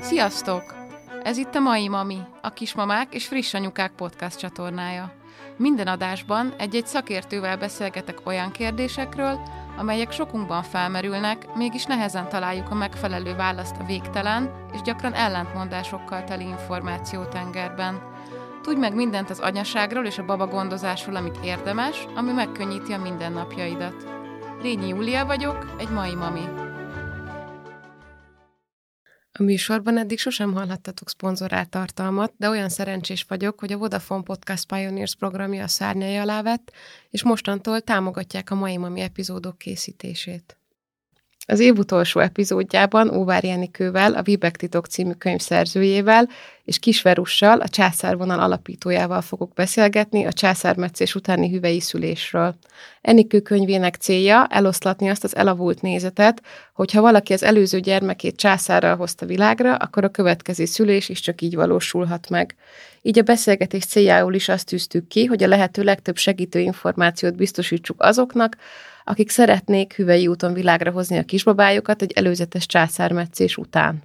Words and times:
Sziasztok! 0.00 0.74
Ez 1.22 1.36
itt 1.36 1.54
a 1.54 1.60
Mai 1.60 1.88
Mami, 1.88 2.18
a 2.40 2.50
Kismamák 2.50 3.14
és 3.14 3.26
Friss 3.26 3.54
Anyukák 3.54 3.92
podcast 3.96 4.38
csatornája. 4.38 5.12
Minden 5.56 5.86
adásban 5.86 6.54
egy-egy 6.58 6.86
szakértővel 6.86 7.56
beszélgetek 7.56 8.18
olyan 8.24 8.50
kérdésekről, 8.50 9.40
amelyek 9.76 10.12
sokunkban 10.12 10.62
felmerülnek, 10.62 11.54
mégis 11.54 11.84
nehezen 11.84 12.28
találjuk 12.28 12.70
a 12.70 12.74
megfelelő 12.74 13.34
választ 13.34 13.76
a 13.80 13.84
végtelen 13.84 14.50
és 14.72 14.80
gyakran 14.80 15.14
ellentmondásokkal 15.14 16.24
teli 16.24 16.44
információtengerben. 16.44 18.11
Tudj 18.62 18.78
meg 18.78 18.94
mindent 18.94 19.30
az 19.30 19.38
anyaságról 19.38 20.06
és 20.06 20.18
a 20.18 20.24
baba 20.24 20.46
gondozásról, 20.46 21.16
amit 21.16 21.38
érdemes, 21.44 22.06
ami 22.14 22.32
megkönnyíti 22.32 22.92
a 22.92 22.98
mindennapjaidat. 22.98 24.06
Rényi 24.60 24.88
Júlia 24.88 25.26
vagyok, 25.26 25.74
egy 25.78 25.90
mai 25.90 26.14
mami. 26.14 26.44
A 29.32 29.42
műsorban 29.42 29.98
eddig 29.98 30.18
sosem 30.18 30.52
hallhattatok 30.52 31.08
szponzorált 31.08 31.68
tartalmat, 31.68 32.32
de 32.36 32.48
olyan 32.48 32.68
szerencsés 32.68 33.24
vagyok, 33.28 33.60
hogy 33.60 33.72
a 33.72 33.76
Vodafone 33.76 34.22
Podcast 34.22 34.66
Pioneers 34.66 35.16
programja 35.16 35.62
a 35.62 35.68
szárnyai 35.68 36.16
alá 36.16 36.42
vett, 36.42 36.72
és 37.10 37.22
mostantól 37.22 37.80
támogatják 37.80 38.50
a 38.50 38.54
mai 38.54 38.76
mami 38.76 39.00
epizódok 39.00 39.58
készítését. 39.58 40.56
Az 41.46 41.60
év 41.60 41.78
utolsó 41.78 42.20
epizódjában 42.20 43.14
Óvár 43.14 43.44
Jenikővel, 43.44 44.14
a 44.14 44.22
Vibek 44.22 44.56
titok 44.56 44.86
című 44.86 45.12
könyv 45.12 45.40
szerzőjével 45.40 46.28
és 46.64 46.78
Kisverussal, 46.78 47.60
a 47.60 47.68
császárvonal 47.68 48.40
alapítójával 48.40 49.20
fogok 49.20 49.52
beszélgetni 49.54 50.24
a 50.24 50.32
császármetszés 50.32 51.14
utáni 51.14 51.50
hüvei 51.50 51.80
szülésről. 51.80 52.54
Enikő 53.00 53.40
könyvének 53.40 53.94
célja 53.94 54.46
eloszlatni 54.46 55.08
azt 55.08 55.24
az 55.24 55.36
elavult 55.36 55.80
nézetet, 55.80 56.42
hogy 56.72 56.92
ha 56.92 57.00
valaki 57.00 57.32
az 57.32 57.42
előző 57.42 57.80
gyermekét 57.80 58.36
császárral 58.36 58.96
hozta 58.96 59.26
világra, 59.26 59.74
akkor 59.74 60.04
a 60.04 60.08
következő 60.08 60.64
szülés 60.64 61.08
is 61.08 61.20
csak 61.20 61.40
így 61.40 61.54
valósulhat 61.54 62.28
meg. 62.28 62.54
Így 63.02 63.18
a 63.18 63.22
beszélgetés 63.22 63.84
céljául 63.84 64.34
is 64.34 64.48
azt 64.48 64.66
tűztük 64.66 65.08
ki, 65.08 65.24
hogy 65.24 65.42
a 65.42 65.48
lehető 65.48 65.82
legtöbb 65.82 66.16
segítő 66.16 66.58
információt 66.58 67.34
biztosítsuk 67.34 68.02
azoknak, 68.02 68.56
akik 69.04 69.30
szeretnék 69.30 69.92
hüvei 69.92 70.26
úton 70.26 70.52
világra 70.52 70.90
hozni 70.90 71.18
a 71.18 71.24
kisbabájukat 71.24 72.02
egy 72.02 72.12
előzetes 72.12 72.66
császármetszés 72.66 73.56
után. 73.56 74.02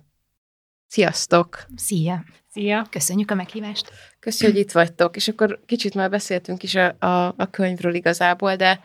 Sziasztok! 0.88 1.66
Szia! 1.76 2.24
Szia! 2.50 2.88
Köszönjük 2.90 3.32
a 3.32 3.36
meghívást! 3.36 3.92
Köszönjük, 4.20 4.56
hogy 4.56 4.66
itt 4.66 4.72
vagytok, 4.72 5.16
és 5.16 5.28
akkor 5.28 5.60
kicsit 5.66 5.94
már 5.94 6.10
beszéltünk 6.10 6.64
is 6.64 6.76
a, 6.76 6.96
a, 7.00 7.34
a 7.38 7.50
könyvről 7.50 7.94
igazából, 7.94 8.56
de 8.56 8.80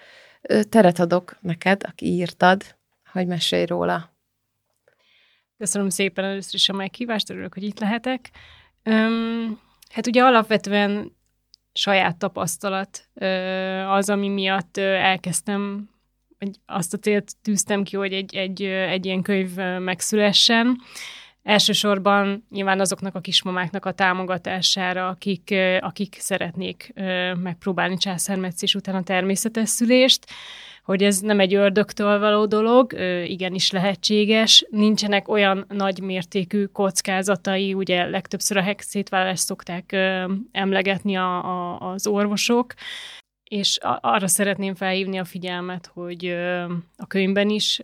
teret 0.69 0.99
adok 0.99 1.37
neked, 1.41 1.83
aki 1.85 2.07
írtad, 2.07 2.77
hogy 3.13 3.27
mesélj 3.27 3.65
róla. 3.65 4.11
Köszönöm 5.59 5.89
szépen 5.89 6.25
először 6.25 6.55
is 6.55 6.69
a 6.69 6.73
meghívást, 6.73 7.31
örülök, 7.31 7.55
hogy 7.55 7.63
itt 7.63 7.79
lehetek. 7.79 8.31
Um, 8.85 9.61
hát 9.91 10.07
ugye 10.07 10.23
alapvetően 10.23 11.17
saját 11.73 12.17
tapasztalat 12.17 13.09
az, 13.89 14.11
ami 14.11 14.29
miatt 14.29 14.77
elkezdtem 14.77 15.91
azt 16.67 16.95
a 16.95 16.99
célt 16.99 17.33
tűztem 17.43 17.83
ki, 17.83 17.97
hogy 17.97 18.13
egy, 18.13 18.37
egy, 18.37 18.63
egy 18.63 19.07
ilyen 19.07 19.23
könyv 19.23 19.55
megszülessen. 19.79 20.81
Elsősorban 21.43 22.47
nyilván 22.51 22.81
azoknak 22.81 23.15
a 23.15 23.21
kismamáknak 23.21 23.85
a 23.85 23.93
támogatására, 23.93 25.09
akik, 25.09 25.55
akik 25.81 26.17
szeretnék 26.19 26.93
megpróbálni 27.43 27.97
császármetszés 27.97 28.75
után 28.75 28.95
a 28.95 29.03
természetes 29.03 29.69
szülést, 29.69 30.27
hogy 30.85 31.03
ez 31.03 31.19
nem 31.19 31.41
egy 31.41 31.55
ördögtől 31.55 32.19
való 32.19 32.47
dolog, 32.47 32.93
igenis 33.25 33.71
lehetséges, 33.71 34.67
nincsenek 34.71 35.29
olyan 35.29 35.65
nagy 35.69 36.01
mértékű 36.01 36.65
kockázatai, 36.65 37.75
ugye 37.75 38.05
legtöbbször 38.05 38.57
a 38.57 38.75
szétválást 38.79 39.45
szokták 39.45 39.97
emlegetni 40.53 41.17
a, 41.17 41.45
a, 41.45 41.91
az 41.93 42.07
orvosok, 42.07 42.75
és 43.53 43.79
arra 44.01 44.29
szeretném 44.29 44.75
felhívni 44.75 45.19
a 45.19 45.25
figyelmet, 45.25 45.91
hogy 45.95 46.27
a 46.97 47.07
könyvben 47.07 47.49
is, 47.49 47.81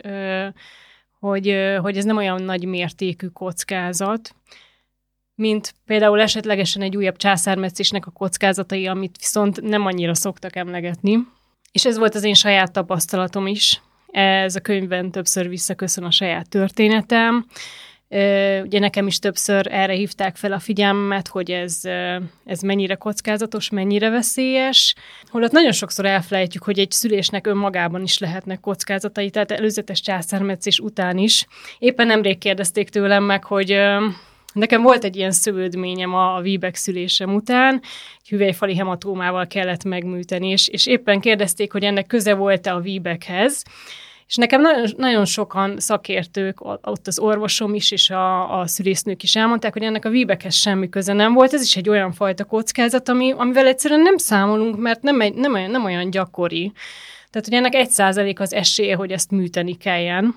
hogy, 1.19 1.55
hogy 1.81 1.97
ez 1.97 2.05
nem 2.05 2.17
olyan 2.17 2.41
nagy 2.41 2.65
mértékű 2.65 3.27
kockázat, 3.27 4.35
mint 5.35 5.73
például 5.85 6.21
esetlegesen 6.21 6.81
egy 6.81 6.97
újabb 6.97 7.15
császármetszésnek 7.15 8.07
a 8.07 8.11
kockázatai, 8.11 8.87
amit 8.87 9.17
viszont 9.17 9.61
nem 9.61 9.85
annyira 9.85 10.13
szoktak 10.13 10.55
emlegetni. 10.55 11.17
És 11.71 11.85
ez 11.85 11.97
volt 11.97 12.15
az 12.15 12.23
én 12.23 12.33
saját 12.33 12.71
tapasztalatom 12.71 13.47
is. 13.47 13.81
Ez 14.11 14.55
a 14.55 14.61
könyvben 14.61 15.11
többször 15.11 15.49
visszaköszön 15.49 16.03
a 16.03 16.11
saját 16.11 16.49
történetem, 16.49 17.45
Ugye 18.63 18.79
nekem 18.79 19.07
is 19.07 19.19
többször 19.19 19.67
erre 19.71 19.93
hívták 19.93 20.35
fel 20.35 20.51
a 20.51 20.59
figyelmet, 20.59 21.27
hogy 21.27 21.51
ez, 21.51 21.81
ez 22.45 22.61
mennyire 22.61 22.95
kockázatos, 22.95 23.69
mennyire 23.69 24.09
veszélyes. 24.09 24.95
Holott 25.27 25.51
nagyon 25.51 25.71
sokszor 25.71 26.05
elfelejtjük, 26.05 26.63
hogy 26.63 26.79
egy 26.79 26.91
szülésnek 26.91 27.47
önmagában 27.47 28.03
is 28.03 28.17
lehetnek 28.17 28.59
kockázatai, 28.59 29.29
tehát 29.29 29.51
előzetes 29.51 30.01
császármetszés 30.01 30.79
után 30.79 31.17
is. 31.17 31.47
Éppen 31.79 32.07
nemrég 32.07 32.37
kérdezték 32.37 32.89
tőlem 32.89 33.23
meg, 33.23 33.43
hogy 33.43 33.79
Nekem 34.53 34.81
volt 34.81 35.03
egy 35.03 35.15
ilyen 35.15 35.31
szövődményem 35.31 36.13
a, 36.13 36.35
a 36.35 36.41
Víbek 36.41 36.75
szülésem 36.75 37.33
után, 37.33 37.81
egy 38.21 38.29
hüvelyfali 38.29 38.75
hematómával 38.75 39.47
kellett 39.47 39.83
megműteni, 39.83 40.47
és, 40.47 40.67
és 40.67 40.85
éppen 40.85 41.19
kérdezték, 41.19 41.71
hogy 41.71 41.83
ennek 41.83 42.07
köze 42.07 42.33
volt-e 42.33 42.73
a 42.73 42.79
Víbekhez, 42.79 43.63
és 44.29 44.35
nekem 44.35 44.61
nagyon, 44.61 44.85
nagyon 44.97 45.25
sokan 45.25 45.79
szakértők, 45.79 46.61
ott 46.61 47.07
az 47.07 47.19
orvosom 47.19 47.73
is, 47.73 47.91
és 47.91 48.09
a, 48.09 48.59
a 48.59 48.67
szülésznők 48.67 49.23
is 49.23 49.35
elmondták, 49.35 49.73
hogy 49.73 49.83
ennek 49.83 50.05
a 50.05 50.09
víbekhez 50.09 50.55
semmi 50.55 50.89
köze 50.89 51.13
nem 51.13 51.33
volt. 51.33 51.53
Ez 51.53 51.61
is 51.61 51.75
egy 51.75 51.89
olyan 51.89 52.11
fajta 52.11 52.43
kockázat, 52.43 53.09
ami, 53.09 53.33
amivel 53.37 53.67
egyszerűen 53.67 54.01
nem 54.01 54.17
számolunk, 54.17 54.77
mert 54.77 55.01
nem, 55.01 55.21
egy, 55.21 55.33
nem, 55.33 55.53
olyan, 55.53 55.71
nem 55.71 55.85
olyan 55.85 56.09
gyakori. 56.09 56.71
Tehát, 57.29 57.47
hogy 57.47 57.57
ennek 57.57 57.75
egy 57.75 57.89
százalék 57.89 58.39
az 58.39 58.53
esélye, 58.53 58.95
hogy 58.95 59.11
ezt 59.11 59.31
műteni 59.31 59.77
kelljen, 59.77 60.35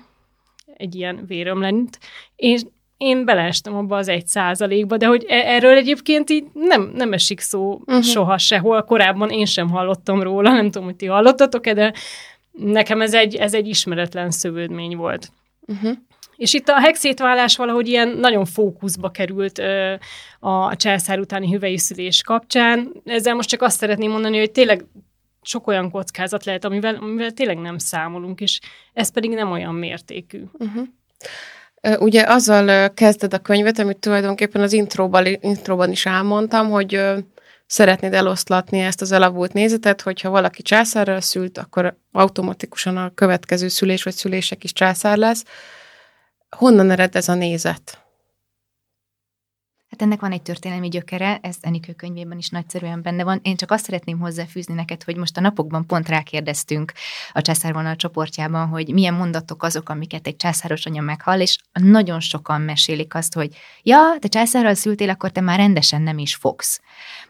egy 0.77 0.95
ilyen 0.95 1.23
vérömlent. 1.27 1.99
És 2.35 2.61
én 2.97 3.25
beleestem 3.25 3.75
abba 3.75 3.97
az 3.97 4.07
egy 4.07 4.27
százalékba, 4.27 4.97
de 4.97 5.05
hogy 5.05 5.25
e- 5.27 5.53
erről 5.53 5.75
egyébként 5.75 6.29
így 6.29 6.45
nem, 6.53 6.91
nem 6.95 7.13
esik 7.13 7.39
szó 7.39 7.81
uh-huh. 7.85 8.03
soha 8.03 8.37
sehol. 8.37 8.83
Korábban 8.83 9.29
én 9.29 9.45
sem 9.45 9.69
hallottam 9.69 10.21
róla, 10.21 10.51
nem 10.51 10.65
tudom, 10.65 10.83
hogy 10.83 10.95
ti 10.95 11.05
hallottatok-e, 11.05 11.73
de 11.73 11.93
nekem 12.53 13.01
ez 13.01 13.13
egy, 13.13 13.35
ez 13.35 13.53
egy 13.53 13.67
ismeretlen 13.67 14.31
szövődmény 14.31 14.95
volt. 14.95 15.31
Uh-huh. 15.67 15.91
És 16.35 16.53
itt 16.53 16.67
a 16.69 16.79
hexétválás 16.79 17.55
valahogy 17.55 17.87
ilyen 17.87 18.07
nagyon 18.07 18.45
fókuszba 18.45 19.09
került 19.09 19.59
ö, 19.59 19.93
a 20.39 20.75
császár 20.75 21.19
utáni 21.19 21.51
hüvei 21.51 21.77
szülés 21.77 22.21
kapcsán. 22.21 22.91
Ezzel 23.05 23.35
most 23.35 23.49
csak 23.49 23.61
azt 23.61 23.77
szeretném 23.77 24.11
mondani, 24.11 24.39
hogy 24.39 24.51
tényleg 24.51 24.85
sok 25.41 25.67
olyan 25.67 25.91
kockázat 25.91 26.45
lehet, 26.45 26.65
amivel, 26.65 26.95
amivel 26.95 27.31
tényleg 27.31 27.57
nem 27.57 27.77
számolunk, 27.77 28.41
és 28.41 28.59
ez 28.93 29.11
pedig 29.11 29.31
nem 29.31 29.51
olyan 29.51 29.75
mértékű. 29.75 30.43
Uh-huh. 30.53 30.87
Ugye 31.99 32.23
azzal 32.27 32.93
kezded 32.93 33.33
a 33.33 33.39
könyvet, 33.39 33.79
amit 33.79 33.97
tulajdonképpen 33.97 34.61
az 34.61 34.73
intróban, 34.73 35.25
intróban 35.25 35.91
is 35.91 36.05
elmondtam, 36.05 36.69
hogy 36.69 37.01
szeretnéd 37.73 38.13
eloszlatni 38.13 38.79
ezt 38.79 39.01
az 39.01 39.11
elavult 39.11 39.53
nézetet, 39.53 40.01
hogyha 40.01 40.29
valaki 40.29 40.61
császárral 40.61 41.21
szült, 41.21 41.57
akkor 41.57 41.97
automatikusan 42.11 42.97
a 42.97 43.13
következő 43.13 43.67
szülés 43.67 44.03
vagy 44.03 44.13
szülések 44.13 44.63
is 44.63 44.73
császár 44.73 45.17
lesz. 45.17 45.43
Honnan 46.49 46.91
ered 46.91 47.15
ez 47.15 47.29
a 47.29 47.33
nézet? 47.33 48.02
Hát 49.93 50.01
ennek 50.01 50.19
van 50.19 50.31
egy 50.31 50.41
történelmi 50.41 50.87
gyökere, 50.87 51.39
ez 51.41 51.55
Enikő 51.61 51.93
könyvében 51.93 52.37
is 52.37 52.49
nagyszerűen 52.49 53.01
benne 53.01 53.23
van. 53.23 53.39
Én 53.43 53.55
csak 53.55 53.71
azt 53.71 53.85
szeretném 53.85 54.19
hozzáfűzni 54.19 54.73
neked, 54.73 55.03
hogy 55.03 55.15
most 55.15 55.37
a 55.37 55.41
napokban 55.41 55.85
pont 55.85 56.09
rákérdeztünk 56.09 56.91
a 57.33 57.41
császárvonal 57.41 57.95
csoportjában, 57.95 58.67
hogy 58.67 58.93
milyen 58.93 59.13
mondatok 59.13 59.63
azok, 59.63 59.89
amiket 59.89 60.27
egy 60.27 60.35
császáros 60.35 60.85
anya 60.85 61.01
meghall, 61.01 61.39
és 61.39 61.57
nagyon 61.73 62.19
sokan 62.19 62.61
mesélik 62.61 63.15
azt, 63.15 63.33
hogy 63.33 63.55
ja, 63.83 63.97
te 64.19 64.27
császárral 64.27 64.73
szültél, 64.73 65.09
akkor 65.09 65.31
te 65.31 65.41
már 65.41 65.57
rendesen 65.57 66.01
nem 66.01 66.17
is 66.17 66.35
fogsz. 66.35 66.81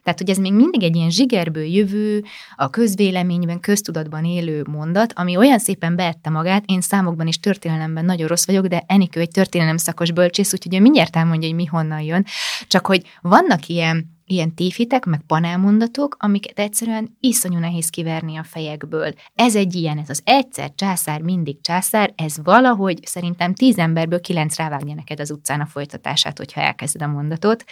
Tehát, 0.03 0.19
hogy 0.19 0.29
ez 0.29 0.37
még 0.37 0.53
mindig 0.53 0.83
egy 0.83 0.95
ilyen 0.95 1.09
zsigerből 1.09 1.65
jövő, 1.65 2.23
a 2.55 2.69
közvéleményben, 2.69 3.59
köztudatban 3.59 4.25
élő 4.25 4.65
mondat, 4.69 5.13
ami 5.15 5.37
olyan 5.37 5.59
szépen 5.59 5.95
beette 5.95 6.29
magát, 6.29 6.63
én 6.65 6.81
számokban 6.81 7.27
és 7.27 7.39
történelemben 7.39 8.05
nagyon 8.05 8.27
rossz 8.27 8.45
vagyok, 8.45 8.65
de 8.65 8.83
Enikő 8.87 9.19
egy 9.19 9.31
történelem 9.31 9.77
szakos 9.77 10.11
bölcsész, 10.11 10.53
úgyhogy 10.53 10.75
ő 10.75 10.79
mindjárt 10.79 11.15
elmondja, 11.15 11.47
hogy 11.47 11.57
mi 11.57 11.65
honnan 11.65 12.01
jön. 12.01 12.25
Csak 12.67 12.85
hogy 12.85 13.01
vannak 13.21 13.67
ilyen 13.67 14.13
ilyen 14.25 14.55
tévhitek, 14.55 15.05
meg 15.05 15.21
panelmondatok, 15.27 16.15
amiket 16.19 16.59
egyszerűen 16.59 17.17
iszonyú 17.19 17.59
nehéz 17.59 17.89
kiverni 17.89 18.37
a 18.37 18.43
fejekből. 18.43 19.13
Ez 19.35 19.55
egy 19.55 19.75
ilyen, 19.75 19.97
ez 19.97 20.09
az 20.09 20.21
egyszer 20.23 20.71
császár, 20.75 21.21
mindig 21.21 21.61
császár, 21.61 22.13
ez 22.15 22.35
valahogy 22.43 22.99
szerintem 23.05 23.53
tíz 23.53 23.77
emberből 23.77 24.19
kilenc 24.19 24.57
rávágja 24.57 24.95
neked 24.95 25.19
az 25.19 25.31
utcán 25.31 25.61
a 25.61 25.65
folytatását, 25.65 26.37
hogyha 26.37 26.61
elkezded 26.61 27.01
a 27.01 27.07
mondatot. 27.07 27.63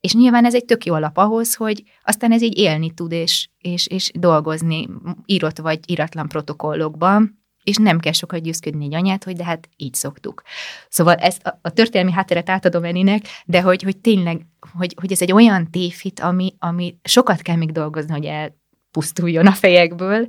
És 0.00 0.14
nyilván 0.14 0.44
ez 0.44 0.54
egy 0.54 0.64
tök 0.64 0.84
jó 0.84 0.94
alap 0.94 1.16
ahhoz, 1.16 1.54
hogy 1.54 1.82
aztán 2.04 2.32
ez 2.32 2.42
így 2.42 2.58
élni 2.58 2.90
tud, 2.90 3.12
és, 3.12 3.48
és, 3.58 3.86
és 3.86 4.10
dolgozni 4.14 4.88
írott 5.26 5.58
vagy 5.58 5.80
iratlan 5.86 6.28
protokollokban, 6.28 7.37
és 7.68 7.76
nem 7.76 7.98
kell 7.98 8.12
sokat 8.12 8.42
győzködni 8.42 8.84
egy 8.84 8.94
anyát, 8.94 9.24
hogy 9.24 9.36
de 9.36 9.44
hát 9.44 9.68
így 9.76 9.94
szoktuk. 9.94 10.42
Szóval 10.88 11.14
ezt 11.14 11.46
a, 11.46 11.58
a 11.62 11.70
történelmi 11.70 12.12
hátteret 12.12 12.50
átadom 12.50 12.84
Eninek, 12.84 13.24
de 13.44 13.62
hogy, 13.62 13.82
hogy 13.82 13.96
tényleg, 13.96 14.46
hogy, 14.78 14.94
hogy 15.00 15.12
ez 15.12 15.22
egy 15.22 15.32
olyan 15.32 15.70
tévhit, 15.70 16.20
ami, 16.20 16.54
ami 16.58 16.96
sokat 17.04 17.42
kell 17.42 17.56
még 17.56 17.72
dolgozni, 17.72 18.12
hogy 18.12 18.24
elpusztuljon 18.24 19.46
a 19.46 19.52
fejekből, 19.52 20.26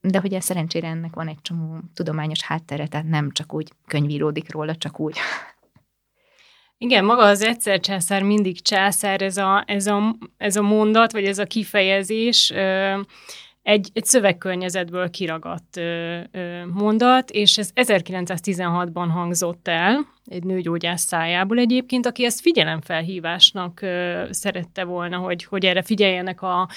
de 0.00 0.20
hogy 0.20 0.34
ez 0.34 0.44
szerencsére 0.44 0.88
ennek 0.88 1.14
van 1.14 1.28
egy 1.28 1.40
csomó 1.42 1.78
tudományos 1.94 2.42
háttere, 2.42 2.86
tehát 2.86 3.08
nem 3.08 3.30
csak 3.30 3.54
úgy 3.54 3.72
könyvíródik 3.86 4.52
róla, 4.52 4.76
csak 4.76 5.00
úgy. 5.00 5.16
Igen, 6.78 7.04
maga 7.04 7.24
az 7.24 7.42
egyszer 7.42 7.80
császár 7.80 8.22
mindig 8.22 8.62
császár, 8.62 9.22
ez 9.22 9.36
a, 9.36 9.64
ez 9.66 9.86
a, 9.86 10.16
ez 10.36 10.56
a 10.56 10.62
mondat, 10.62 11.12
vagy 11.12 11.24
ez 11.24 11.38
a 11.38 11.44
kifejezés, 11.44 12.52
egy, 13.64 13.90
egy 13.92 14.04
szövegkörnyezetből 14.04 15.10
kiragadt 15.10 15.76
ö, 15.76 16.18
ö, 16.30 16.66
mondat, 16.66 17.30
és 17.30 17.58
ez 17.58 17.70
1916-ban 17.74 19.08
hangzott 19.12 19.68
el, 19.68 20.06
egy 20.24 20.44
nőgyógyász 20.44 21.02
szájából 21.02 21.58
egyébként, 21.58 22.06
aki 22.06 22.24
ezt 22.24 22.40
figyelemfelhívásnak 22.40 23.80
ö, 23.82 24.24
szerette 24.30 24.84
volna, 24.84 25.16
hogy, 25.16 25.44
hogy 25.44 25.64
erre 25.64 25.82
figyeljenek 25.82 26.42
a, 26.42 26.68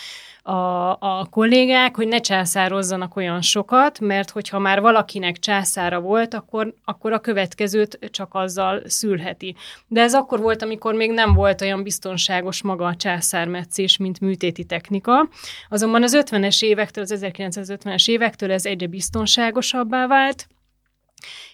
a, 0.48 0.90
a 1.00 1.28
kollégák, 1.30 1.96
hogy 1.96 2.08
ne 2.08 2.20
császározzanak 2.20 3.16
olyan 3.16 3.42
sokat, 3.42 4.00
mert 4.00 4.30
hogyha 4.30 4.60
már 4.60 4.82
valakinek 4.82 5.38
császára 5.38 6.00
volt, 6.00 6.34
akkor, 6.34 6.74
akkor 6.86 7.12
a 7.12 7.20
következőt 7.20 8.00
csak 8.12 8.34
azzal 8.34 8.82
szülheti. 8.86 9.56
De 9.88 10.02
ez 10.02 10.14
akkor 10.14 10.40
volt, 10.40 10.62
amikor 10.62 10.94
még 10.94 11.12
nem 11.12 11.34
volt 11.34 11.62
olyan 11.62 11.84
biztonságos 11.84 12.62
maga 12.62 12.86
a 12.86 12.96
császármetszés, 12.96 13.98
mint 13.98 14.20
műtéti 14.20 14.64
technika. 14.64 15.30
Azonban 15.70 16.04
az 16.04 16.18
50-es 16.26 16.64
évektől, 16.64 17.04
az 17.04 17.20
1950-es 17.24 18.10
évektől 18.10 18.52
ez 18.52 18.66
egyre 18.66 18.88
biztonságosabbá 18.88 20.08
vált, 20.08 20.48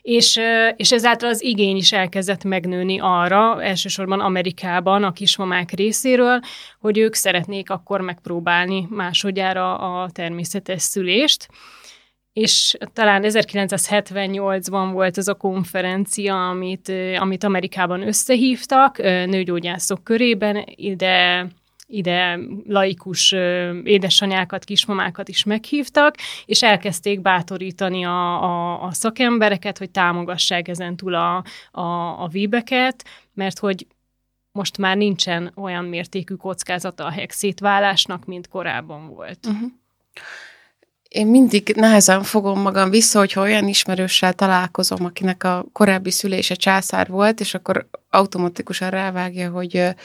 és, 0.02 0.40
és 0.76 0.92
ezáltal 0.92 1.30
az 1.30 1.44
igény 1.44 1.76
is 1.76 1.92
elkezdett 1.92 2.44
megnőni 2.44 3.00
arra, 3.00 3.64
elsősorban 3.64 4.20
Amerikában 4.20 5.04
a 5.04 5.12
kismamák 5.12 5.72
részéről, 5.72 6.40
hogy 6.80 6.98
ők 6.98 7.14
szeretnék 7.14 7.70
akkor 7.70 8.02
megpróbálni 8.02 8.88
másodjára 8.90 9.78
a 9.78 10.10
természetes 10.10 10.82
szülést. 10.82 11.48
És 12.34 12.78
talán 12.94 13.24
1978-ban 13.26 14.90
volt 14.92 15.18
ez 15.18 15.28
a 15.28 15.34
konferencia, 15.34 16.50
amit, 16.50 16.92
amit 17.18 17.44
Amerikában 17.44 18.08
összehívtak 18.08 18.98
nőgyógyászok 18.98 20.04
körében, 20.04 20.64
ide 20.66 21.48
ide 21.94 22.40
laikus 22.68 23.32
édesanyákat, 23.84 24.64
kismamákat 24.64 25.30
is 25.30 25.44
meghívtak, 25.44 26.16
és 26.46 26.64
elkezdték 26.64 27.22
bátorítani 27.22 28.06
a, 28.06 28.44
a, 28.44 28.84
a 28.84 28.94
szakembereket, 28.94 29.78
hogy 29.78 29.90
támogassák 29.90 30.68
ezen 30.68 30.96
túl 30.96 31.14
a, 31.16 31.44
a, 31.72 31.82
a 32.24 32.28
víbeket, 32.28 33.06
mert 33.34 33.60
hogy 33.60 33.88
most 34.52 34.78
már 34.78 34.98
nincsen 34.98 35.52
olyan 35.56 35.86
mértékű 35.86 36.34
kockázata 36.34 37.06
a 37.06 37.12
hexétválásnak, 37.12 38.26
mint 38.26 38.48
korábban 38.48 39.08
volt. 39.08 39.46
Uh-huh. 39.46 39.72
Én 41.08 41.28
mindig 41.28 41.74
nehezen 41.76 42.24
fogom 42.24 42.60
magam 42.62 42.90
vissza, 42.90 43.20
hogyha 43.20 43.42
olyan 43.42 43.68
ismerőssel 43.68 44.34
találkozom, 44.34 45.06
akinek 45.06 45.44
a 45.44 45.66
korábbi 45.72 46.12
szülése 46.12 46.56
császár 46.56 47.08
volt, 47.08 47.40
és 47.40 47.54
akkor 47.54 47.88
automatikusan 48.10 48.90
rávágja, 48.90 49.50
hogy 49.50 49.96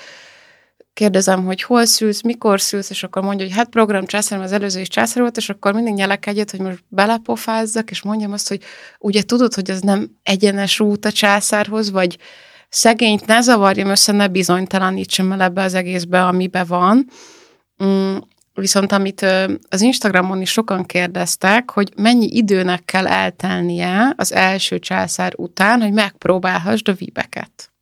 kérdezem, 0.99 1.45
hogy 1.45 1.63
hol 1.63 1.85
szülsz, 1.85 2.23
mikor 2.23 2.61
szülsz, 2.61 2.91
és 2.91 3.03
akkor 3.03 3.23
mondja, 3.23 3.47
hogy 3.47 3.55
hát 3.55 3.69
program 3.69 4.07
császár, 4.07 4.41
az 4.41 4.53
előző 4.53 4.81
is 4.81 4.89
császár 4.89 5.23
volt, 5.23 5.37
és 5.37 5.49
akkor 5.49 5.73
mindig 5.73 5.95
nyelek 5.95 6.27
egyet, 6.27 6.51
hogy 6.51 6.61
most 6.61 6.85
belepofázzak, 6.89 7.91
és 7.91 8.03
mondjam 8.03 8.33
azt, 8.33 8.49
hogy 8.49 8.63
ugye 8.99 9.23
tudod, 9.23 9.55
hogy 9.55 9.71
ez 9.71 9.81
nem 9.81 10.11
egyenes 10.23 10.81
út 10.81 11.05
a 11.05 11.13
császárhoz, 11.13 11.91
vagy 11.91 12.19
szegényt 12.69 13.27
ne 13.27 13.41
zavarjam 13.41 13.89
össze, 13.89 14.13
ne 14.13 14.29
bizonytalanítsam 14.29 15.33
el 15.33 15.43
ebbe 15.43 15.63
az 15.63 15.75
egészbe, 15.75 16.27
amibe 16.27 16.65
van. 16.65 17.07
Mm, 17.85 18.17
viszont 18.55 18.93
amit 18.93 19.27
az 19.69 19.81
Instagramon 19.81 20.41
is 20.41 20.51
sokan 20.51 20.85
kérdeztek, 20.85 21.71
hogy 21.71 21.93
mennyi 21.97 22.27
időnek 22.37 22.85
kell 22.85 23.07
eltelnie 23.07 24.13
az 24.17 24.33
első 24.33 24.79
császár 24.79 25.33
után, 25.37 25.81
hogy 25.81 25.93
megpróbálhassd 25.93 26.89
a 26.89 26.93
vibeket. 26.93 27.73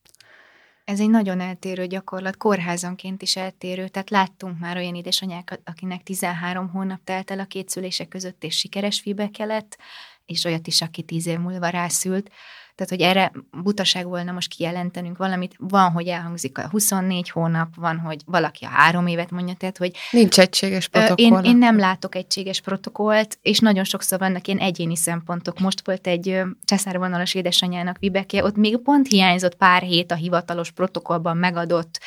Ez 0.87 1.00
egy 1.00 1.11
nagyon 1.11 1.41
eltérő 1.41 1.87
gyakorlat, 1.87 2.37
kórházonként 2.37 3.23
is 3.23 3.37
eltérő, 3.37 3.88
tehát 3.88 4.11
láttunk 4.11 4.59
már 4.59 4.77
olyan 4.77 4.94
édesanyákat, 4.94 5.61
akinek 5.65 6.03
13 6.03 6.69
hónap 6.69 7.00
telt 7.05 7.31
el 7.31 7.38
a 7.38 7.44
két 7.44 7.69
szülések 7.69 8.09
között, 8.09 8.44
és 8.44 8.56
sikeres 8.56 9.00
fibeke 9.00 9.44
lett, 9.44 9.79
és 10.27 10.44
olyat 10.44 10.67
is, 10.67 10.83
aki 10.83 11.03
10 11.03 11.27
év 11.27 11.38
múlva 11.38 11.69
rászült. 11.69 12.31
Tehát, 12.76 12.93
hogy 12.93 13.00
erre 13.00 13.32
butaság 13.62 14.06
volna 14.06 14.32
most 14.32 14.55
kijelentenünk 14.55 15.17
valamit, 15.17 15.55
van, 15.58 15.90
hogy 15.90 16.06
elhangzik 16.06 16.58
a 16.58 16.69
24 16.69 17.31
hónap, 17.31 17.69
van, 17.76 17.99
hogy 17.99 18.20
valaki 18.25 18.64
a 18.64 18.69
három 18.69 19.06
évet 19.06 19.31
mondja, 19.31 19.55
tehát, 19.55 19.76
hogy... 19.76 19.96
Nincs 20.11 20.38
egységes 20.38 20.88
protokoll. 20.88 21.44
Én, 21.44 21.50
én 21.50 21.56
nem 21.56 21.78
látok 21.78 22.14
egységes 22.14 22.61
protokollt, 22.61 23.38
és 23.43 23.58
nagyon 23.58 23.84
sokszor 23.84 24.19
vannak 24.19 24.46
ilyen 24.46 24.58
egyéni 24.58 24.96
szempontok. 24.96 25.58
Most 25.58 25.87
volt 25.87 26.06
egy 26.06 26.43
császárvonalas 26.64 27.34
édesanyának 27.34 27.99
Vibeke, 27.99 28.44
ott 28.44 28.56
még 28.56 28.78
pont 28.78 29.08
hiányzott 29.08 29.55
pár 29.55 29.82
hét 29.82 30.12
a 30.12 30.14
hivatalos 30.14 30.70
protokollban 30.70 31.37
megadott 31.37 32.00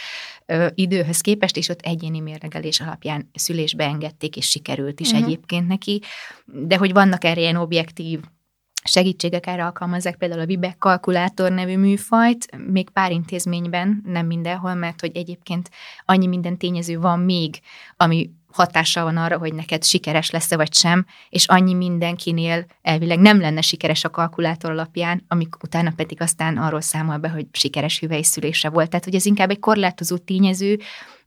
ö, 0.45 0.68
időhöz 0.75 1.21
képest, 1.21 1.57
és 1.57 1.69
ott 1.69 1.81
egyéni 1.81 2.19
mérlegelés 2.19 2.80
alapján 2.80 3.30
szülésbe 3.33 3.83
engedték, 3.83 4.38
és 4.38 4.50
sikerült 4.50 5.00
is 5.00 5.12
uh-huh. 5.12 5.25
egyébként 5.25 5.68
neki. 5.68 6.01
De 6.45 6.77
hogy 6.77 6.94
vannak 6.94 7.24
erre 7.24 7.39
ilyen 7.39 7.56
objektív 7.56 8.19
segítségek 8.89 9.47
erre 9.47 9.65
alkalmazzák 9.65 10.15
például 10.15 10.41
a 10.41 10.45
Vibek 10.45 10.77
kalkulátor 10.77 11.51
nevű 11.51 11.77
műfajt, 11.77 12.57
még 12.68 12.89
pár 12.89 13.12
intézményben, 13.12 14.03
nem 14.06 14.25
mindenhol, 14.25 14.74
mert 14.74 15.00
hogy 15.00 15.12
egyébként 15.13 15.69
annyi 16.06 16.27
minden 16.27 16.57
tényező 16.57 17.00
van 17.00 17.19
még, 17.19 17.59
ami 17.97 18.30
hatással 18.51 19.03
van 19.03 19.18
arra, 19.18 19.38
hogy 19.38 19.53
neked 19.53 19.83
sikeres 19.83 20.30
lesz-e 20.30 20.56
vagy 20.56 20.74
sem, 20.74 21.06
és 21.30 21.45
annyi 21.47 21.74
mindenkinél 21.74 22.65
elvileg 22.81 23.19
nem 23.19 23.39
lenne 23.39 23.62
sikeres 23.62 24.03
a 24.03 24.09
kalkulátor 24.09 24.71
alapján, 24.71 25.24
amik 25.27 25.63
utána 25.63 25.92
pedig 25.95 26.21
aztán 26.21 26.57
arról 26.57 26.81
számol 26.81 27.18
be, 27.18 27.30
hogy 27.30 27.45
sikeres 27.51 28.00
hüvelyszülése 28.00 28.69
volt. 28.69 28.89
Tehát, 28.89 29.06
hogy 29.06 29.15
ez 29.15 29.25
inkább 29.25 29.50
egy 29.50 29.59
korlátozó 29.59 30.18
tényező, 30.18 30.80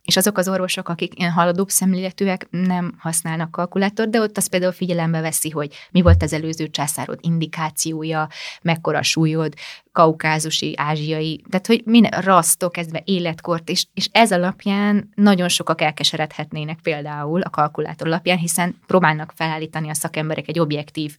és 0.04 0.16
azok 0.16 0.38
az 0.38 0.48
orvosok, 0.48 0.88
akik 0.88 1.18
ilyen 1.18 1.30
haladóbb 1.30 1.68
szemléletűek, 1.68 2.46
nem 2.50 2.94
használnak 2.98 3.50
kalkulátort, 3.50 4.10
de 4.10 4.20
ott 4.20 4.36
az 4.36 4.46
például 4.46 4.72
figyelembe 4.72 5.20
veszi, 5.20 5.50
hogy 5.50 5.74
mi 5.90 6.02
volt 6.02 6.22
az 6.22 6.32
előző 6.32 6.70
császárod 6.70 7.18
indikációja, 7.20 8.28
mekkora 8.62 9.02
súlyod, 9.02 9.54
kaukázusi, 9.92 10.74
ázsiai, 10.76 11.44
tehát 11.50 11.66
hogy 11.66 11.82
minden 11.84 12.20
rasztól 12.20 12.70
kezdve 12.70 13.02
életkort, 13.04 13.68
és, 13.68 13.86
és 13.94 14.08
ez 14.12 14.32
alapján 14.32 15.10
nagyon 15.14 15.48
sokak 15.48 15.80
elkeseredhetnének 15.80 16.78
például 16.82 17.40
a 17.40 17.50
kalkulátor 17.50 18.06
alapján, 18.06 18.38
hiszen 18.38 18.76
próbálnak 18.86 19.32
felállítani 19.36 19.88
a 19.88 19.94
szakemberek 19.94 20.48
egy 20.48 20.58
objektív 20.58 21.16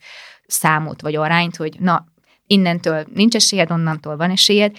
számot 0.47 1.01
vagy 1.01 1.15
arányt, 1.15 1.55
hogy 1.55 1.79
na, 1.79 2.05
innentől 2.47 3.05
nincs 3.13 3.35
esélyed, 3.35 3.71
onnantól 3.71 4.17
van 4.17 4.31
esélyed, 4.31 4.77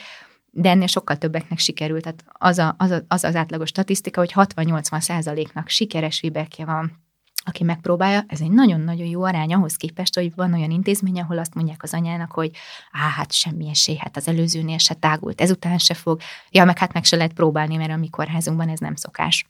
de 0.54 0.70
ennél 0.70 0.87
sokkal 0.87 1.16
többeknek 1.16 1.58
sikerült. 1.58 2.02
Tehát 2.02 2.25
az, 2.32 2.58
a, 2.58 2.75
az, 2.78 2.90
a, 2.90 3.04
az 3.08 3.25
az 3.25 3.37
átlagos 3.37 3.68
statisztika, 3.68 4.20
hogy 4.20 4.32
60-80 4.34 5.00
százaléknak 5.00 5.68
sikeres 5.68 6.18
feedbackje 6.18 6.64
van 6.64 7.02
aki 7.46 7.64
megpróbálja, 7.64 8.25
ez 8.28 8.40
egy 8.40 8.50
nagyon-nagyon 8.50 9.06
jó 9.06 9.23
arány 9.23 9.54
ahhoz 9.54 9.76
képest, 9.76 10.14
hogy 10.14 10.34
van 10.34 10.54
olyan 10.54 10.70
intézmény, 10.70 11.20
ahol 11.20 11.38
azt 11.38 11.54
mondják 11.54 11.82
az 11.82 11.94
anyának, 11.94 12.32
hogy 12.32 12.50
á, 12.92 13.08
hát 13.08 13.32
semmi 13.32 13.68
esély, 13.68 13.96
hát 13.96 14.16
az 14.16 14.28
előzőnél 14.28 14.78
se 14.78 14.94
tágult, 14.94 15.40
ezután 15.40 15.78
se 15.78 15.94
fog, 15.94 16.20
ja, 16.50 16.64
meg 16.64 16.78
hát 16.78 16.92
meg 16.92 17.04
se 17.04 17.16
lehet 17.16 17.32
próbálni, 17.32 17.76
mert 17.76 17.90
a 17.90 17.96
mi 17.96 18.08
kórházunkban 18.08 18.68
ez 18.68 18.78
nem 18.78 18.94
szokás. 18.94 19.46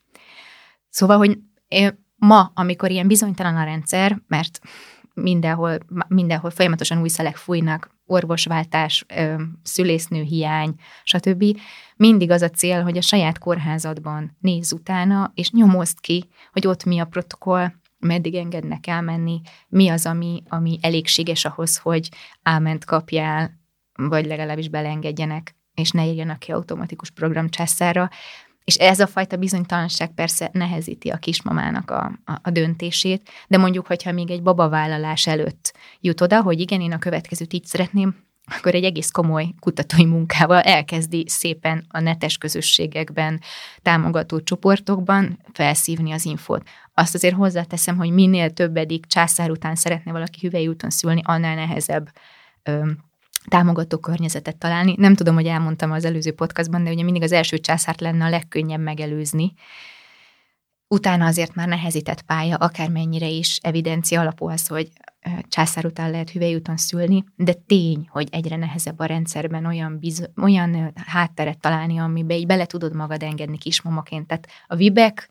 Szóval, 0.88 1.16
hogy 1.16 1.38
ma, 2.16 2.50
amikor 2.54 2.90
ilyen 2.90 3.06
bizonytalan 3.06 3.56
a 3.56 3.64
rendszer, 3.64 4.20
mert 4.26 4.60
mindenhol, 5.14 5.78
mindenhol 6.08 6.50
folyamatosan 6.50 7.00
új 7.00 7.08
szelek 7.08 7.36
fújnak, 7.36 7.90
orvosváltás, 8.06 9.06
szülésznő 9.62 10.22
hiány, 10.22 10.74
stb. 11.04 11.44
Mindig 11.96 12.30
az 12.30 12.42
a 12.42 12.50
cél, 12.50 12.82
hogy 12.82 12.96
a 12.96 13.02
saját 13.02 13.38
kórházadban 13.38 14.36
nézz 14.40 14.72
utána, 14.72 15.32
és 15.34 15.50
nyomozd 15.50 16.00
ki, 16.00 16.24
hogy 16.52 16.66
ott 16.66 16.84
mi 16.84 16.98
a 16.98 17.04
protokoll, 17.04 17.72
meddig 17.98 18.34
engednek 18.34 18.86
elmenni, 18.86 19.40
mi 19.68 19.88
az, 19.88 20.06
ami, 20.06 20.42
ami 20.48 20.78
elégséges 20.82 21.44
ahhoz, 21.44 21.76
hogy 21.76 22.08
áment 22.42 22.84
kapjál, 22.84 23.60
vagy 23.92 24.26
legalábbis 24.26 24.68
belengedjenek, 24.68 25.54
és 25.74 25.90
ne 25.90 26.06
írjanak 26.06 26.38
ki 26.38 26.52
automatikus 26.52 27.10
programcsászára. 27.10 28.10
És 28.64 28.74
ez 28.74 29.00
a 29.00 29.06
fajta 29.06 29.36
bizonytalanság 29.36 30.10
persze 30.14 30.50
nehezíti 30.52 31.08
a 31.08 31.16
kismamának 31.16 31.90
a, 31.90 32.18
a, 32.24 32.38
a 32.42 32.50
döntését, 32.50 33.30
de 33.48 33.58
mondjuk, 33.58 33.86
hogyha 33.86 34.12
még 34.12 34.30
egy 34.30 34.42
babavállalás 34.42 35.26
előtt 35.26 35.74
jut 36.00 36.20
oda, 36.20 36.42
hogy 36.42 36.60
igen, 36.60 36.80
én 36.80 36.92
a 36.92 36.98
következőt 36.98 37.52
így 37.52 37.64
szeretném, 37.64 38.16
akkor 38.46 38.74
egy 38.74 38.84
egész 38.84 39.10
komoly 39.10 39.54
kutatói 39.60 40.04
munkával 40.04 40.60
elkezdi 40.60 41.24
szépen 41.28 41.84
a 41.88 42.00
netes 42.00 42.38
közösségekben, 42.38 43.40
támogató 43.82 44.40
csoportokban 44.40 45.38
felszívni 45.52 46.12
az 46.12 46.24
infót. 46.24 46.62
Azt 46.94 47.14
azért 47.14 47.34
hozzáteszem, 47.34 47.96
hogy 47.96 48.10
minél 48.10 48.50
többedik 48.50 49.06
császár 49.06 49.50
után 49.50 49.74
szeretne 49.74 50.12
valaki 50.12 50.38
hüvely 50.40 50.66
úton 50.66 50.90
szülni, 50.90 51.20
annál 51.24 51.54
nehezebb 51.54 52.10
ö, 52.62 52.90
támogató 53.48 53.98
környezetet 53.98 54.56
találni. 54.56 54.94
Nem 54.98 55.14
tudom, 55.14 55.34
hogy 55.34 55.46
elmondtam 55.46 55.92
az 55.92 56.04
előző 56.04 56.32
podcastban, 56.32 56.84
de 56.84 56.90
ugye 56.90 57.02
mindig 57.02 57.22
az 57.22 57.32
első 57.32 57.58
császárt 57.58 58.00
lenne 58.00 58.24
a 58.24 58.28
legkönnyebb 58.28 58.80
megelőzni. 58.80 59.52
Utána 60.88 61.26
azért 61.26 61.54
már 61.54 61.68
nehezített 61.68 62.22
pálya, 62.22 62.56
akármennyire 62.56 63.28
is 63.28 63.58
evidencia 63.62 64.20
alapú 64.20 64.48
az, 64.48 64.66
hogy 64.66 64.88
császár 65.48 65.86
után 65.86 66.10
lehet 66.10 66.30
hüvelyúton 66.30 66.76
szülni, 66.76 67.24
de 67.36 67.52
tény, 67.52 68.06
hogy 68.10 68.28
egyre 68.30 68.56
nehezebb 68.56 68.98
a 68.98 69.04
rendszerben 69.04 69.66
olyan, 69.66 69.98
biz- 69.98 70.30
olyan 70.42 70.92
hátteret 71.06 71.60
találni, 71.60 71.98
amiben 71.98 72.36
így 72.36 72.46
bele 72.46 72.66
tudod 72.66 72.94
magad 72.94 73.22
engedni 73.22 73.58
kismamaként. 73.58 74.26
Tehát 74.26 74.48
a 74.66 74.76
Vibek 74.76 75.28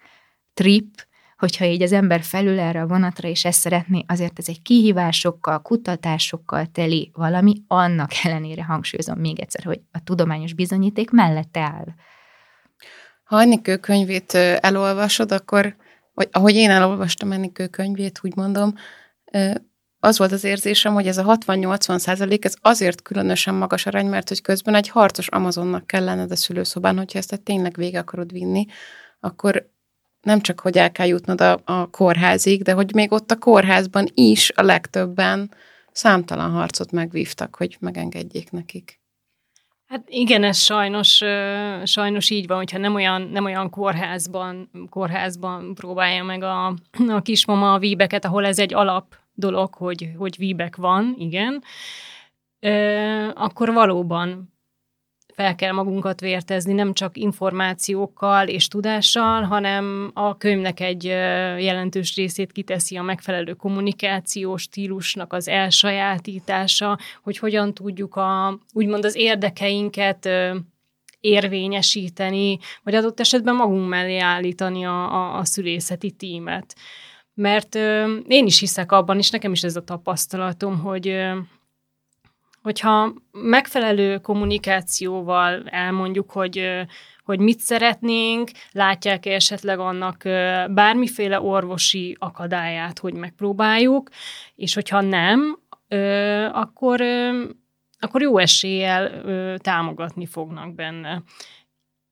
trip, 0.54 1.08
hogyha 1.44 1.66
így 1.66 1.82
az 1.82 1.92
ember 1.92 2.22
felül 2.22 2.60
erre 2.60 2.82
a 2.82 2.88
vonatra, 2.88 3.28
és 3.28 3.46
ezt 3.46 3.60
szeretné, 3.60 4.04
azért 4.08 4.40
ez 4.40 4.46
egy 4.48 4.62
kihívásokkal, 4.62 5.62
kutatásokkal 5.62 6.66
teli 6.66 7.12
valami, 7.14 7.64
annak 7.68 8.12
ellenére 8.24 8.64
hangsúlyozom 8.64 9.20
még 9.20 9.40
egyszer, 9.40 9.64
hogy 9.64 9.82
a 9.92 10.04
tudományos 10.04 10.54
bizonyíték 10.54 11.12
mellette 11.12 11.60
áll. 11.60 11.86
Ha 13.24 13.36
Annikő 13.36 13.78
könyvét 13.78 14.34
elolvasod, 14.60 15.32
akkor, 15.32 15.76
vagy 16.14 16.28
ahogy 16.32 16.56
én 16.56 16.70
elolvastam 16.70 17.32
Annikő 17.32 17.68
könyvét, 17.68 18.20
úgy 18.22 18.36
mondom, 18.36 18.74
az 20.00 20.18
volt 20.18 20.32
az 20.32 20.44
érzésem, 20.44 20.94
hogy 20.94 21.08
ez 21.08 21.18
a 21.18 21.38
60-80 21.38 21.98
százalék, 21.98 22.46
ez 22.46 22.56
azért 22.62 23.02
különösen 23.02 23.56
magas 23.56 23.86
arány, 23.86 24.08
mert 24.08 24.28
hogy 24.28 24.42
közben 24.42 24.76
egy 24.76 24.90
harcos 24.90 25.28
Amazonnak 25.28 25.88
kell 25.88 26.04
lenned 26.04 26.32
a 26.32 26.36
szülőszobán, 26.36 26.98
hogyha 26.98 27.20
ezt 27.20 27.42
tényleg 27.44 27.76
végig 27.76 27.96
akarod 27.96 28.32
vinni, 28.32 28.66
akkor 29.20 29.72
nem 30.24 30.42
csak, 30.42 30.60
hogy 30.60 30.78
el 30.78 30.92
kell 30.92 31.08
jutnod 31.08 31.42
a, 31.42 31.60
a 31.66 31.90
kórházig, 31.90 32.62
de 32.62 32.74
hogy 32.74 32.94
még 32.94 33.12
ott 33.12 33.32
a 33.32 33.38
kórházban 33.38 34.08
is 34.14 34.52
a 34.56 34.62
legtöbben 34.62 35.52
számtalan 35.92 36.52
harcot 36.52 36.92
megvívtak, 36.92 37.56
hogy 37.56 37.78
megengedjék 37.80 38.52
nekik. 38.52 39.02
Hát 39.88 40.04
igen, 40.08 40.44
ez 40.44 40.58
sajnos, 40.58 41.22
sajnos 41.84 42.30
így 42.30 42.48
van, 42.48 42.58
hogyha 42.58 42.78
nem 42.78 42.96
olyan, 42.96 43.22
nem 43.22 43.46
olyan 43.46 43.70
kórházban, 43.70 44.70
kórházban 44.90 45.76
próbálja 45.76 46.24
meg 46.24 46.44
a, 46.44 46.66
a 47.08 47.22
kismama 47.22 47.74
a 47.74 47.80
víbeket, 47.80 48.26
ahol 48.26 48.46
ez 48.46 48.60
egy 48.60 48.74
alap 48.74 49.16
dolog, 49.34 49.74
hogy, 49.74 50.12
hogy 50.18 50.38
víbek 50.38 50.76
van, 50.76 51.16
igen, 51.18 51.64
akkor 53.34 53.74
valóban 53.74 54.53
fel 55.34 55.56
kell 55.56 55.72
magunkat 55.72 56.20
vértezni, 56.20 56.74
nem 56.74 56.94
csak 56.94 57.18
információkkal 57.18 58.48
és 58.48 58.68
tudással, 58.68 59.42
hanem 59.42 60.12
a 60.14 60.38
könyvnek 60.38 60.80
egy 60.80 61.04
jelentős 61.58 62.16
részét 62.16 62.52
kiteszi 62.52 62.98
a 62.98 63.02
megfelelő 63.02 63.54
kommunikációs 63.54 64.62
stílusnak 64.62 65.34
az 65.34 65.48
elsajátítása, 65.48 67.00
hogy 67.24 67.38
hogyan 67.38 67.74
tudjuk 67.74 68.16
a, 68.16 68.60
úgymond 68.74 69.06
az 69.06 69.16
érdekeinket 69.16 70.30
érvényesíteni, 71.20 72.58
vagy 72.84 72.96
adott 72.96 73.20
esetben 73.20 73.56
magunk 73.56 73.90
mellé 73.90 74.18
állítani 74.18 74.86
a, 74.86 75.14
a, 75.14 75.38
a 75.38 75.46
szülészeti 75.46 76.12
tímet. 76.12 76.76
Mert 77.34 77.76
ö, 77.76 78.16
én 78.28 78.46
is 78.46 78.60
hiszek 78.60 78.92
abban, 78.92 79.18
és 79.18 79.30
nekem 79.30 79.52
is 79.52 79.64
ez 79.64 79.76
a 79.76 79.84
tapasztalatom, 79.84 80.80
hogy 80.80 81.08
ö, 81.08 81.38
hogyha 82.64 83.14
megfelelő 83.32 84.18
kommunikációval 84.18 85.64
elmondjuk, 85.70 86.32
hogy, 86.32 86.86
hogy 87.24 87.40
mit 87.40 87.60
szeretnénk, 87.60 88.52
látják-e 88.72 89.34
esetleg 89.34 89.80
annak 89.80 90.24
bármiféle 90.74 91.42
orvosi 91.42 92.16
akadályát, 92.20 93.00
hogy 93.00 93.14
megpróbáljuk, 93.14 94.10
és 94.56 94.74
hogyha 94.74 95.02
nem, 95.02 95.60
akkor, 96.52 97.02
akkor 98.00 98.22
jó 98.22 98.38
eséllyel 98.38 99.22
támogatni 99.58 100.26
fognak 100.26 100.76
benne. 100.76 101.22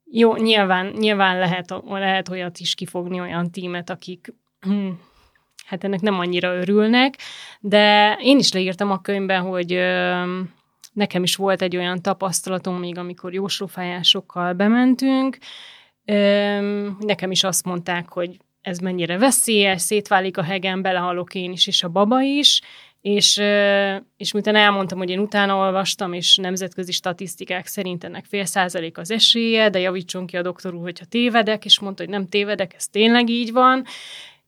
Jó, 0.04 0.36
nyilván, 0.36 0.86
nyilván 0.86 1.40
lehet, 1.40 1.74
lehet 1.86 2.30
olyat 2.30 2.60
is 2.60 2.76
kifogni, 2.76 3.20
olyan 3.20 3.52
tímet, 3.52 3.90
akik 3.90 4.34
hm, 4.60 4.90
hát 5.72 5.84
ennek 5.84 6.02
nem 6.02 6.20
annyira 6.20 6.56
örülnek, 6.56 7.18
de 7.60 8.16
én 8.22 8.38
is 8.38 8.52
leírtam 8.52 8.92
a 8.92 9.02
könyvben, 9.02 9.42
hogy 9.42 9.80
nekem 10.94 11.24
is 11.24 11.36
volt 11.36 11.62
egy 11.62 11.78
olyan 11.78 12.02
tapasztalatom 12.02 12.80
még, 12.80 12.98
amikor 12.98 13.34
jóslófájásokkal 13.34 14.54
bementünk, 14.54 15.38
nekem 17.00 17.32
is 17.32 17.44
azt 17.44 17.66
mondták, 17.66 18.10
hogy 18.10 18.38
ez 18.62 18.78
mennyire 18.78 19.18
veszélyes, 19.18 19.82
szétválik 19.82 20.38
a 20.38 20.44
hegen, 20.44 20.82
belehalok 20.82 21.36
én 21.36 21.52
is, 21.52 21.68
és 21.68 21.84
a 21.84 21.90
baba 21.90 22.22
is, 22.22 22.62
és, 23.02 23.38
és 24.18 24.32
miután 24.32 24.56
elmondtam, 24.56 24.98
hogy 24.98 25.10
én 25.10 25.20
utána 25.20 25.56
olvastam, 25.56 26.14
és 26.14 26.36
nemzetközi 26.36 26.92
statisztikák 26.92 27.68
szerint 27.68 28.04
ennek 28.04 28.26
fél 28.26 28.46
százalék 28.46 28.98
az 28.98 29.12
esélye, 29.12 29.70
de 29.70 29.80
javítson 29.80 30.26
ki 30.26 30.38
a 30.38 30.42
doktor 30.42 30.74
úr, 30.74 30.82
hogyha 30.82 31.06
tévedek, 31.06 31.66
és 31.66 31.80
mondta, 31.80 32.04
hogy 32.04 32.12
nem 32.12 32.28
tévedek, 32.28 32.74
ez 32.74 32.88
tényleg 32.88 33.30
így 33.30 33.52
van, 33.52 33.86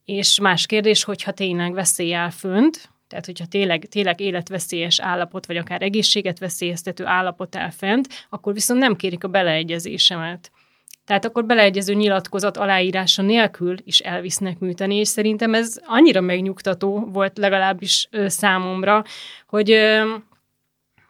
és 0.06 0.40
más 0.40 0.66
kérdés, 0.66 1.04
hogyha 1.04 1.32
tényleg 1.32 1.74
veszély 1.74 2.14
áll 2.14 2.30
fönt, 2.30 2.92
tehát 3.08 3.26
hogyha 3.26 3.46
tényleg, 3.46 3.86
tényleg 3.86 4.20
életveszélyes 4.20 5.00
állapot, 5.00 5.46
vagy 5.46 5.58
akár 5.58 5.82
egészséget 5.82 6.40
veszélyeztető 6.40 7.06
állapot 7.06 7.56
áll 7.56 7.70
fent, 7.70 8.08
akkor 8.30 8.54
viszont 8.54 8.80
nem 8.80 8.96
kérik 8.96 9.24
a 9.24 9.28
beleegyezésemet. 9.28 10.52
Tehát 11.06 11.26
akkor 11.26 11.46
beleegyező 11.46 11.94
nyilatkozat 11.94 12.58
aláírása 12.58 13.22
nélkül 13.22 13.76
is 13.84 14.00
elvisznek 14.00 14.60
műteni, 14.60 14.96
és 14.96 15.08
szerintem 15.08 15.54
ez 15.54 15.78
annyira 15.86 16.22
megnyugtató 16.22 17.10
volt 17.12 17.38
legalábbis 17.38 18.10
számomra, 18.28 19.04
hogy 19.48 19.78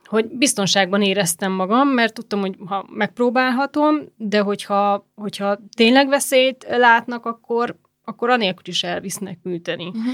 hogy 0.03 0.27
biztonságban 0.27 1.01
éreztem 1.01 1.51
magam, 1.51 1.87
mert 1.87 2.13
tudtam, 2.13 2.39
hogy 2.39 2.55
ha 2.65 2.85
megpróbálhatom, 2.89 3.99
de 4.17 4.39
hogyha, 4.39 5.07
hogyha 5.15 5.59
tényleg 5.75 6.07
veszélyt 6.07 6.65
látnak, 6.69 7.25
akkor, 7.25 7.75
akkor 8.03 8.29
anélkül 8.29 8.67
is 8.67 8.83
elvisznek 8.83 9.39
műteni. 9.43 9.87
Uh-huh. 9.87 10.13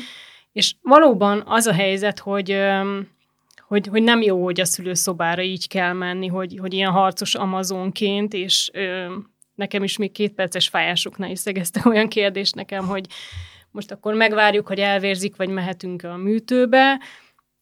És 0.52 0.76
valóban 0.82 1.44
az 1.46 1.66
a 1.66 1.74
helyzet, 1.74 2.20
hogy, 2.20 2.58
hogy, 3.68 3.88
hogy 3.88 4.04
nem 4.04 4.22
jó, 4.22 4.44
hogy 4.44 4.60
a 4.60 4.66
szülőszobára 4.66 5.42
így 5.42 5.68
kell 5.68 5.94
menni, 5.94 6.28
hogy, 6.28 6.58
hogy 6.60 6.74
ilyen 6.74 6.92
harcos 6.92 7.36
amazonként, 7.36 8.34
és 8.34 8.72
nekem 9.56 9.84
is 9.84 9.98
még 9.98 10.12
két 10.12 10.34
perces 10.34 10.68
fájásoknál 10.68 11.32
is 11.32 11.40
szegezte 11.40 11.82
olyan 11.86 12.08
kérdés 12.08 12.52
nekem, 12.52 12.88
hogy 12.88 13.06
most 13.72 13.92
akkor 13.92 14.14
megvárjuk, 14.14 14.68
hogy 14.68 14.80
elvérzik, 14.80 15.36
vagy 15.36 15.50
mehetünk 15.50 16.04
a 16.04 16.18
műtőbe, 16.18 17.00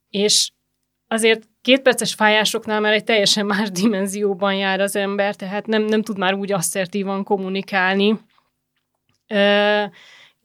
és 0.10 0.52
azért 1.08 1.48
két 1.62 1.82
perces 1.82 2.14
fájásoknál 2.14 2.80
már 2.80 2.94
egy 2.94 3.04
teljesen 3.04 3.46
más 3.46 3.72
dimenzióban 3.72 4.56
jár 4.56 4.80
az 4.80 4.96
ember, 4.96 5.36
tehát 5.36 5.66
nem, 5.66 5.84
nem 5.84 6.02
tud 6.02 6.18
már 6.18 6.34
úgy 6.34 6.52
asszertívan 6.52 7.24
kommunikálni. 7.24 8.20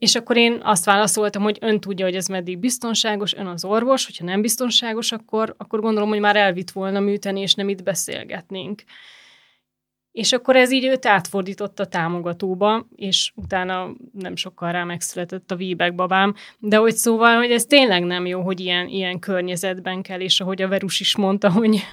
És 0.03 0.15
akkor 0.15 0.37
én 0.37 0.59
azt 0.63 0.85
válaszoltam, 0.85 1.43
hogy 1.43 1.57
ön 1.61 1.79
tudja, 1.79 2.05
hogy 2.05 2.15
ez 2.15 2.27
meddig 2.27 2.57
biztonságos, 2.57 3.33
ön 3.33 3.47
az 3.47 3.65
orvos, 3.65 4.05
hogyha 4.05 4.25
nem 4.25 4.41
biztonságos, 4.41 5.11
akkor, 5.11 5.55
akkor 5.57 5.79
gondolom, 5.79 6.09
hogy 6.09 6.19
már 6.19 6.35
elvitt 6.35 6.71
volna 6.71 6.99
műteni, 6.99 7.39
és 7.39 7.53
nem 7.53 7.69
itt 7.69 7.83
beszélgetnénk. 7.83 8.83
És 10.11 10.31
akkor 10.31 10.55
ez 10.55 10.71
így 10.71 10.85
őt 10.85 11.05
átfordította 11.05 11.85
támogatóba, 11.85 12.87
és 12.95 13.31
utána 13.35 13.93
nem 14.11 14.35
sokkal 14.35 14.71
rá 14.71 14.83
megszületett 14.83 15.51
a 15.51 15.55
Víbek 15.55 15.95
babám. 15.95 16.33
De 16.59 16.77
hogy 16.77 16.95
szóval, 16.95 17.37
hogy 17.37 17.51
ez 17.51 17.65
tényleg 17.65 18.03
nem 18.03 18.25
jó, 18.25 18.41
hogy 18.41 18.59
ilyen, 18.59 18.87
ilyen 18.87 19.19
környezetben 19.19 20.01
kell, 20.01 20.19
és 20.19 20.39
ahogy 20.39 20.61
a 20.61 20.67
Verus 20.67 20.99
is 20.99 21.15
mondta, 21.15 21.51
hogy, 21.51 21.83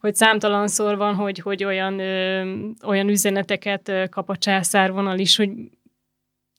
hogy 0.00 0.14
számtalanszor 0.14 0.96
van, 0.96 1.14
hogy, 1.14 1.38
hogy 1.38 1.64
olyan, 1.64 1.98
ö, 1.98 2.52
olyan 2.84 3.08
üzeneteket 3.08 3.92
kap 4.10 4.28
a 4.28 4.36
császárvonal 4.36 5.18
is, 5.18 5.36
hogy 5.36 5.50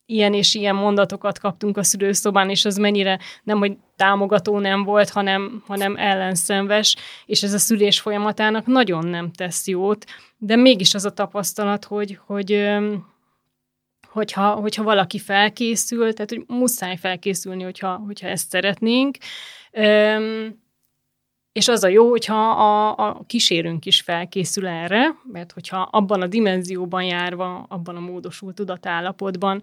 ilyen 0.10 0.34
és 0.34 0.56
ilyen 0.56 0.76
mondatokat 0.76 1.40
kaptunk 1.40 1.78
a 1.78 1.84
szülőszobán, 1.84 2.50
és 2.50 2.66
az 2.66 2.78
mennyire 2.78 3.20
nem, 3.44 3.58
hogy 3.58 3.78
támogató 3.96 4.60
nem 4.60 4.84
volt, 4.84 5.10
hanem, 5.10 5.64
hanem 5.68 5.96
ellenszenves, 5.98 6.96
és 7.26 7.44
ez 7.44 7.54
a 7.54 7.58
szülés 7.58 8.00
folyamatának 8.00 8.66
nagyon 8.66 9.06
nem 9.06 9.32
tesz 9.32 9.68
jót, 9.68 10.06
de 10.38 10.56
mégis 10.56 10.94
az 10.94 11.06
a 11.06 11.14
tapasztalat, 11.14 11.86
hogy, 11.86 12.20
hogy 12.26 12.68
hogyha, 14.12 14.52
hogyha 14.52 14.84
valaki 14.84 15.20
felkészül, 15.20 16.14
tehát 16.14 16.30
hogy 16.30 16.44
muszáj 16.48 16.96
felkészülni, 16.96 17.64
hogyha, 17.64 18.02
hogyha 18.06 18.28
ezt 18.28 18.50
szeretnénk, 18.50 19.18
és 21.52 21.68
az 21.68 21.84
a 21.84 21.88
jó, 21.88 22.10
hogyha 22.10 22.50
a, 22.50 22.96
a 23.08 23.24
kísérünk 23.28 23.86
is 23.86 24.02
felkészül 24.02 24.68
erre, 24.68 25.16
mert 25.32 25.52
hogyha 25.52 25.82
abban 25.82 26.22
a 26.22 26.28
dimenzióban 26.28 27.04
járva, 27.04 27.66
abban 27.70 27.96
a 27.96 28.00
módosult 28.00 28.56
tudatállapotban 28.56 29.62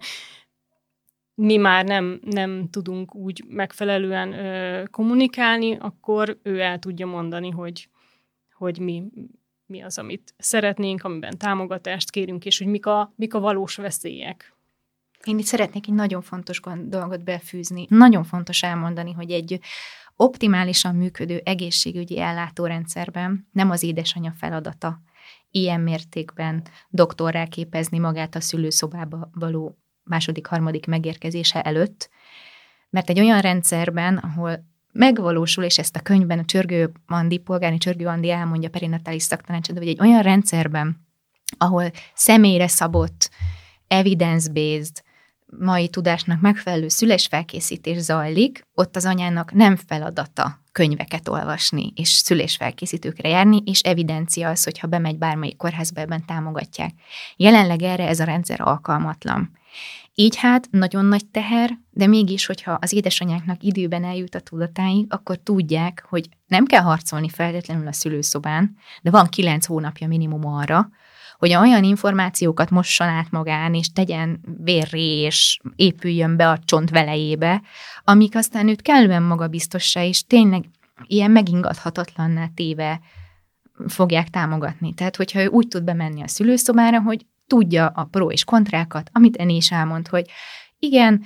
mi 1.41 1.57
már 1.57 1.85
nem, 1.85 2.19
nem 2.21 2.69
tudunk 2.69 3.15
úgy 3.15 3.43
megfelelően 3.47 4.33
ö, 4.33 4.83
kommunikálni, 4.91 5.75
akkor 5.75 6.39
ő 6.43 6.59
el 6.59 6.79
tudja 6.79 7.05
mondani, 7.05 7.49
hogy, 7.49 7.89
hogy 8.53 8.79
mi, 8.79 9.03
mi 9.65 9.81
az, 9.81 9.97
amit 9.97 10.33
szeretnénk, 10.37 11.03
amiben 11.03 11.37
támogatást 11.37 12.11
kérünk, 12.11 12.45
és 12.45 12.57
hogy 12.57 12.67
mik 12.67 12.85
a, 12.85 13.13
mik 13.15 13.33
a 13.33 13.39
valós 13.39 13.75
veszélyek. 13.75 14.55
Én 15.23 15.37
itt 15.37 15.45
szeretnék 15.45 15.87
egy 15.87 15.93
nagyon 15.93 16.21
fontos 16.21 16.59
dolgot 16.83 17.23
befűzni. 17.23 17.85
Nagyon 17.89 18.23
fontos 18.23 18.63
elmondani, 18.63 19.11
hogy 19.11 19.31
egy 19.31 19.59
optimálisan 20.17 20.95
működő 20.95 21.41
egészségügyi 21.43 22.19
ellátórendszerben 22.19 23.47
nem 23.51 23.69
az 23.69 23.83
édesanyja 23.83 24.33
feladata. 24.37 25.01
Ilyen 25.51 25.81
mértékben 25.81 26.63
doktorrá 26.89 27.45
képezni 27.45 27.97
magát 27.97 28.35
a 28.35 28.41
szülőszobába 28.41 29.29
való 29.33 29.77
második, 30.03 30.45
harmadik 30.45 30.85
megérkezése 30.85 31.61
előtt, 31.61 32.09
mert 32.89 33.09
egy 33.09 33.19
olyan 33.19 33.41
rendszerben, 33.41 34.17
ahol 34.17 34.65
megvalósul, 34.91 35.63
és 35.63 35.77
ezt 35.77 35.95
a 35.95 36.01
könyvben 36.01 36.39
a 36.39 36.45
Csörgő 36.45 36.91
Andi, 37.05 37.37
polgári 37.37 37.77
Csörgő 37.77 38.07
Andi 38.07 38.29
elmondja 38.29 38.69
perinatális 38.69 39.23
szaktanácsadó, 39.23 39.79
hogy 39.79 39.87
egy 39.87 40.01
olyan 40.01 40.21
rendszerben, 40.21 41.07
ahol 41.57 41.91
személyre 42.13 42.67
szabott, 42.67 43.29
evidence-based, 43.87 45.03
mai 45.59 45.89
tudásnak 45.89 46.41
megfelelő 46.41 46.87
szülésfelkészítés 46.87 47.97
zajlik, 47.97 48.67
ott 48.73 48.95
az 48.95 49.05
anyának 49.05 49.53
nem 49.53 49.75
feladata 49.75 50.59
könyveket 50.71 51.27
olvasni, 51.27 51.91
és 51.95 52.09
szülésfelkészítőkre 52.09 53.29
járni, 53.29 53.61
és 53.65 53.79
evidencia 53.81 54.49
az, 54.49 54.63
hogyha 54.63 54.87
bemegy 54.87 55.17
bármelyik 55.17 55.57
kórházba, 55.57 56.01
ebben 56.01 56.25
támogatják. 56.25 56.93
Jelenleg 57.35 57.81
erre 57.81 58.07
ez 58.07 58.19
a 58.19 58.23
rendszer 58.23 58.61
alkalmatlan. 58.61 59.51
Így 60.19 60.35
hát 60.35 60.67
nagyon 60.71 61.05
nagy 61.05 61.25
teher, 61.25 61.77
de 61.89 62.07
mégis, 62.07 62.45
hogyha 62.45 62.77
az 62.81 62.93
édesanyáknak 62.93 63.63
időben 63.63 64.03
eljut 64.03 64.35
a 64.35 64.39
tudatáig, 64.39 65.05
akkor 65.09 65.37
tudják, 65.37 66.05
hogy 66.09 66.29
nem 66.47 66.65
kell 66.65 66.81
harcolni 66.81 67.29
feltétlenül 67.29 67.87
a 67.87 67.91
szülőszobán, 67.91 68.75
de 69.01 69.09
van 69.09 69.27
kilenc 69.27 69.65
hónapja 69.65 70.07
minimum 70.07 70.45
arra, 70.45 70.89
hogy 71.37 71.55
olyan 71.55 71.83
információkat 71.83 72.69
mosson 72.69 73.07
át 73.07 73.31
magán, 73.31 73.73
és 73.73 73.91
tegyen 73.91 74.39
vérré, 74.63 75.21
és 75.21 75.59
épüljön 75.75 76.35
be 76.35 76.49
a 76.49 76.59
csont 76.65 76.89
velejébe, 76.89 77.61
amik 78.03 78.35
aztán 78.35 78.67
őt 78.67 78.81
kellően 78.81 79.23
magabiztossá, 79.23 80.03
és 80.03 80.23
tényleg 80.23 80.65
ilyen 81.03 81.31
megingathatatlanná 81.31 82.47
téve 82.55 82.99
fogják 83.87 84.29
támogatni. 84.29 84.93
Tehát, 84.93 85.15
hogyha 85.15 85.41
ő 85.41 85.47
úgy 85.47 85.67
tud 85.67 85.83
bemenni 85.83 86.21
a 86.21 86.27
szülőszobára, 86.27 87.01
hogy 87.01 87.25
tudja 87.47 87.87
a 87.87 88.03
pro 88.03 88.29
és 88.29 88.43
kontrákat, 88.43 89.09
amit 89.13 89.35
Eni 89.35 89.55
is 89.55 89.71
elmond, 89.71 90.07
hogy 90.07 90.29
igen, 90.79 91.23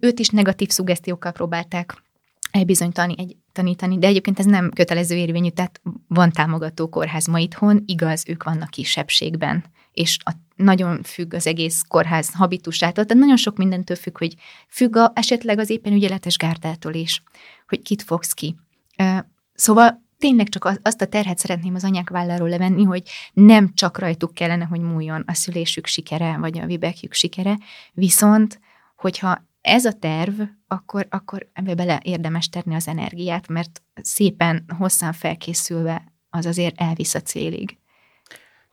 őt 0.00 0.18
is 0.18 0.28
negatív 0.28 0.68
szugesztiókkal 0.68 1.32
próbálták 1.32 2.02
elbizonyítani, 2.50 3.14
egy, 3.18 3.36
tanítani, 3.56 3.98
de 3.98 4.06
egyébként 4.06 4.38
ez 4.38 4.44
nem 4.44 4.70
kötelező 4.70 5.16
érvényű, 5.16 5.48
tehát 5.48 5.80
van 6.08 6.32
támogató 6.32 6.88
kórház 6.88 7.26
ma 7.26 7.38
itthon, 7.38 7.82
igaz, 7.86 8.24
ők 8.28 8.42
vannak 8.42 8.70
kisebbségben, 8.70 9.64
és 9.92 10.16
a, 10.24 10.30
nagyon 10.56 11.02
függ 11.02 11.34
az 11.34 11.46
egész 11.46 11.82
kórház 11.88 12.34
habitusától, 12.34 13.04
tehát 13.04 13.22
nagyon 13.22 13.36
sok 13.36 13.56
mindentől 13.56 13.96
függ, 13.96 14.18
hogy 14.18 14.34
függ 14.68 14.96
a, 14.96 15.12
esetleg 15.14 15.58
az 15.58 15.70
éppen 15.70 15.92
ügyeletes 15.92 16.36
gárdától 16.36 16.94
is, 16.94 17.22
hogy 17.68 17.82
kit 17.82 18.02
fogsz 18.02 18.32
ki. 18.32 18.56
Szóval 19.54 20.04
tényleg 20.18 20.48
csak 20.48 20.80
azt 20.82 21.00
a 21.00 21.06
terhet 21.06 21.38
szeretném 21.38 21.74
az 21.74 21.84
anyák 21.84 22.10
válláról 22.10 22.48
levenni, 22.48 22.84
hogy 22.84 23.02
nem 23.32 23.74
csak 23.74 23.98
rajtuk 23.98 24.34
kellene, 24.34 24.64
hogy 24.64 24.80
múljon 24.80 25.24
a 25.26 25.34
szülésük 25.34 25.86
sikere, 25.86 26.36
vagy 26.38 26.58
a 26.58 26.66
vibekjük 26.66 27.12
sikere, 27.12 27.58
viszont 27.92 28.60
hogyha 28.96 29.45
ez 29.66 29.84
a 29.84 29.92
terv, 29.92 30.40
akkor, 30.68 31.06
akkor 31.10 31.48
ebbe 31.52 31.74
bele 31.74 32.00
érdemes 32.02 32.48
tenni 32.48 32.74
az 32.74 32.88
energiát, 32.88 33.48
mert 33.48 33.82
szépen, 34.02 34.64
hosszan 34.78 35.12
felkészülve 35.12 36.12
az 36.30 36.46
azért 36.46 36.80
elvisz 36.80 37.14
a 37.14 37.20
célig. 37.20 37.78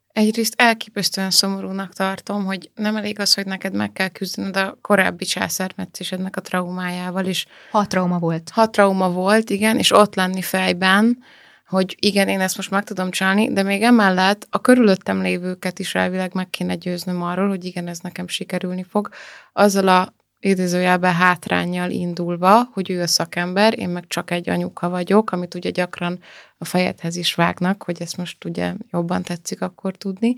Egyrészt 0.08 0.54
elképesztően 0.58 1.32
szomorúnak 1.32 1.94
tartom, 1.94 2.46
hogy 2.46 2.72
nem 2.76 2.96
elég 2.96 3.20
az, 3.20 3.34
hogy 3.34 3.46
neked 3.46 3.74
meg 3.74 3.92
kell 3.92 4.08
küzdened 4.08 4.58
a 4.58 4.78
korábbi 4.82 5.26
császármetszésednek 5.26 6.36
a 6.36 6.42
traumájával 6.42 7.26
is. 7.26 7.46
Hat 7.72 7.90
trauma 7.90 8.20
volt. 8.20 8.50
Hat 8.50 8.72
trauma 8.72 9.10
volt, 9.10 9.50
igen, 9.50 9.78
és 9.78 9.92
ott 9.92 10.16
lenni 10.16 10.42
fejben, 10.42 11.24
hogy 11.68 11.98
igen, 12.00 12.28
én 12.28 12.40
ezt 12.40 12.56
most 12.56 12.70
meg 12.70 12.84
tudom 12.84 13.12
csinálni, 13.12 13.54
de 13.54 13.64
még 13.64 13.82
emellett 13.82 14.48
a 14.50 14.62
körülöttem 14.62 15.22
lévőket 15.22 15.80
is 15.80 15.96
elvileg 15.96 16.34
meg 16.34 16.50
kéne 16.50 16.76
győznöm 16.76 17.22
arról, 17.22 17.48
hogy 17.48 17.66
igen, 17.66 17.88
ez 17.88 18.00
nekem 18.00 18.28
sikerülni 18.28 18.84
fog, 18.84 19.10
azzal 19.54 19.88
a 19.88 20.14
idézőjelben 20.44 21.14
hátrányjal 21.14 21.90
indulva, 21.90 22.70
hogy 22.74 22.90
ő 22.90 23.02
a 23.02 23.08
szakember, 23.08 23.80
én 23.80 23.90
meg 23.90 24.08
csak 24.08 24.32
egy 24.32 24.50
anyuka 24.50 24.90
vagyok, 24.90 25.32
amit 25.32 25.56
ugye 25.56 25.70
gyakran 25.70 26.20
a 26.58 26.66
fejedhez 26.66 27.16
is 27.16 27.36
vágnak, 27.36 27.84
hogy 27.84 28.02
ezt 28.02 28.18
most 28.18 28.46
ugye 28.46 28.74
jobban 28.92 29.24
tetszik 29.24 29.62
akkor 29.62 29.96
tudni. 29.96 30.36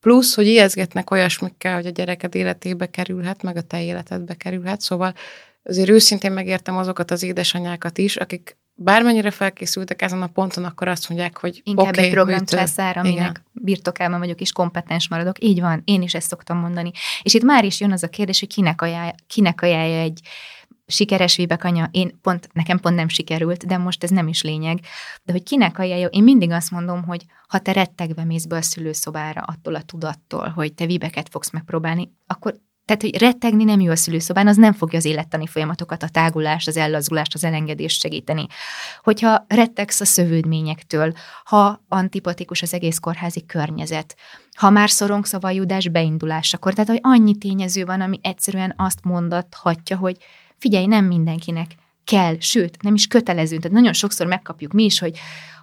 Plusz, 0.00 0.34
hogy 0.34 0.46
ijeszgetnek 0.46 1.10
olyasmikkel, 1.10 1.74
hogy 1.74 1.86
a 1.86 1.90
gyereked 1.90 2.34
életébe 2.34 2.90
kerülhet, 2.90 3.42
meg 3.42 3.56
a 3.56 3.62
te 3.62 3.82
életedbe 3.82 4.34
kerülhet, 4.34 4.80
szóval 4.80 5.14
azért 5.62 5.88
őszintén 5.88 6.32
megértem 6.32 6.76
azokat 6.76 7.10
az 7.10 7.22
édesanyákat 7.22 7.98
is, 7.98 8.16
akik 8.16 8.56
bármennyire 8.78 9.30
felkészültek 9.30 10.02
ezen 10.02 10.22
a 10.22 10.26
ponton, 10.26 10.64
akkor 10.64 10.88
azt 10.88 11.08
mondják, 11.08 11.38
hogy 11.38 11.60
Inkább 11.64 11.86
okay, 11.86 12.04
egy 12.04 12.10
programcsászár, 12.10 12.96
aminek 12.96 13.16
igen. 13.16 13.44
birtokában 13.52 14.18
vagyok, 14.18 14.40
és 14.40 14.52
kompetens 14.52 15.08
maradok. 15.08 15.42
Így 15.42 15.60
van, 15.60 15.82
én 15.84 16.02
is 16.02 16.14
ezt 16.14 16.28
szoktam 16.28 16.58
mondani. 16.58 16.90
És 17.22 17.34
itt 17.34 17.42
már 17.42 17.64
is 17.64 17.80
jön 17.80 17.92
az 17.92 18.02
a 18.02 18.08
kérdés, 18.08 18.40
hogy 18.40 18.48
kinek 18.48 18.82
ajánlja, 18.82 19.14
kinek 19.26 19.62
ajánlja 19.62 19.98
egy 19.98 20.20
sikeres 20.86 21.40
anya, 21.58 21.88
én 21.90 22.18
pont, 22.22 22.48
nekem 22.52 22.78
pont 22.78 22.96
nem 22.96 23.08
sikerült, 23.08 23.66
de 23.66 23.76
most 23.76 24.02
ez 24.02 24.10
nem 24.10 24.28
is 24.28 24.42
lényeg, 24.42 24.80
de 25.22 25.32
hogy 25.32 25.42
kinek 25.42 25.78
ajánlja, 25.78 26.06
én 26.06 26.22
mindig 26.22 26.50
azt 26.50 26.70
mondom, 26.70 27.04
hogy 27.04 27.24
ha 27.48 27.58
te 27.58 27.72
rettegve 27.72 28.24
mész 28.24 28.44
be 28.44 28.56
a 28.56 28.62
szülőszobára 28.62 29.40
attól 29.40 29.74
a 29.74 29.82
tudattól, 29.82 30.48
hogy 30.48 30.74
te 30.74 30.86
vibeket 30.86 31.28
fogsz 31.28 31.50
megpróbálni, 31.50 32.12
akkor 32.26 32.54
tehát, 32.86 33.02
hogy 33.02 33.18
rettegni 33.18 33.64
nem 33.64 33.80
jó 33.80 33.90
a 33.90 33.96
szülőszobán, 33.96 34.46
az 34.46 34.56
nem 34.56 34.72
fogja 34.72 34.98
az 34.98 35.04
élettani 35.04 35.46
folyamatokat, 35.46 36.02
a 36.02 36.08
tágulást, 36.08 36.68
az 36.68 36.76
ellazulást, 36.76 37.34
az 37.34 37.44
elengedést 37.44 38.00
segíteni. 38.00 38.46
Hogyha 39.02 39.44
rettegsz 39.48 40.00
a 40.00 40.04
szövődményektől, 40.04 41.12
ha 41.44 41.84
antipatikus 41.88 42.62
az 42.62 42.74
egész 42.74 42.98
kórházi 42.98 43.46
környezet, 43.46 44.16
ha 44.56 44.70
már 44.70 44.90
szorongsz 44.90 45.32
a 45.32 45.38
vajudás 45.38 45.88
beindulásakor, 45.88 46.72
tehát, 46.72 46.90
hogy 46.90 47.00
annyi 47.02 47.34
tényező 47.34 47.84
van, 47.84 48.00
ami 48.00 48.18
egyszerűen 48.22 48.74
azt 48.76 49.04
mondathatja, 49.04 49.96
hogy 49.96 50.16
figyelj, 50.58 50.86
nem 50.86 51.04
mindenkinek 51.04 51.70
kell, 52.04 52.36
sőt, 52.40 52.82
nem 52.82 52.94
is 52.94 53.06
kötelező. 53.06 53.56
Tehát 53.56 53.76
nagyon 53.76 53.92
sokszor 53.92 54.26
megkapjuk 54.26 54.72
mi 54.72 54.84
is, 54.84 54.98
hogy, 54.98 55.18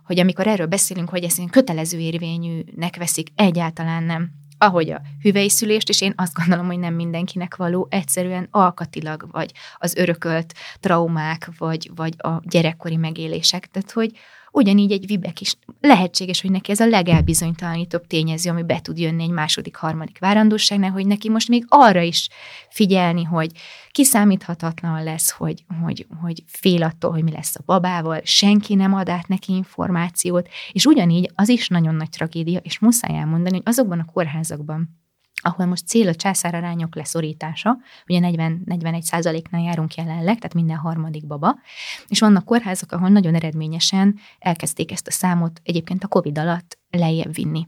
hogy 0.05 0.19
amikor 0.19 0.47
erről 0.47 0.67
beszélünk, 0.67 1.09
hogy 1.09 1.23
ezt 1.23 1.49
kötelező 1.49 1.99
érvényűnek 1.99 2.95
veszik, 2.97 3.27
egyáltalán 3.35 4.03
nem 4.03 4.31
ahogy 4.63 4.91
a 4.91 5.01
hüvelyszülést, 5.21 5.89
és 5.89 6.01
én 6.01 6.13
azt 6.15 6.33
gondolom, 6.33 6.65
hogy 6.65 6.79
nem 6.79 6.93
mindenkinek 6.93 7.55
való, 7.55 7.87
egyszerűen 7.89 8.47
alkatilag, 8.51 9.27
vagy 9.31 9.51
az 9.77 9.95
örökölt 9.95 10.53
traumák, 10.79 11.49
vagy, 11.57 11.91
vagy 11.95 12.13
a 12.17 12.41
gyerekkori 12.43 12.95
megélések. 12.95 13.67
Tehát, 13.67 13.91
hogy 13.91 14.11
ugyanígy 14.53 14.91
egy 14.91 15.05
vibek 15.05 15.41
is. 15.41 15.55
Lehetséges, 15.81 16.41
hogy 16.41 16.51
neki 16.51 16.71
ez 16.71 16.79
a 16.79 16.87
legelbizonytalanítóbb 16.87 18.07
tényező, 18.07 18.49
ami 18.49 18.63
be 18.63 18.79
tud 18.81 18.97
jönni 18.97 19.23
egy 19.23 19.29
második, 19.29 19.75
harmadik 19.75 20.19
várandóságnál, 20.19 20.91
hogy 20.91 21.07
neki 21.07 21.29
most 21.29 21.49
még 21.49 21.65
arra 21.67 22.01
is 22.01 22.29
figyelni, 22.69 23.23
hogy 23.23 23.51
kiszámíthatatlan 23.91 25.03
lesz, 25.03 25.31
hogy, 25.31 25.63
hogy, 25.83 26.07
hogy 26.21 26.43
fél 26.47 26.83
attól, 26.83 27.11
hogy 27.11 27.23
mi 27.23 27.31
lesz 27.31 27.55
a 27.55 27.63
babával, 27.65 28.21
senki 28.23 28.75
nem 28.75 28.93
ad 28.93 29.09
át 29.09 29.27
neki 29.27 29.53
információt, 29.53 30.49
és 30.71 30.85
ugyanígy 30.85 31.31
az 31.35 31.49
is 31.49 31.67
nagyon 31.67 31.95
nagy 31.95 32.09
tragédia, 32.09 32.59
és 32.59 32.79
muszáj 32.79 33.17
elmondani, 33.17 33.55
hogy 33.55 33.65
azokban 33.65 33.99
a 33.99 34.11
kórházakban, 34.13 35.02
ahol 35.41 35.65
most 35.65 35.87
cél 35.87 36.07
a 36.07 36.15
császárarányok 36.15 36.95
leszorítása, 36.95 37.77
ugye 38.07 38.19
40-41 38.21 39.01
százaléknál 39.01 39.61
járunk 39.61 39.95
jelenleg, 39.95 40.35
tehát 40.35 40.53
minden 40.53 40.77
harmadik 40.77 41.27
baba, 41.27 41.59
és 42.07 42.19
vannak 42.19 42.45
kórházak, 42.45 42.91
ahol 42.91 43.09
nagyon 43.09 43.35
eredményesen 43.35 44.19
elkezdték 44.39 44.91
ezt 44.91 45.07
a 45.07 45.11
számot 45.11 45.61
egyébként 45.63 46.03
a 46.03 46.07
COVID 46.07 46.37
alatt 46.37 46.77
lejjebb 46.89 47.33
vinni. 47.33 47.67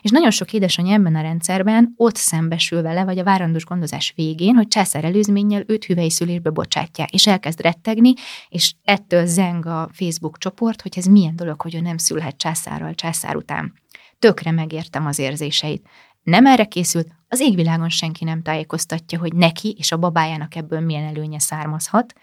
És 0.00 0.10
nagyon 0.10 0.30
sok 0.30 0.52
édesanyja 0.52 0.94
ebben 0.94 1.14
a 1.14 1.20
rendszerben 1.20 1.92
ott 1.96 2.16
szembesül 2.16 2.82
vele, 2.82 3.04
vagy 3.04 3.18
a 3.18 3.24
várandós 3.24 3.64
gondozás 3.64 4.12
végén, 4.16 4.54
hogy 4.54 4.68
császár 4.68 5.04
előzménnyel 5.04 5.62
őt 5.66 5.84
hüvelyszülésbe 5.84 6.50
bocsátják, 6.50 7.10
és 7.10 7.26
elkezd 7.26 7.60
rettegni, 7.60 8.12
és 8.48 8.74
ettől 8.84 9.26
zeng 9.26 9.66
a 9.66 9.88
Facebook 9.92 10.38
csoport, 10.38 10.82
hogy 10.82 10.92
ez 10.96 11.04
milyen 11.04 11.36
dolog, 11.36 11.60
hogy 11.60 11.74
ő 11.74 11.80
nem 11.80 11.96
szülhet 11.96 12.36
császárral 12.36 12.94
császár 12.94 13.36
után. 13.36 13.80
Tökre 14.18 14.50
megértem 14.50 15.06
az 15.06 15.18
érzéseit 15.18 15.86
nem 16.22 16.46
erre 16.46 16.64
készült, 16.64 17.08
az 17.28 17.40
égvilágon 17.40 17.88
senki 17.88 18.24
nem 18.24 18.42
tájékoztatja, 18.42 19.18
hogy 19.18 19.34
neki 19.34 19.74
és 19.78 19.92
a 19.92 19.96
babájának 19.96 20.54
ebből 20.54 20.80
milyen 20.80 21.04
előnye 21.04 21.38
származhat, 21.38 22.14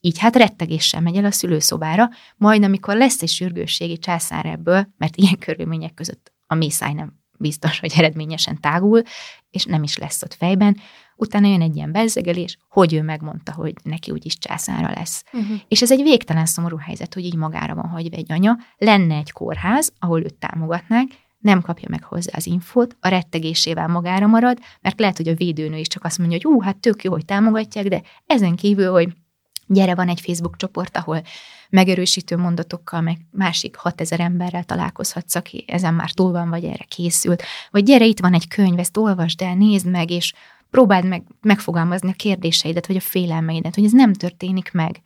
így 0.00 0.18
hát 0.18 0.36
rettegéssel 0.36 1.00
megy 1.00 1.16
el 1.16 1.24
a 1.24 1.30
szülőszobára, 1.30 2.08
majd 2.36 2.62
amikor 2.62 2.96
lesz 2.96 3.22
egy 3.22 3.28
sürgősségi 3.28 3.98
császár 3.98 4.46
ebből, 4.46 4.88
mert 4.96 5.16
ilyen 5.16 5.38
körülmények 5.38 5.94
között 5.94 6.32
a 6.46 6.54
mészáj 6.54 6.92
nem 6.92 7.24
biztos, 7.38 7.80
hogy 7.80 7.92
eredményesen 7.96 8.60
tágul, 8.60 9.02
és 9.50 9.64
nem 9.64 9.82
is 9.82 9.96
lesz 9.96 10.22
ott 10.22 10.34
fejben. 10.34 10.76
Utána 11.16 11.48
jön 11.48 11.60
egy 11.60 11.76
ilyen 11.76 11.92
bezzegelés, 11.92 12.58
hogy 12.68 12.94
ő 12.94 13.02
megmondta, 13.02 13.52
hogy 13.52 13.74
neki 13.82 14.10
úgyis 14.10 14.38
császára 14.38 14.92
lesz. 14.94 15.24
Uh-huh. 15.32 15.60
És 15.68 15.82
ez 15.82 15.92
egy 15.92 16.02
végtelen 16.02 16.46
szomorú 16.46 16.76
helyzet, 16.76 17.14
hogy 17.14 17.24
így 17.24 17.36
magára 17.36 17.74
van 17.74 17.88
hagyva 17.88 18.16
egy 18.16 18.32
anya. 18.32 18.56
Lenne 18.76 19.16
egy 19.16 19.32
kórház, 19.32 19.92
ahol 19.98 20.22
őt 20.22 20.34
támogatnák, 20.34 21.06
nem 21.46 21.60
kapja 21.60 21.88
meg 21.90 22.04
hozzá 22.04 22.32
az 22.36 22.46
infót, 22.46 22.96
a 23.00 23.08
rettegésével 23.08 23.88
magára 23.88 24.26
marad, 24.26 24.58
mert 24.80 25.00
lehet, 25.00 25.16
hogy 25.16 25.28
a 25.28 25.34
védőnő 25.34 25.76
is 25.76 25.88
csak 25.88 26.04
azt 26.04 26.18
mondja, 26.18 26.38
hogy 26.42 26.54
ú, 26.54 26.60
hát 26.60 26.76
tök 26.76 27.04
jó, 27.04 27.12
hogy 27.12 27.24
támogatják, 27.24 27.86
de 27.86 28.02
ezen 28.26 28.56
kívül, 28.56 28.90
hogy 28.90 29.08
gyere, 29.66 29.94
van 29.94 30.08
egy 30.08 30.20
Facebook 30.20 30.56
csoport, 30.56 30.96
ahol 30.96 31.22
megerősítő 31.70 32.36
mondatokkal, 32.36 33.00
meg 33.00 33.16
másik 33.30 33.76
6000 33.76 34.20
emberrel 34.20 34.64
találkozhatsz, 34.64 35.34
aki 35.34 35.64
ezen 35.66 35.94
már 35.94 36.10
túl 36.10 36.32
van, 36.32 36.48
vagy 36.48 36.64
erre 36.64 36.84
készült, 36.88 37.42
vagy 37.70 37.84
gyere, 37.84 38.04
itt 38.04 38.20
van 38.20 38.34
egy 38.34 38.48
könyv, 38.48 38.78
ezt 38.78 38.96
olvasd 38.96 39.42
el, 39.42 39.54
nézd 39.54 39.86
meg, 39.86 40.10
és 40.10 40.32
próbáld 40.70 41.06
meg 41.06 41.22
megfogalmazni 41.40 42.10
a 42.10 42.16
kérdéseidet, 42.16 42.86
vagy 42.86 42.96
a 42.96 43.00
félelmeidet, 43.00 43.74
hogy 43.74 43.84
ez 43.84 43.92
nem 43.92 44.12
történik 44.12 44.72
meg. 44.72 45.00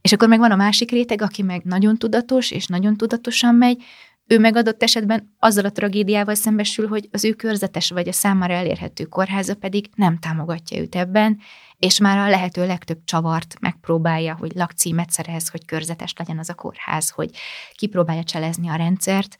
És 0.00 0.12
akkor 0.12 0.28
meg 0.28 0.38
van 0.38 0.50
a 0.50 0.56
másik 0.56 0.90
réteg, 0.90 1.22
aki 1.22 1.42
meg 1.42 1.62
nagyon 1.64 1.96
tudatos, 1.96 2.50
és 2.50 2.66
nagyon 2.66 2.96
tudatosan 2.96 3.54
megy, 3.54 3.82
ő 4.30 4.38
meg 4.38 4.56
adott 4.56 4.82
esetben 4.82 5.34
azzal 5.38 5.64
a 5.64 5.72
tragédiával 5.72 6.34
szembesül, 6.34 6.88
hogy 6.88 7.08
az 7.12 7.24
ő 7.24 7.32
körzetes 7.32 7.90
vagy 7.90 8.08
a 8.08 8.12
számára 8.12 8.54
elérhető 8.54 9.04
kórháza 9.04 9.54
pedig 9.54 9.90
nem 9.94 10.18
támogatja 10.18 10.80
őt 10.80 10.94
ebben, 10.94 11.38
és 11.78 11.98
már 11.98 12.18
a 12.18 12.28
lehető 12.28 12.66
legtöbb 12.66 12.98
csavart 13.04 13.56
megpróbálja, 13.60 14.36
hogy 14.36 14.52
lakcímet 14.54 15.10
szerez, 15.10 15.48
hogy 15.48 15.64
körzetes 15.64 16.14
legyen 16.16 16.38
az 16.38 16.48
a 16.48 16.54
kórház, 16.54 17.10
hogy 17.10 17.30
kipróbálja 17.74 18.24
cselezni 18.24 18.68
a 18.68 18.76
rendszert. 18.76 19.36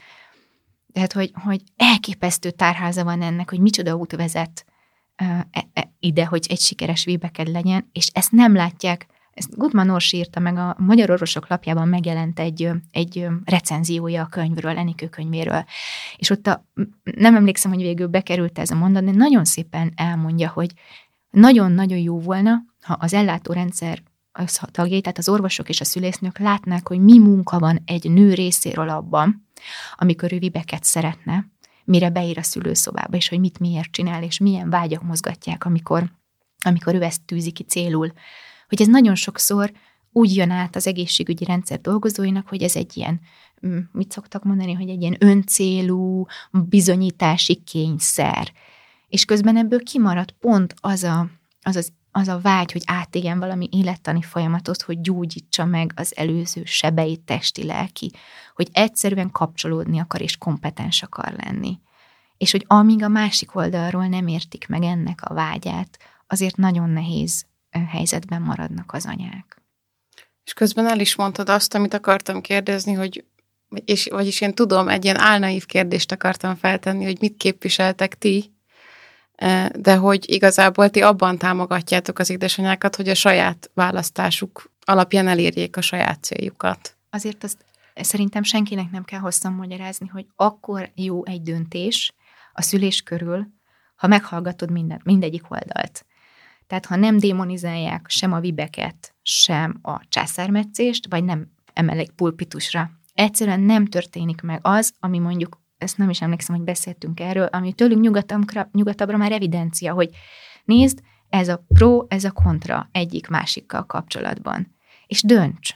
Tehát, 0.93 1.13
hogy, 1.13 1.33
hogy 1.35 1.61
elképesztő 1.77 2.51
tárháza 2.51 3.05
van 3.05 3.23
ennek, 3.23 3.51
hogy 3.51 3.61
micsoda 3.61 3.95
út 3.95 4.17
vezet 4.17 4.65
uh, 5.23 5.39
ide, 5.99 6.25
hogy 6.25 6.47
egy 6.49 6.61
sikeres 6.61 7.05
vébeked 7.05 7.49
legyen, 7.49 7.89
és 7.93 8.09
ezt 8.13 8.33
nem 8.33 8.55
látják 8.55 9.07
ezt 9.41 9.57
Gutmann 9.57 9.89
Orsi 9.89 10.17
írta 10.17 10.41
meg, 10.41 10.57
a 10.57 10.77
Magyar 10.79 11.11
Orvosok 11.11 11.49
lapjában 11.49 11.89
megjelent 11.89 12.39
egy, 12.39 12.71
egy 12.91 13.27
recenziója 13.45 14.23
a 14.23 14.27
könyvről, 14.27 14.79
Enikő 14.79 15.09
könyvéről. 15.09 15.65
És 16.17 16.31
ott 16.31 16.47
a, 16.47 16.65
nem 17.03 17.37
emlékszem, 17.37 17.73
hogy 17.73 17.83
végül 17.83 18.07
bekerült 18.07 18.59
ez 18.59 18.71
a 18.71 18.75
mondat, 18.75 19.05
de 19.05 19.11
nagyon 19.11 19.45
szépen 19.45 19.93
elmondja, 19.97 20.49
hogy 20.49 20.73
nagyon-nagyon 21.31 21.99
jó 21.99 22.21
volna, 22.21 22.63
ha 22.81 22.97
az 23.01 23.15
ellátórendszer 23.15 24.03
tagjai, 24.71 25.01
tehát 25.01 25.19
az 25.19 25.29
orvosok 25.29 25.69
és 25.69 25.81
a 25.81 25.85
szülésznők 25.85 26.39
látnák, 26.39 26.89
hogy 26.89 27.01
mi 27.01 27.19
munka 27.19 27.59
van 27.59 27.83
egy 27.85 28.11
nő 28.11 28.35
részéről 28.35 28.89
abban, 28.89 29.47
amikor 29.95 30.33
ő 30.33 30.39
vibeket 30.39 30.85
szeretne, 30.85 31.47
mire 31.85 32.11
beír 32.11 32.39
a 32.39 32.43
szülőszobába, 32.43 33.17
és 33.17 33.29
hogy 33.29 33.41
mit 33.41 33.59
miért 33.59 33.91
csinál, 33.91 34.23
és 34.23 34.39
milyen 34.39 34.71
vágyak 34.71 35.03
mozgatják, 35.03 35.65
amikor, 35.65 36.11
amikor 36.65 36.95
ő 36.95 37.03
ezt 37.03 37.23
tűzi 37.23 37.51
ki 37.51 37.63
célul 37.63 38.13
hogy 38.71 38.81
ez 38.81 38.87
nagyon 38.87 39.15
sokszor 39.15 39.73
úgy 40.13 40.37
jön 40.37 40.51
át 40.51 40.77
az 40.77 40.87
egészségügyi 40.87 41.45
rendszer 41.45 41.81
dolgozóinak, 41.81 42.49
hogy 42.49 42.63
ez 42.63 42.77
egy 42.77 42.97
ilyen, 42.97 43.21
mm, 43.67 43.79
mit 43.93 44.13
szoktak 44.13 44.45
mondani, 44.45 44.73
hogy 44.73 44.89
egy 44.89 45.01
ilyen 45.01 45.17
öncélú 45.19 46.27
bizonyítási 46.51 47.55
kényszer. 47.55 48.53
És 49.09 49.25
közben 49.25 49.57
ebből 49.57 49.83
kimarad 49.83 50.31
pont 50.31 50.75
az 50.81 51.03
a, 51.03 51.27
az, 51.63 51.77
az, 51.77 51.93
az 52.11 52.29
a 52.29 52.41
vágy, 52.41 52.73
hogy 52.73 52.83
átégjen 52.87 53.39
valami 53.39 53.69
élettani 53.73 54.23
folyamatot, 54.23 54.83
hogy 54.83 55.01
gyógyítsa 55.01 55.65
meg 55.65 55.93
az 55.97 56.17
előző 56.17 56.63
sebeit 56.65 57.21
testi-lelki, 57.21 58.11
hogy 58.55 58.69
egyszerűen 58.73 59.31
kapcsolódni 59.31 59.99
akar 59.99 60.21
és 60.21 60.37
kompetens 60.37 61.03
akar 61.03 61.35
lenni. 61.45 61.79
És 62.37 62.51
hogy 62.51 62.65
amíg 62.67 63.03
a 63.03 63.09
másik 63.09 63.55
oldalról 63.55 64.07
nem 64.07 64.27
értik 64.27 64.69
meg 64.69 64.83
ennek 64.83 65.23
a 65.23 65.35
vágyát, 65.35 65.99
azért 66.27 66.57
nagyon 66.57 66.91
nehéz 66.91 67.45
helyzetben 67.71 68.43
maradnak 68.43 68.93
az 68.93 69.07
anyák. 69.07 69.63
És 70.45 70.53
közben 70.53 70.87
el 70.87 71.01
is 71.01 71.17
mondtad 71.17 71.49
azt, 71.49 71.75
amit 71.75 71.95
akartam 71.95 72.41
kérdezni, 72.41 72.93
hogy 72.93 73.25
és, 73.85 74.09
vagyis 74.11 74.41
én 74.41 74.55
tudom, 74.55 74.89
egy 74.89 75.05
ilyen 75.05 75.19
álnaív 75.19 75.67
kérdést 75.67 76.13
akartam 76.13 76.57
feltenni, 76.57 77.05
hogy 77.05 77.17
mit 77.21 77.37
képviseltek 77.37 78.19
ti, 78.19 78.53
de 79.73 79.97
hogy 79.97 80.31
igazából 80.31 80.91
ti 80.91 81.03
abban 81.03 81.39
támogatjátok 81.39 82.19
az 82.19 82.31
édesanyákat, 82.31 82.97
hogy 82.97 83.09
a 83.09 83.15
saját 83.15 83.71
választásuk 83.75 84.71
alapján 84.85 85.29
elérjék 85.29 85.77
a 85.77 85.81
saját 85.81 86.23
céljukat. 86.23 86.97
Azért 87.11 87.45
azt 87.45 87.65
szerintem 87.95 88.43
senkinek 88.43 88.91
nem 88.91 89.05
kell 89.05 89.19
hosszan 89.19 89.53
magyarázni, 89.53 90.07
hogy 90.07 90.27
akkor 90.37 90.91
jó 90.95 91.27
egy 91.27 91.43
döntés 91.43 92.13
a 92.53 92.63
szülés 92.63 93.03
körül, 93.03 93.47
ha 93.95 94.07
meghallgatod 94.07 94.71
minden, 94.71 95.01
mindegyik 95.05 95.51
oldalt. 95.51 96.05
Tehát 96.71 96.87
ha 96.87 96.97
nem 96.97 97.19
démonizálják 97.19 98.07
sem 98.09 98.33
a 98.33 98.41
vibeket, 98.41 99.15
sem 99.23 99.79
a 99.83 100.01
császármetszést, 100.09 101.07
vagy 101.09 101.25
nem 101.25 101.51
emelik 101.73 102.11
pulpitusra, 102.11 102.91
egyszerűen 103.15 103.61
nem 103.61 103.87
történik 103.87 104.41
meg 104.41 104.59
az, 104.63 104.93
ami 105.01 105.19
mondjuk, 105.19 105.61
ezt 105.79 105.99
nem 105.99 106.11
is 106.11 106.21
emlékszem, 106.21 106.57
hogy 106.57 106.65
beszéltünk 106.65 107.21
erről, 107.21 107.45
ami 107.45 107.73
tőlünk 107.73 108.01
nyugatabbra, 108.73 109.17
már 109.17 109.33
evidencia, 109.33 109.93
hogy 109.93 110.11
nézd, 110.65 111.01
ez 111.29 111.49
a 111.49 111.65
pro, 111.69 112.05
ez 112.09 112.25
a 112.25 112.31
kontra 112.31 112.89
egyik 112.93 113.29
másikkal 113.29 113.87
kapcsolatban. 113.87 114.75
És 115.07 115.23
dönts. 115.23 115.75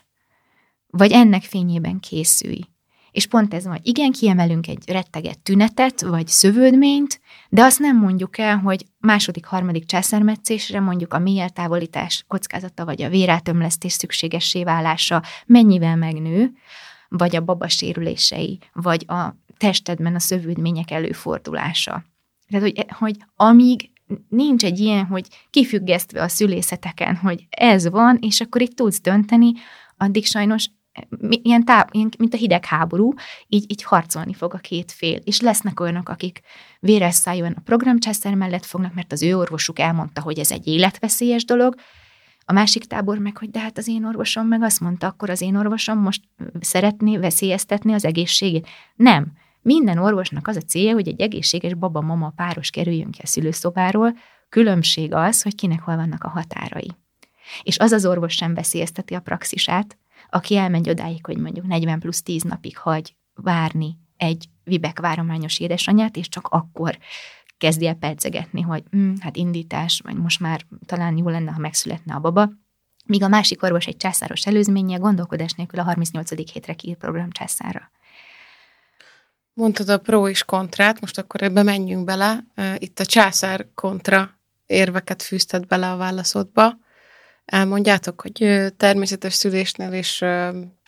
Vagy 0.86 1.12
ennek 1.12 1.42
fényében 1.42 2.00
készülj. 2.00 2.60
És 3.14 3.26
pont 3.26 3.54
ez 3.54 3.64
van, 3.64 3.78
igen, 3.82 4.12
kiemelünk 4.12 4.68
egy 4.68 4.82
retteget 4.86 5.38
tünetet, 5.38 6.02
vagy 6.02 6.28
szövődményt, 6.28 7.20
de 7.48 7.62
azt 7.62 7.78
nem 7.78 7.98
mondjuk 7.98 8.38
el, 8.38 8.56
hogy 8.56 8.86
második, 8.98 9.44
harmadik 9.44 9.84
császármetszésre 9.84 10.80
mondjuk 10.80 11.12
a 11.12 11.18
mély 11.18 11.40
eltávolítás 11.40 12.24
kockázata, 12.28 12.84
vagy 12.84 13.02
a 13.02 13.08
vérátömlesztés 13.08 13.92
szükségessé 13.92 14.64
válása 14.64 15.22
mennyivel 15.46 15.96
megnő, 15.96 16.52
vagy 17.08 17.36
a 17.36 17.40
baba 17.40 17.68
sérülései, 17.68 18.58
vagy 18.72 19.04
a 19.08 19.36
testedben 19.56 20.14
a 20.14 20.18
szövődmények 20.20 20.90
előfordulása. 20.90 22.04
Tehát, 22.48 22.64
hogy, 22.64 22.86
hogy 22.88 23.16
amíg 23.36 23.90
nincs 24.28 24.64
egy 24.64 24.78
ilyen, 24.78 25.04
hogy 25.04 25.26
kifüggesztve 25.50 26.22
a 26.22 26.28
szülészeteken, 26.28 27.16
hogy 27.16 27.46
ez 27.50 27.88
van, 27.88 28.18
és 28.20 28.40
akkor 28.40 28.62
itt 28.62 28.76
tudsz 28.76 29.00
dönteni, 29.00 29.52
addig 29.96 30.26
sajnos 30.26 30.68
ilyen, 31.20 31.64
tá, 31.64 31.86
ilyen 31.90 32.08
mint 32.18 32.34
a 32.34 32.36
hidegháború, 32.36 33.14
így, 33.48 33.70
így 33.70 33.82
harcolni 33.82 34.34
fog 34.34 34.54
a 34.54 34.58
két 34.58 34.92
fél. 34.92 35.20
És 35.24 35.40
lesznek 35.40 35.80
olyanok, 35.80 36.08
akik 36.08 36.40
véres 36.80 37.14
szájúan 37.14 37.52
a 37.56 37.60
programcsászer 37.64 38.34
mellett 38.34 38.64
fognak, 38.64 38.94
mert 38.94 39.12
az 39.12 39.22
ő 39.22 39.36
orvosuk 39.36 39.78
elmondta, 39.78 40.20
hogy 40.20 40.38
ez 40.38 40.50
egy 40.50 40.66
életveszélyes 40.66 41.44
dolog, 41.44 41.74
a 42.46 42.52
másik 42.52 42.84
tábor 42.84 43.18
meg, 43.18 43.36
hogy 43.36 43.50
de 43.50 43.60
hát 43.60 43.78
az 43.78 43.88
én 43.88 44.04
orvosom 44.04 44.46
meg 44.46 44.62
azt 44.62 44.80
mondta, 44.80 45.06
akkor 45.06 45.30
az 45.30 45.40
én 45.40 45.56
orvosom 45.56 45.98
most 45.98 46.22
szeretné 46.60 47.16
veszélyeztetni 47.16 47.92
az 47.92 48.04
egészségét. 48.04 48.68
Nem. 48.94 49.32
Minden 49.62 49.98
orvosnak 49.98 50.48
az 50.48 50.56
a 50.56 50.60
célja, 50.60 50.92
hogy 50.92 51.08
egy 51.08 51.20
egészséges 51.20 51.74
baba-mama 51.74 52.32
páros 52.36 52.70
kerüljön 52.70 53.10
ki 53.10 53.20
a 53.22 53.26
szülőszobáról, 53.26 54.16
különbség 54.48 55.14
az, 55.14 55.42
hogy 55.42 55.54
kinek 55.54 55.80
hol 55.80 55.96
vannak 55.96 56.24
a 56.24 56.28
határai. 56.28 56.90
És 57.62 57.78
az 57.78 57.92
az 57.92 58.06
orvos 58.06 58.34
sem 58.34 58.54
veszélyezteti 58.54 59.14
a 59.14 59.20
praxisát, 59.20 59.98
aki 60.30 60.56
elmegy 60.56 60.88
odáig, 60.88 61.26
hogy 61.26 61.38
mondjuk 61.38 61.66
40 61.66 61.98
plusz 61.98 62.22
10 62.22 62.42
napig 62.42 62.78
hagy 62.78 63.16
várni 63.34 63.98
egy 64.16 64.48
vibek 64.64 65.00
várományos 65.00 65.58
édesanyát, 65.58 66.16
és 66.16 66.28
csak 66.28 66.46
akkor 66.46 66.98
kezdi 67.58 67.86
el 67.86 67.94
percegetni, 67.94 68.60
hogy 68.60 68.82
hm, 68.90 69.14
hát 69.20 69.36
indítás, 69.36 70.00
vagy 70.04 70.16
most 70.16 70.40
már 70.40 70.60
talán 70.86 71.16
jó 71.16 71.28
lenne, 71.28 71.50
ha 71.50 71.58
megszületne 71.58 72.14
a 72.14 72.20
baba, 72.20 72.50
míg 73.06 73.22
a 73.22 73.28
másik 73.28 73.62
orvos 73.62 73.86
egy 73.86 73.96
császáros 73.96 74.46
előzménye 74.46 74.96
gondolkodás 74.96 75.52
nélkül 75.52 75.80
a 75.80 75.82
38. 75.82 76.52
hétre 76.52 76.74
kiír 76.74 76.96
program 76.96 77.30
császára. 77.30 77.90
Mondtad 79.52 79.88
a 79.88 79.98
pro 79.98 80.28
és 80.28 80.44
kontrát, 80.44 81.00
most 81.00 81.18
akkor 81.18 81.42
ebbe 81.42 81.62
menjünk 81.62 82.04
bele. 82.04 82.44
Itt 82.78 83.00
a 83.00 83.04
császár 83.04 83.66
kontra 83.74 84.38
érveket 84.66 85.22
fűzted 85.22 85.66
bele 85.66 85.90
a 85.90 85.96
válaszodba. 85.96 86.78
Elmondjátok, 87.44 88.20
hogy 88.20 88.72
természetes 88.76 89.34
szülésnél 89.34 89.92
és 89.92 90.24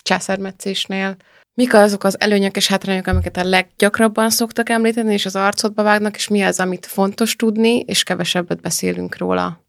császármetszésnél 0.02 1.16
mik 1.56 1.74
azok 1.74 2.04
az 2.04 2.20
előnyök 2.20 2.56
és 2.56 2.66
hátrányok, 2.66 3.06
amiket 3.06 3.36
a 3.36 3.44
leggyakrabban 3.44 4.30
szoktak 4.30 4.68
említeni, 4.68 5.12
és 5.12 5.26
az 5.26 5.36
arcodba 5.36 5.82
vágnak, 5.82 6.16
és 6.16 6.28
mi 6.28 6.42
az, 6.42 6.60
amit 6.60 6.86
fontos 6.86 7.36
tudni, 7.36 7.78
és 7.78 8.02
kevesebbet 8.02 8.60
beszélünk 8.60 9.16
róla? 9.16 9.65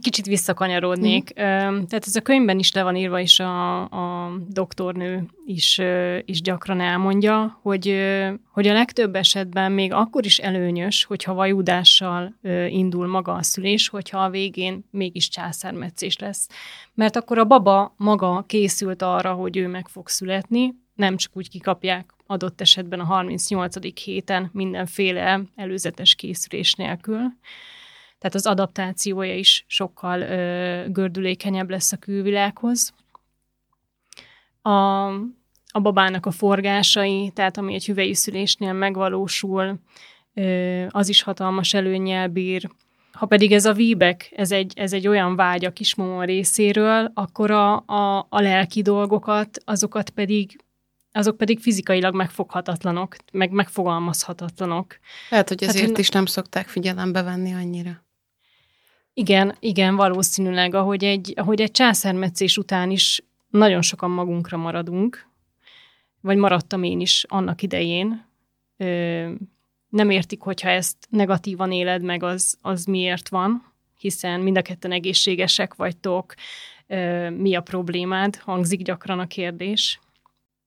Kicsit 0.00 0.26
visszakanyarodnék. 0.26 1.32
Mm. 1.40 1.82
Tehát 1.84 2.06
ez 2.06 2.16
a 2.16 2.20
könyvben 2.20 2.58
is 2.58 2.72
le 2.72 2.82
van 2.82 2.96
írva, 2.96 3.20
és 3.20 3.40
a, 3.40 3.80
a 3.82 4.32
doktornő 4.48 5.26
is, 5.46 5.80
is 6.24 6.40
gyakran 6.40 6.80
elmondja, 6.80 7.58
hogy, 7.62 7.96
hogy 8.50 8.66
a 8.66 8.72
legtöbb 8.72 9.14
esetben 9.14 9.72
még 9.72 9.92
akkor 9.92 10.24
is 10.24 10.38
előnyös, 10.38 11.04
hogyha 11.04 11.34
vajudással 11.34 12.34
indul 12.68 13.06
maga 13.06 13.32
a 13.32 13.42
szülés, 13.42 13.88
hogyha 13.88 14.18
a 14.18 14.30
végén 14.30 14.84
mégis 14.90 15.28
császármetszés 15.28 16.18
lesz. 16.18 16.48
Mert 16.94 17.16
akkor 17.16 17.38
a 17.38 17.44
baba 17.44 17.94
maga 17.96 18.44
készült 18.46 19.02
arra, 19.02 19.32
hogy 19.32 19.56
ő 19.56 19.68
meg 19.68 19.88
fog 19.88 20.08
születni, 20.08 20.74
nem 20.94 21.16
csak 21.16 21.36
úgy 21.36 21.48
kikapják 21.48 22.14
adott 22.26 22.60
esetben 22.60 23.00
a 23.00 23.04
38. 23.04 24.02
héten 24.04 24.50
mindenféle 24.52 25.40
előzetes 25.56 26.14
készülés 26.14 26.74
nélkül. 26.74 27.20
Tehát 28.18 28.34
az 28.34 28.46
adaptációja 28.46 29.34
is 29.34 29.64
sokkal 29.66 30.20
ö, 30.20 30.84
gördülékenyebb 30.88 31.70
lesz 31.70 31.92
a 31.92 31.96
külvilághoz. 31.96 32.92
A, 34.62 35.06
a 35.70 35.80
babának 35.82 36.26
a 36.26 36.30
forgásai, 36.30 37.30
tehát 37.34 37.56
ami 37.56 37.74
egy 37.74 37.86
hüvei 37.86 38.14
szülésnél 38.14 38.72
megvalósul, 38.72 39.78
ö, 40.34 40.84
az 40.88 41.08
is 41.08 41.22
hatalmas 41.22 41.74
előnyel 41.74 42.28
bír. 42.28 42.70
Ha 43.12 43.26
pedig 43.26 43.52
ez 43.52 43.64
a 43.64 43.72
víbek, 43.72 44.32
ez 44.36 44.52
egy, 44.52 44.72
ez 44.76 44.92
egy 44.92 45.08
olyan 45.08 45.36
vágy 45.36 45.64
a 45.64 45.72
kismama 45.72 46.24
részéről, 46.24 47.10
akkor 47.14 47.50
a, 47.50 47.76
a, 47.86 48.26
a 48.28 48.40
lelki 48.40 48.82
dolgokat, 48.82 49.62
azokat 49.64 50.10
pedig 50.10 50.62
azok 51.12 51.36
pedig 51.36 51.60
fizikailag 51.60 52.14
megfoghatatlanok, 52.14 53.16
meg 53.32 53.50
megfogalmazhatatlanok. 53.50 54.98
Lehet, 55.30 55.48
hogy 55.48 55.62
ezért 55.62 55.86
hát, 55.86 55.98
is 55.98 56.08
nem 56.08 56.26
szokták 56.26 56.68
figyelembe 56.68 57.22
venni 57.22 57.52
annyira. 57.54 58.06
Igen, 59.18 59.56
igen, 59.60 59.96
valószínűleg, 59.96 60.74
ahogy 60.74 61.04
egy, 61.04 61.32
ahogy 61.36 61.60
egy 61.60 61.70
császármetszés 61.70 62.56
után 62.56 62.90
is 62.90 63.22
nagyon 63.50 63.82
sokan 63.82 64.10
magunkra 64.10 64.56
maradunk, 64.56 65.26
vagy 66.20 66.36
maradtam 66.36 66.82
én 66.82 67.00
is 67.00 67.24
annak 67.28 67.62
idején. 67.62 68.24
Ö, 68.76 69.30
nem 69.88 70.10
értik, 70.10 70.40
hogyha 70.40 70.68
ezt 70.68 70.96
negatívan 71.10 71.72
éled 71.72 72.02
meg, 72.02 72.22
az, 72.22 72.58
az 72.62 72.84
miért 72.84 73.28
van, 73.28 73.72
hiszen 73.98 74.40
mind 74.40 74.56
a 74.56 74.62
ketten 74.62 74.92
egészségesek 74.92 75.74
vagytok, 75.74 76.34
ö, 76.86 77.30
mi 77.30 77.54
a 77.54 77.60
problémád, 77.60 78.36
hangzik 78.36 78.82
gyakran 78.82 79.18
a 79.18 79.26
kérdés. 79.26 80.00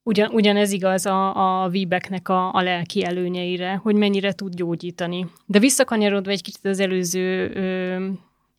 Ugyan, 0.02 0.30
ugyanez 0.30 0.72
igaz 0.72 1.06
a, 1.06 1.62
a 1.62 1.68
víbeknek 1.68 2.28
a, 2.28 2.54
a 2.54 2.62
lelki 2.62 3.04
előnyeire, 3.04 3.74
hogy 3.74 3.94
mennyire 3.94 4.32
tud 4.32 4.54
gyógyítani. 4.54 5.26
De 5.46 5.58
visszakanyarodva 5.58 6.30
egy 6.30 6.42
kicsit 6.42 6.64
az 6.64 6.80
előző 6.80 7.50
ö, 7.54 8.06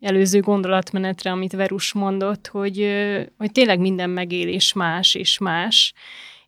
előző 0.03 0.39
gondolatmenetre, 0.39 1.31
amit 1.31 1.53
Verus 1.53 1.93
mondott, 1.93 2.47
hogy, 2.47 2.87
hogy 3.37 3.51
tényleg 3.51 3.79
minden 3.79 4.09
megélés 4.09 4.73
más 4.73 5.15
és 5.15 5.37
más, 5.37 5.93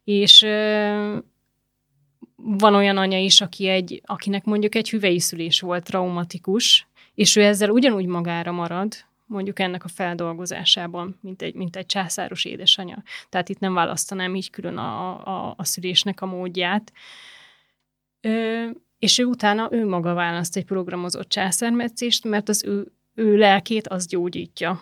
és 0.03 0.41
van 2.35 2.75
olyan 2.75 2.97
anya 2.97 3.17
is, 3.17 3.41
aki 3.41 3.67
egy, 3.67 4.01
akinek 4.05 4.43
mondjuk 4.43 4.75
egy 4.75 4.89
hüveiszülés 4.89 5.61
volt 5.61 5.83
traumatikus, 5.83 6.87
és 7.13 7.35
ő 7.35 7.43
ezzel 7.43 7.69
ugyanúgy 7.69 8.05
magára 8.05 8.51
marad, 8.51 8.93
mondjuk 9.25 9.59
ennek 9.59 9.83
a 9.83 9.87
feldolgozásában, 9.87 11.19
mint 11.21 11.41
egy, 11.41 11.53
mint 11.53 11.75
egy 11.75 11.85
császáros 11.85 12.45
édesanyja. 12.45 13.03
Tehát 13.29 13.49
itt 13.49 13.59
nem 13.59 13.73
választanám 13.73 14.35
így 14.35 14.49
külön 14.49 14.77
a, 14.77 15.25
a, 15.27 15.53
a 15.57 15.63
szülésnek 15.63 16.21
a 16.21 16.25
módját. 16.25 16.91
Ö, 18.21 18.65
és 18.99 19.17
ő 19.17 19.23
utána 19.23 19.67
ő 19.71 19.87
maga 19.87 20.13
választ 20.13 20.57
egy 20.57 20.65
programozott 20.65 21.29
császármetszést, 21.29 22.23
mert 22.23 22.49
az 22.49 22.63
ő 22.63 22.91
ő 23.15 23.37
lelkét 23.37 23.87
az 23.87 24.07
gyógyítja. 24.07 24.81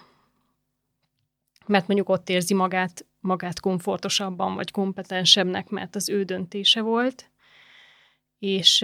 Mert 1.65 1.87
mondjuk 1.87 2.09
ott 2.09 2.29
érzi 2.29 2.53
magát, 2.53 3.05
magát 3.19 3.59
komfortosabban, 3.59 4.55
vagy 4.55 4.71
kompetensebbnek, 4.71 5.69
mert 5.69 5.95
az 5.95 6.09
ő 6.09 6.23
döntése 6.23 6.81
volt. 6.81 7.31
És, 8.39 8.81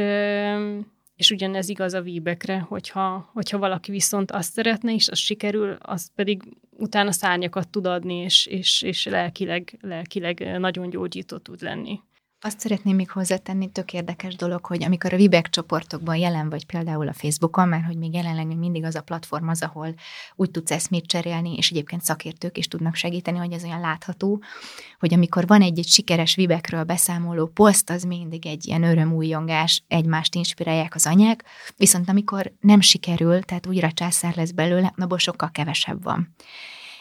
és 1.15 1.31
ugyanez 1.31 1.69
igaz 1.69 1.93
a 1.93 2.01
víbekre, 2.01 2.59
hogyha, 2.59 3.29
hogyha 3.33 3.57
valaki 3.57 3.91
viszont 3.91 4.31
azt 4.31 4.51
szeretne, 4.51 4.93
és 4.93 5.07
az 5.07 5.17
sikerül, 5.17 5.71
az 5.79 6.11
pedig 6.15 6.43
utána 6.69 7.11
szárnyakat 7.11 7.69
tud 7.69 7.85
adni, 7.85 8.15
és, 8.15 8.45
és, 8.45 8.81
és 8.81 9.05
lelkileg, 9.05 9.77
lelkileg 9.81 10.57
nagyon 10.59 10.89
gyógyító 10.89 11.37
tud 11.37 11.61
lenni. 11.61 11.99
Azt 12.41 12.59
szeretném 12.59 12.95
még 12.95 13.11
hozzátenni, 13.11 13.71
tök 13.71 13.93
érdekes 13.93 14.35
dolog, 14.35 14.65
hogy 14.65 14.83
amikor 14.83 15.13
a 15.13 15.15
Vibek 15.15 15.49
csoportokban 15.49 16.15
jelen 16.15 16.49
vagy 16.49 16.65
például 16.65 17.07
a 17.07 17.13
Facebookon, 17.13 17.67
mert 17.67 17.85
hogy 17.85 17.97
még 17.97 18.13
jelenleg 18.13 18.47
még 18.47 18.57
mindig 18.57 18.83
az 18.83 18.95
a 18.95 19.01
platform 19.01 19.47
az, 19.47 19.61
ahol 19.61 19.93
úgy 20.35 20.51
tudsz 20.51 20.71
eszmét 20.71 21.05
cserélni, 21.05 21.55
és 21.55 21.69
egyébként 21.69 22.01
szakértők 22.01 22.57
is 22.57 22.67
tudnak 22.67 22.95
segíteni, 22.95 23.37
hogy 23.37 23.51
ez 23.51 23.63
olyan 23.63 23.79
látható, 23.79 24.43
hogy 24.99 25.13
amikor 25.13 25.47
van 25.47 25.61
egy-egy 25.61 25.87
sikeres 25.87 26.35
Vibekről 26.35 26.83
beszámoló 26.83 27.47
poszt, 27.47 27.89
az 27.89 28.03
mindig 28.03 28.45
egy 28.45 28.67
ilyen 28.67 28.83
örömújongás, 28.83 29.83
egymást 29.87 30.35
inspirálják 30.35 30.95
az 30.95 31.05
anyák, 31.05 31.43
viszont 31.77 32.09
amikor 32.09 32.51
nem 32.59 32.81
sikerül, 32.81 33.41
tehát 33.41 33.67
újra 33.67 33.91
császár 33.91 34.35
lesz 34.35 34.51
belőle, 34.51 34.93
abból 34.97 35.17
sokkal 35.17 35.51
kevesebb 35.51 36.03
van. 36.03 36.35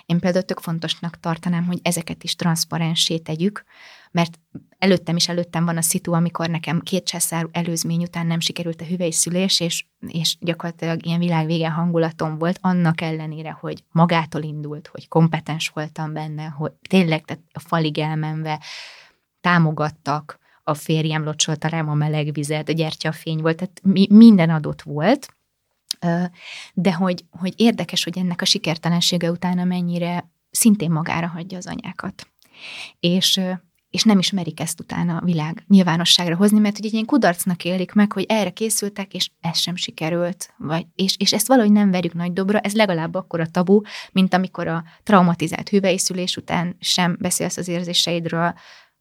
Én 0.07 0.19
például 0.19 0.45
tök 0.45 0.61
fontosnak 0.61 1.21
tartanám, 1.21 1.67
hogy 1.67 1.79
ezeket 1.83 2.25
is 2.25 2.37
transzparensé 2.37 3.19
tegyük, 3.19 3.65
mert 4.11 4.39
előttem 4.79 5.17
is 5.17 5.29
előttem 5.29 5.65
van 5.65 5.77
a 5.77 5.83
szitu, 5.83 6.13
amikor 6.13 6.49
nekem 6.49 6.81
két 6.81 7.05
császár 7.05 7.47
előzmény 7.51 8.03
után 8.03 8.27
nem 8.27 8.41
sikerült 8.41 8.81
a 8.81 8.85
hüvelyszülés, 8.85 9.61
és, 9.61 9.85
és 10.07 10.37
gyakorlatilag 10.41 11.07
ilyen 11.07 11.19
világvége 11.19 11.71
hangulatom 11.71 12.39
volt, 12.39 12.59
annak 12.61 13.01
ellenére, 13.01 13.51
hogy 13.51 13.85
magától 13.93 14.43
indult, 14.43 14.87
hogy 14.87 15.09
kompetens 15.09 15.69
voltam 15.69 16.13
benne, 16.13 16.47
hogy 16.47 16.73
tényleg 16.89 17.25
tehát 17.25 17.43
a 17.53 17.61
falig 17.61 17.99
elmenve 17.99 18.61
támogattak, 19.41 20.39
a 20.69 20.75
férjem 20.75 21.25
locsolta 21.25 21.69
rám 21.69 21.89
a 21.89 21.95
meleg 21.95 22.33
vizet, 22.33 22.69
a 22.69 22.73
gyertyafény 22.73 23.41
volt, 23.41 23.57
tehát 23.57 23.81
mi, 23.83 24.07
minden 24.11 24.51
adott 24.51 24.83
volt, 24.83 25.29
de 26.75 26.93
hogy, 26.93 27.25
hogy 27.31 27.53
érdekes, 27.57 28.05
hogy 28.05 28.19
ennek 28.19 28.41
a 28.41 28.45
sikertelensége 28.45 29.31
utána 29.31 29.65
mennyire 29.65 30.31
szintén 30.51 30.91
magára 30.91 31.27
hagyja 31.27 31.59
az 31.59 31.67
anyákat. 31.67 32.27
És 33.01 33.41
és 33.91 34.03
nem 34.03 34.19
ismerik 34.19 34.61
ezt 34.61 34.81
utána 34.81 35.17
a 35.17 35.25
világ 35.25 35.65
nyilvánosságra 35.69 36.37
hozni, 36.37 36.59
mert 36.59 36.79
ugye 36.79 36.87
egy 36.87 36.93
ilyen 36.93 37.05
kudarcnak 37.05 37.65
élik 37.65 37.93
meg, 37.93 38.13
hogy 38.13 38.25
erre 38.29 38.51
készültek, 38.51 39.15
és 39.15 39.31
ez 39.41 39.59
sem 39.59 39.77
sikerült, 39.77 40.55
vagy, 40.57 40.87
és, 40.95 41.17
és 41.19 41.33
ezt 41.33 41.47
valahogy 41.47 41.73
nem 41.73 41.91
verjük 41.91 42.15
nagy 42.15 42.33
dobra, 42.33 42.59
ez 42.59 42.75
legalább 42.75 43.15
akkor 43.15 43.41
a 43.41 43.47
tabu, 43.47 43.81
mint 44.13 44.35
amikor 44.35 44.67
a 44.67 44.85
traumatizált 45.03 45.69
hüvelyszülés 45.69 46.37
után 46.37 46.77
sem 46.81 47.17
beszélsz 47.21 47.57
az 47.57 47.69
érzéseidről, 47.69 48.55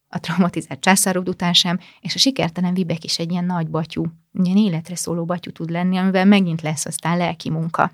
a 0.09 0.19
traumatizált 0.19 0.79
császárod 0.79 1.29
után 1.29 1.53
sem, 1.53 1.79
és 2.01 2.15
a 2.15 2.17
sikertelen 2.17 2.73
vibek 2.73 3.03
is 3.03 3.19
egy 3.19 3.31
ilyen 3.31 3.45
nagy 3.45 3.69
batyú, 3.69 4.05
ilyen 4.43 4.57
életre 4.57 4.95
szóló 4.95 5.25
batyú 5.25 5.51
tud 5.51 5.69
lenni, 5.69 5.97
amivel 5.97 6.25
megint 6.25 6.61
lesz 6.61 6.85
aztán 6.85 7.17
lelki 7.17 7.49
munka. 7.49 7.91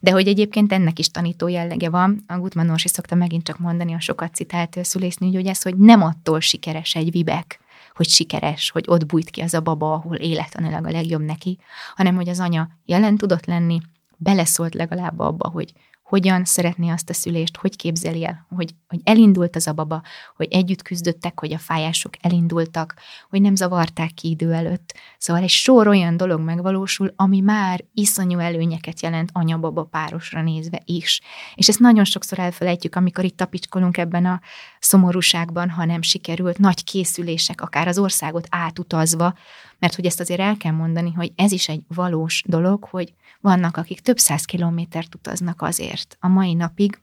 De 0.00 0.10
hogy 0.10 0.28
egyébként 0.28 0.72
ennek 0.72 0.98
is 0.98 1.08
tanító 1.08 1.48
jellege 1.48 1.90
van, 1.90 2.24
a 2.26 2.38
Gutmann 2.38 2.68
Orsi 2.68 2.88
szokta 2.88 3.14
megint 3.14 3.44
csak 3.44 3.58
mondani 3.58 3.94
a 3.94 4.00
sokat 4.00 4.34
citált 4.34 4.76
ez, 4.76 5.62
hogy 5.62 5.76
nem 5.76 6.02
attól 6.02 6.40
sikeres 6.40 6.94
egy 6.94 7.10
vibek, 7.10 7.60
hogy 7.94 8.08
sikeres, 8.08 8.70
hogy 8.70 8.84
ott 8.86 9.06
bújt 9.06 9.30
ki 9.30 9.40
az 9.40 9.54
a 9.54 9.60
baba, 9.60 9.92
ahol 9.92 10.16
életanilag 10.16 10.86
a 10.86 10.90
legjobb 10.90 11.22
neki, 11.22 11.58
hanem 11.94 12.14
hogy 12.14 12.28
az 12.28 12.40
anya 12.40 12.68
jelen 12.84 13.16
tudott 13.16 13.46
lenni, 13.46 13.80
beleszólt 14.16 14.74
legalább 14.74 15.18
abba, 15.18 15.48
hogy 15.48 15.72
hogyan 16.12 16.44
szeretné 16.44 16.88
azt 16.88 17.10
a 17.10 17.12
szülést, 17.12 17.56
hogy 17.56 17.76
képzeli 17.76 18.24
el, 18.24 18.46
hogy, 18.48 18.74
hogy 18.88 19.00
elindult 19.04 19.56
az 19.56 19.66
a 19.66 19.72
baba, 19.72 20.02
hogy 20.36 20.48
együtt 20.50 20.82
küzdöttek, 20.82 21.40
hogy 21.40 21.52
a 21.52 21.58
fájások 21.58 22.12
elindultak, 22.20 22.94
hogy 23.30 23.40
nem 23.40 23.54
zavarták 23.54 24.10
ki 24.14 24.28
idő 24.28 24.52
előtt. 24.52 24.94
Szóval 25.18 25.42
egy 25.42 25.48
sor 25.48 25.86
olyan 25.86 26.16
dolog 26.16 26.40
megvalósul, 26.40 27.12
ami 27.16 27.40
már 27.40 27.84
iszonyú 27.94 28.38
előnyeket 28.38 29.02
jelent 29.02 29.30
anya-baba 29.32 29.84
párosra 29.84 30.42
nézve 30.42 30.82
is. 30.84 31.20
És 31.54 31.68
ezt 31.68 31.80
nagyon 31.80 32.04
sokszor 32.04 32.38
elfelejtjük, 32.38 32.94
amikor 32.94 33.24
itt 33.24 33.36
tapicskolunk 33.36 33.96
ebben 33.96 34.26
a 34.26 34.40
szomorúságban, 34.78 35.70
ha 35.70 35.84
nem 35.84 36.02
sikerült, 36.02 36.58
nagy 36.58 36.84
készülések, 36.84 37.60
akár 37.60 37.88
az 37.88 37.98
országot 37.98 38.46
átutazva, 38.50 39.34
mert 39.82 39.94
hogy 39.94 40.06
ezt 40.06 40.20
azért 40.20 40.40
el 40.40 40.56
kell 40.56 40.72
mondani, 40.72 41.12
hogy 41.12 41.32
ez 41.36 41.52
is 41.52 41.68
egy 41.68 41.82
valós 41.88 42.42
dolog, 42.46 42.84
hogy 42.84 43.14
vannak, 43.40 43.76
akik 43.76 44.00
több 44.00 44.18
száz 44.18 44.44
kilométert 44.44 45.14
utaznak 45.14 45.62
azért 45.62 46.16
a 46.20 46.28
mai 46.28 46.54
napig, 46.54 47.00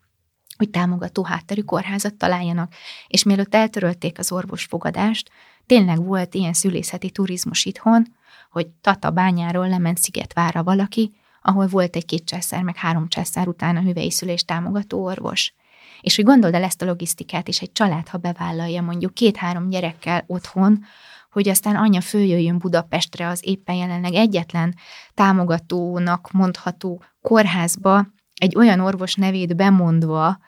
hogy 0.57 0.69
támogató 0.69 1.23
hátterű 1.23 1.61
kórházat 1.61 2.13
találjanak, 2.13 2.73
és 3.07 3.23
mielőtt 3.23 3.55
eltörölték 3.55 4.19
az 4.19 4.31
orvosfogadást, 4.31 5.29
tényleg 5.65 6.03
volt 6.03 6.35
ilyen 6.35 6.53
szülészeti 6.53 7.09
turizmus 7.09 7.65
itthon, 7.65 8.05
hogy 8.51 8.67
Tata 8.67 9.11
bányáról 9.11 9.69
lement 9.69 9.97
Szigetvára 9.97 10.63
valaki, 10.63 11.11
ahol 11.41 11.67
volt 11.67 11.95
egy 11.95 12.05
két 12.05 12.25
császár, 12.25 12.63
meg 12.63 12.75
három 12.75 13.07
császár 13.07 13.47
után 13.47 13.77
a 13.77 13.81
hüvei 13.81 14.11
szülés 14.11 14.43
támogató 14.43 15.03
orvos. 15.03 15.53
És 16.01 16.15
hogy 16.15 16.25
gondold 16.25 16.53
el 16.53 16.63
ezt 16.63 16.81
a 16.81 16.85
logisztikát, 16.85 17.47
és 17.47 17.61
egy 17.61 17.71
család, 17.71 18.07
ha 18.07 18.17
bevállalja 18.17 18.81
mondjuk 18.81 19.13
két-három 19.13 19.69
gyerekkel 19.69 20.23
otthon, 20.27 20.85
hogy 21.29 21.49
aztán 21.49 21.75
anya 21.75 22.01
följöjjön 22.01 22.57
Budapestre 22.57 23.27
az 23.27 23.39
éppen 23.43 23.75
jelenleg 23.75 24.13
egyetlen 24.13 24.75
támogatónak 25.13 26.31
mondható 26.31 27.03
kórházba, 27.21 28.07
egy 28.35 28.55
olyan 28.55 28.79
orvos 28.79 29.15
nevét 29.15 29.55
bemondva, 29.55 30.39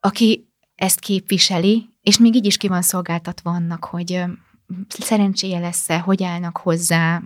aki 0.00 0.48
ezt 0.74 1.00
képviseli, 1.00 1.90
és 2.00 2.18
még 2.18 2.34
így 2.34 2.46
is 2.46 2.56
ki 2.56 2.68
van 2.68 2.82
szolgáltatva 2.82 3.50
annak, 3.50 3.84
hogy 3.84 4.24
szerencséje 4.88 5.58
lesz-e, 5.58 5.98
hogy 5.98 6.22
állnak 6.22 6.56
hozzá, 6.56 7.22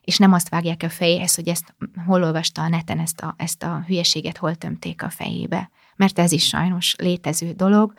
és 0.00 0.18
nem 0.18 0.32
azt 0.32 0.48
vágják 0.48 0.82
a 0.82 0.88
fejéhez, 0.88 1.34
hogy 1.34 1.48
ezt 1.48 1.74
hol 2.06 2.22
olvasta 2.22 2.62
a 2.62 2.68
neten 2.68 2.98
ezt 2.98 3.20
a, 3.20 3.34
ezt 3.36 3.62
a 3.62 3.84
hülyeséget, 3.86 4.36
hol 4.36 4.54
tömték 4.54 5.02
a 5.02 5.10
fejébe. 5.10 5.70
Mert 5.96 6.18
ez 6.18 6.32
is 6.32 6.46
sajnos 6.46 6.94
létező 6.98 7.52
dolog, 7.52 7.92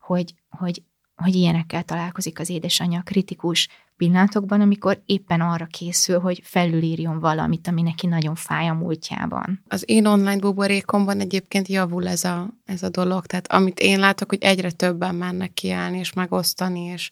hogy, 0.00 0.34
hogy 0.50 0.82
hogy 1.16 1.34
ilyenekkel 1.34 1.82
találkozik 1.82 2.38
az 2.38 2.48
édesanyja 2.48 3.02
kritikus 3.04 3.68
pillanatokban, 3.96 4.60
amikor 4.60 5.02
éppen 5.06 5.40
arra 5.40 5.66
készül, 5.66 6.18
hogy 6.18 6.40
felülírjon 6.44 7.20
valamit, 7.20 7.68
ami 7.68 7.82
neki 7.82 8.06
nagyon 8.06 8.34
fáj 8.34 8.68
a 8.68 8.74
múltjában. 8.74 9.62
Az 9.68 9.84
én 9.86 10.06
online 10.06 10.38
buborékomban 10.38 11.20
egyébként 11.20 11.68
javul 11.68 12.08
ez 12.08 12.24
a, 12.24 12.48
ez 12.64 12.82
a 12.82 12.88
dolog, 12.88 13.26
tehát 13.26 13.52
amit 13.52 13.80
én 13.80 13.98
látok, 13.98 14.28
hogy 14.28 14.42
egyre 14.42 14.70
többen 14.70 15.14
mennek 15.14 15.52
kiállni 15.52 15.98
és 15.98 16.12
megosztani, 16.12 16.80
és 16.80 17.10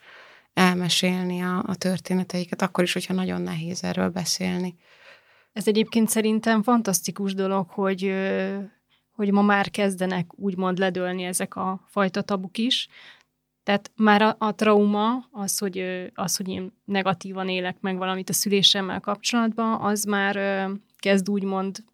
elmesélni 0.55 1.41
a, 1.41 1.63
a 1.67 1.75
történeteiket, 1.75 2.63
akkor 2.63 2.85
is, 2.85 2.93
hogyha 2.93 3.15
nagyon 3.15 3.43
nehéz 3.43 3.85
erről 3.85 4.09
beszélni. 4.09 4.77
Ez 5.53 5.69
egyébként 5.69 6.09
szerintem 6.09 6.63
fantasztikus 6.63 7.35
dolog, 7.35 7.69
hogy 7.69 8.13
hogy 9.21 9.33
ma 9.33 9.43
már 9.43 9.71
kezdenek 9.71 10.39
úgymond 10.39 10.79
ledőlni 10.79 11.23
ezek 11.23 11.57
a 11.57 11.81
fajta 11.87 12.23
tabuk 12.23 12.59
is. 12.59 12.89
Tehát 13.63 13.91
már 13.97 14.23
a, 14.23 14.37
a 14.39 14.55
trauma, 14.55 15.29
az 15.31 15.59
hogy, 15.59 15.85
az, 16.15 16.37
hogy 16.37 16.49
én 16.49 16.73
negatívan 16.85 17.49
élek 17.49 17.77
meg 17.81 17.97
valamit 17.97 18.29
a 18.29 18.33
szülésemmel 18.33 19.01
kapcsolatban, 19.01 19.81
az 19.81 20.05
már 20.05 20.69
kezd 20.99 21.29
úgymond 21.29 21.85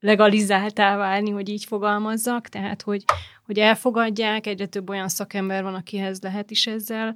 legalizáltá 0.00 0.96
válni, 0.96 1.30
hogy 1.30 1.48
így 1.48 1.64
fogalmazzak, 1.64 2.48
tehát 2.48 2.82
hogy, 2.82 3.04
hogy 3.46 3.58
elfogadják, 3.58 4.46
egyre 4.46 4.66
több 4.66 4.88
olyan 4.88 5.08
szakember 5.08 5.62
van, 5.62 5.74
akihez 5.74 6.20
lehet 6.22 6.50
is 6.50 6.66
ezzel 6.66 7.14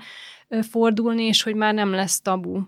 fordulni, 0.70 1.22
és 1.22 1.42
hogy 1.42 1.54
már 1.54 1.74
nem 1.74 1.90
lesz 1.90 2.20
tabu. 2.20 2.60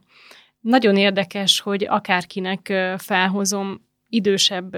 Nagyon 0.60 0.96
érdekes, 0.96 1.60
hogy 1.60 1.84
akárkinek 1.84 2.72
felhozom 2.96 3.86
idősebb 4.08 4.76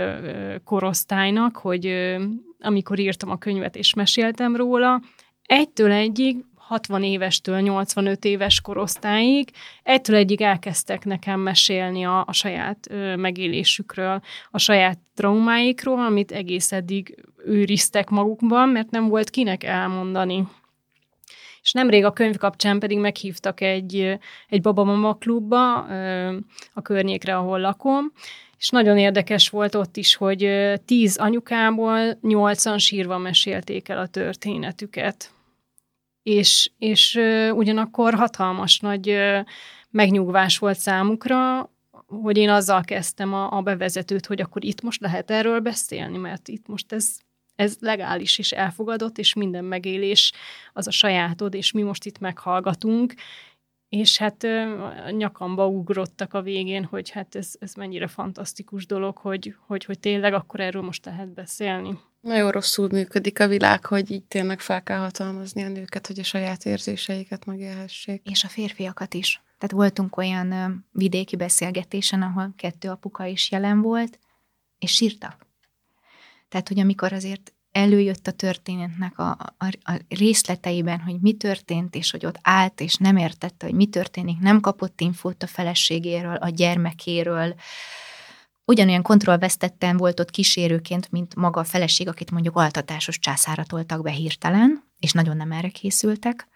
korosztálynak, 0.64 1.56
hogy 1.56 2.16
amikor 2.58 2.98
írtam 2.98 3.30
a 3.30 3.38
könyvet 3.38 3.76
és 3.76 3.94
meséltem 3.94 4.56
róla, 4.56 5.00
egytől 5.50 5.92
egyig 5.92 6.44
60 6.54 7.02
évestől 7.02 7.60
85 7.60 8.24
éves 8.24 8.60
korosztályig, 8.60 9.50
egytől 9.82 10.16
egyig 10.16 10.40
elkezdtek 10.40 11.04
nekem 11.04 11.40
mesélni 11.40 12.04
a, 12.04 12.24
a 12.26 12.32
saját 12.32 12.86
ö, 12.90 13.16
megélésükről, 13.16 14.20
a 14.50 14.58
saját 14.58 14.98
traumáikról, 15.14 16.00
amit 16.04 16.32
egész 16.32 16.72
eddig 16.72 17.24
őriztek 17.44 18.08
magukban, 18.08 18.68
mert 18.68 18.90
nem 18.90 19.08
volt 19.08 19.30
kinek 19.30 19.64
elmondani. 19.64 20.46
És 21.62 21.72
nemrég 21.72 22.04
a 22.04 22.12
könyv 22.12 22.36
kapcsán 22.36 22.78
pedig 22.78 22.98
meghívtak 22.98 23.60
egy, 23.60 24.18
egy 24.48 24.60
babamama 24.60 25.14
klubba 25.14 25.86
ö, 25.88 26.36
a 26.74 26.82
környékre, 26.82 27.36
ahol 27.36 27.60
lakom, 27.60 28.12
és 28.58 28.68
nagyon 28.68 28.98
érdekes 28.98 29.48
volt 29.48 29.74
ott 29.74 29.96
is, 29.96 30.14
hogy 30.14 30.72
tíz 30.84 31.16
anyukából 31.16 32.18
nyolcan 32.20 32.78
sírva 32.78 33.18
mesélték 33.18 33.88
el 33.88 33.98
a 33.98 34.06
történetüket 34.06 35.32
és, 36.22 36.70
és 36.78 37.20
ugyanakkor 37.54 38.14
hatalmas 38.14 38.78
nagy 38.78 39.16
megnyugvás 39.90 40.59
volt 40.59 40.78
számukra, 40.78 41.70
hogy 42.06 42.37
én 42.37 42.50
azzal 42.50 42.83
kezdtem 42.83 43.35
a, 43.35 43.56
a 43.56 43.61
bevezetőt, 43.61 44.26
hogy 44.26 44.40
akkor 44.40 44.64
itt 44.64 44.83
most 44.83 45.00
lehet 45.00 45.30
erről 45.30 45.61
beszélni, 45.61 46.16
mert 46.16 46.48
itt 46.48 46.66
most 46.66 46.92
ez, 46.92 47.16
ez 47.54 47.76
legális 47.80 48.38
és 48.38 48.52
elfogadott, 48.52 49.18
és 49.18 49.35
minden 49.35 49.64
megélés 49.64 50.33
az 50.72 50.87
a 50.87 50.90
sajátod, 50.90 51.54
és 51.54 51.72
mi 51.72 51.83
most 51.83 52.04
itt 52.04 52.18
meghallgatunk, 52.18 53.14
és 53.88 54.18
hát 54.18 54.46
nyakamba 55.11 55.66
ugrottak 55.66 56.35
a 56.35 56.42
végén, 56.42 56.85
hogy 56.85 57.11
hát 57.11 57.35
ez, 57.35 57.54
ez 57.59 57.74
mennyire 57.74 58.06
fantasztikus 58.06 58.87
dolog, 58.87 59.16
hogy, 59.16 59.54
hogy, 59.66 59.85
hogy 59.85 59.98
tényleg 59.98 60.35
akkor 60.35 60.61
erről 60.61 60.83
most 60.83 61.04
lehet 61.04 61.33
beszélni. 61.35 61.98
Nagyon 62.20 62.50
rosszul 62.50 62.88
működik 62.92 63.40
a 63.40 63.48
világ, 63.48 63.87
hogy 63.87 64.11
így 64.11 64.24
tényleg 64.24 64.61
fel 64.61 64.83
kell 64.83 64.98
hatalmazni 64.98 65.62
a 65.62 65.68
nőket, 65.68 66.06
hogy 66.06 66.18
a 66.18 66.24
saját 66.24 66.64
érzéseiket 66.64 67.44
megélhessék. 67.44 68.22
És 68.30 68.44
a 68.44 68.48
férfiakat 68.48 69.14
is. 69.14 69.42
Tehát 69.59 69.74
voltunk 69.74 70.16
olyan 70.16 70.87
vidéki 70.92 71.37
beszélgetésen, 71.37 72.22
ahol 72.22 72.54
kettő 72.56 72.88
apuka 72.88 73.24
is 73.24 73.50
jelen 73.50 73.80
volt, 73.80 74.18
és 74.78 74.92
sírtak. 74.92 75.46
Tehát, 76.48 76.68
hogy 76.68 76.80
amikor 76.80 77.12
azért 77.12 77.52
előjött 77.72 78.26
a 78.26 78.33
történetnek 78.33 79.18
a, 79.18 79.30
a, 79.59 79.92
a 79.92 80.00
részleteiben, 80.09 81.00
hogy 81.00 81.20
mi 81.20 81.33
történt, 81.33 81.94
és 81.94 82.11
hogy 82.11 82.26
ott 82.26 82.38
állt, 82.42 82.80
és 82.80 82.94
nem 82.94 83.16
értette, 83.16 83.66
hogy 83.66 83.74
mi 83.74 83.87
történik, 83.87 84.38
nem 84.38 84.61
kapott 84.61 85.00
infót 85.00 85.42
a 85.42 85.46
feleségéről, 85.46 86.35
a 86.35 86.48
gyermekéről, 86.48 87.54
ugyanolyan 88.70 89.02
kontrollvesztetten 89.02 89.96
volt 89.96 90.20
ott 90.20 90.30
kísérőként, 90.30 91.11
mint 91.11 91.35
maga 91.35 91.61
a 91.61 91.64
feleség, 91.64 92.09
akit 92.09 92.30
mondjuk 92.30 92.56
altatásos 92.56 93.18
császára 93.18 93.64
toltak 93.64 94.02
be 94.02 94.11
hirtelen, 94.11 94.85
és 94.98 95.12
nagyon 95.12 95.37
nem 95.37 95.52
erre 95.52 95.68
készültek. 95.68 96.48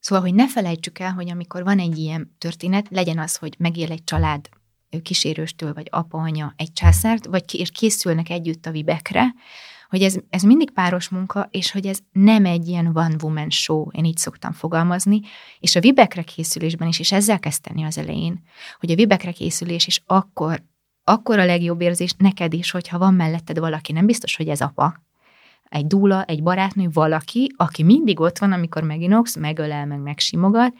Szóval, 0.00 0.24
hogy 0.24 0.34
ne 0.34 0.48
felejtsük 0.48 0.98
el, 0.98 1.12
hogy 1.12 1.30
amikor 1.30 1.62
van 1.62 1.78
egy 1.78 1.98
ilyen 1.98 2.34
történet, 2.38 2.86
legyen 2.90 3.18
az, 3.18 3.36
hogy 3.36 3.54
megél 3.58 3.90
egy 3.90 4.04
család 4.04 4.48
kísérőstől, 5.02 5.72
vagy 5.72 5.86
apa-anya 5.90 6.54
egy 6.56 6.72
császárt, 6.72 7.26
vagy 7.26 7.54
és 7.54 7.70
készülnek 7.70 8.28
együtt 8.28 8.66
a 8.66 8.70
vibekre, 8.70 9.34
hogy 9.90 10.02
ez, 10.02 10.16
ez 10.30 10.42
mindig 10.42 10.70
páros 10.70 11.08
munka, 11.08 11.48
és 11.50 11.70
hogy 11.70 11.86
ez 11.86 11.98
nem 12.12 12.44
egy 12.44 12.68
ilyen 12.68 12.86
one 12.86 13.14
woman 13.22 13.50
show, 13.50 13.86
én 13.90 14.04
így 14.04 14.16
szoktam 14.16 14.52
fogalmazni, 14.52 15.20
és 15.60 15.76
a 15.76 15.80
vibekre 15.80 16.22
készülésben 16.22 16.88
is, 16.88 16.98
és 16.98 17.12
ezzel 17.12 17.38
kezdeni 17.38 17.84
az 17.84 17.98
elején, 17.98 18.42
hogy 18.78 18.90
a 18.90 18.94
vibekre 18.94 19.32
készülés 19.32 19.86
is 19.86 20.02
akkor, 20.06 20.62
akkor 21.04 21.38
a 21.38 21.44
legjobb 21.44 21.80
érzés 21.80 22.14
neked 22.18 22.52
is, 22.52 22.70
hogyha 22.70 22.98
van 22.98 23.14
melletted 23.14 23.58
valaki, 23.58 23.92
nem 23.92 24.06
biztos, 24.06 24.36
hogy 24.36 24.48
ez 24.48 24.60
apa, 24.60 25.02
egy 25.64 25.86
dúla, 25.86 26.24
egy 26.24 26.42
barátnő, 26.42 26.88
valaki, 26.92 27.52
aki 27.56 27.82
mindig 27.82 28.20
ott 28.20 28.38
van, 28.38 28.52
amikor 28.52 28.82
meginoksz, 28.82 29.36
megölel, 29.36 29.86
meg 29.86 29.98
megsimogat, 29.98 30.74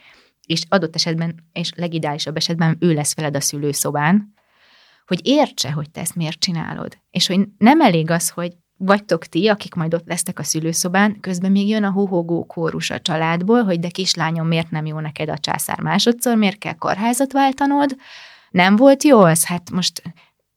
és 0.47 0.63
adott 0.69 0.95
esetben, 0.95 1.49
és 1.53 1.73
legideálisabb 1.77 2.37
esetben 2.37 2.77
ő 2.81 2.93
lesz 2.93 3.15
veled 3.17 3.37
a 3.37 3.41
szülőszobán, 3.41 4.35
hogy 5.07 5.21
értse, 5.27 5.73
hogy 5.73 5.91
te 5.91 6.01
ezt 6.01 6.15
miért 6.15 6.39
csinálod. 6.39 6.99
És 7.11 7.27
hogy 7.27 7.49
nem 7.59 7.81
elég 7.81 8.11
az, 8.11 8.31
hogy 8.31 8.57
vagytok 8.83 9.27
ti, 9.27 9.49
akik 9.49 9.75
majd 9.75 9.95
ott 9.95 10.07
lesztek 10.07 10.39
a 10.39 10.43
szülőszobán, 10.43 11.21
közben 11.21 11.51
még 11.51 11.69
jön 11.69 11.85
a 11.85 11.93
huhogó 11.93 12.45
kórus 12.45 12.91
a 12.91 13.01
családból, 13.01 13.65
hogy 13.65 13.81
de 13.81 13.89
kislányom, 13.89 14.47
miért 14.47 14.71
nem 14.71 14.87
jó 14.87 15.01
neked 15.01 15.29
a 15.29 15.39
császár 15.39 15.81
másodszor, 15.81 16.37
miért 16.37 16.59
kell 16.59 16.75
karházat 16.75 17.33
váltanod, 17.33 17.97
nem 18.51 18.77
volt 18.77 19.05
jó 19.05 19.21
az? 19.21 19.45
Hát 19.45 19.71
most 19.71 20.03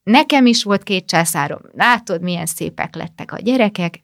nekem 0.02 0.46
is 0.46 0.62
volt 0.62 0.82
két 0.82 1.06
császárom, 1.06 1.60
látod, 1.72 2.22
milyen 2.22 2.46
szépek 2.46 2.94
lettek 2.94 3.32
a 3.32 3.38
gyerekek, 3.40 4.00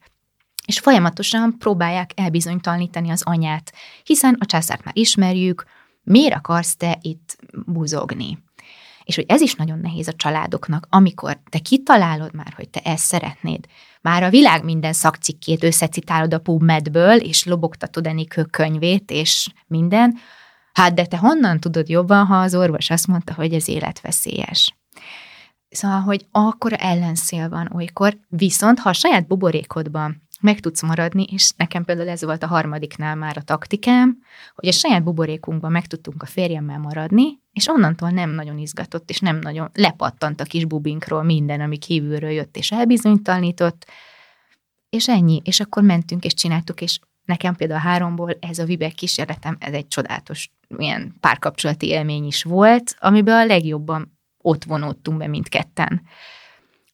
és 0.65 0.79
folyamatosan 0.79 1.57
próbálják 1.57 2.11
elbizonytalanítani 2.15 3.09
az 3.09 3.23
anyát, 3.23 3.73
hiszen 4.03 4.37
a 4.39 4.45
császárt 4.45 4.83
már 4.83 4.97
ismerjük, 4.97 5.65
miért 6.03 6.35
akarsz 6.35 6.75
te 6.75 6.97
itt 7.01 7.37
buzogni? 7.65 8.37
És 9.03 9.15
hogy 9.15 9.25
ez 9.27 9.41
is 9.41 9.55
nagyon 9.55 9.79
nehéz 9.79 10.07
a 10.07 10.13
családoknak, 10.13 10.87
amikor 10.89 11.39
te 11.49 11.59
kitalálod 11.59 12.33
már, 12.33 12.53
hogy 12.55 12.69
te 12.69 12.79
ezt 12.79 13.05
szeretnéd, 13.05 13.65
már 14.01 14.23
a 14.23 14.29
világ 14.29 14.63
minden 14.63 14.93
szakcikkét 14.93 15.63
összecitálod 15.63 16.33
a 16.33 16.39
PubMedből, 16.39 17.15
és 17.15 17.43
lobogtatod 17.43 18.07
Enikő 18.07 18.43
könyvét, 18.43 19.11
és 19.11 19.47
minden, 19.67 20.17
hát 20.73 20.93
de 20.93 21.05
te 21.05 21.17
honnan 21.17 21.59
tudod 21.59 21.89
jobban, 21.89 22.25
ha 22.25 22.39
az 22.39 22.55
orvos 22.55 22.89
azt 22.89 23.07
mondta, 23.07 23.33
hogy 23.33 23.53
ez 23.53 23.67
életveszélyes. 23.67 24.75
Szóval, 25.69 25.99
hogy 25.99 26.25
akkor 26.31 26.73
ellenszél 26.77 27.49
van 27.49 27.71
olykor, 27.73 28.17
viszont 28.27 28.79
ha 28.79 28.89
a 28.89 28.93
saját 28.93 29.27
buborékodban 29.27 30.27
meg 30.41 30.59
tudsz 30.59 30.81
maradni, 30.81 31.23
és 31.23 31.51
nekem 31.57 31.85
például 31.85 32.09
ez 32.09 32.23
volt 32.23 32.43
a 32.43 32.47
harmadiknál 32.47 33.15
már 33.15 33.37
a 33.37 33.41
taktikám, 33.41 34.17
hogy 34.55 34.67
a 34.67 34.71
saját 34.71 35.03
buborékunkban 35.03 35.71
meg 35.71 35.87
tudtunk 35.87 36.23
a 36.23 36.25
férjemmel 36.25 36.79
maradni, 36.79 37.39
és 37.53 37.67
onnantól 37.67 38.09
nem 38.09 38.29
nagyon 38.29 38.57
izgatott, 38.57 39.09
és 39.09 39.19
nem 39.19 39.37
nagyon 39.37 39.69
lepattant 39.73 40.41
a 40.41 40.43
kis 40.43 40.65
bubinkról 40.65 41.23
minden, 41.23 41.61
ami 41.61 41.77
kívülről 41.77 42.29
jött, 42.29 42.57
és 42.57 42.71
elbizonytalanított, 42.71 43.85
és 44.89 45.07
ennyi, 45.07 45.41
és 45.43 45.59
akkor 45.59 45.83
mentünk, 45.83 46.23
és 46.23 46.33
csináltuk, 46.33 46.81
és 46.81 46.99
nekem 47.25 47.55
például 47.55 47.79
a 47.79 47.83
háromból 47.83 48.37
ez 48.39 48.59
a 48.59 48.65
Vibek 48.65 48.93
kísérletem, 48.93 49.57
ez 49.59 49.73
egy 49.73 49.87
csodálatos 49.87 50.49
ilyen 50.77 51.15
párkapcsolati 51.19 51.87
élmény 51.87 52.25
is 52.25 52.43
volt, 52.43 52.95
amiben 52.99 53.35
a 53.35 53.45
legjobban 53.45 54.19
ott 54.37 54.63
vonódtunk 54.63 55.17
be 55.17 55.27
mindketten. 55.27 56.01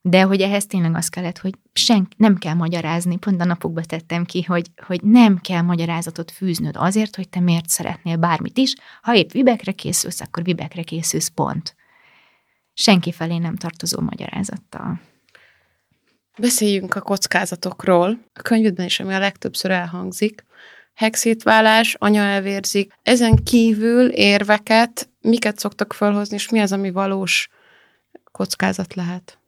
De 0.10 0.22
hogy 0.22 0.41
ehhez 0.41 0.65
tényleg 0.65 0.96
az 0.96 1.10
kellett, 1.10 1.38
hogy 1.38 1.54
senk, 1.74 2.08
nem 2.17 2.38
kell 2.38 2.54
magyarázni, 2.54 3.17
pont 3.17 3.41
a 3.41 3.46
napokban 3.46 3.84
tettem 3.88 4.26
ki, 4.26 4.43
hogy, 4.43 4.67
hogy 4.86 5.02
nem 5.02 5.38
kell 5.38 5.62
magyarázatot 5.62 6.32
fűznöd 6.32 6.76
azért, 6.78 7.15
hogy 7.15 7.30
te 7.30 7.39
miért 7.39 7.70
szeretnél 7.70 8.17
bármit 8.17 8.58
is. 8.58 8.76
Ha 9.02 9.15
épp 9.15 9.32
vibekre 9.32 9.72
készülsz, 9.72 10.22
akkor 10.22 10.43
vibekre 10.43 10.84
készülsz, 10.84 11.28
pont. 11.28 11.76
Senki 12.73 13.12
felé 13.12 13.38
nem 13.38 13.56
tartozó 13.56 14.02
magyarázattal. 14.02 15.00
Beszéljünk 16.38 16.96
a 16.96 17.02
kockázatokról. 17.02 18.19
A 18.34 18.42
könyvedben 18.42 18.86
is, 18.86 19.00
ami 19.00 19.13
a 19.13 19.19
legtöbbször 19.19 19.71
elhangzik, 19.71 20.46
hexétválás, 20.94 21.96
anya 22.00 22.21
elvérzik. 22.21 22.94
Ezen 23.04 23.36
kívül 23.36 24.08
érveket, 24.08 25.10
miket 25.21 25.60
szoktak 25.60 25.94
felhozni, 25.94 26.36
és 26.36 26.50
mi 26.50 26.60
az, 26.60 26.71
ami 26.71 26.92
valós 26.92 27.50
kockázat 28.32 28.94
lehet? 28.94 29.40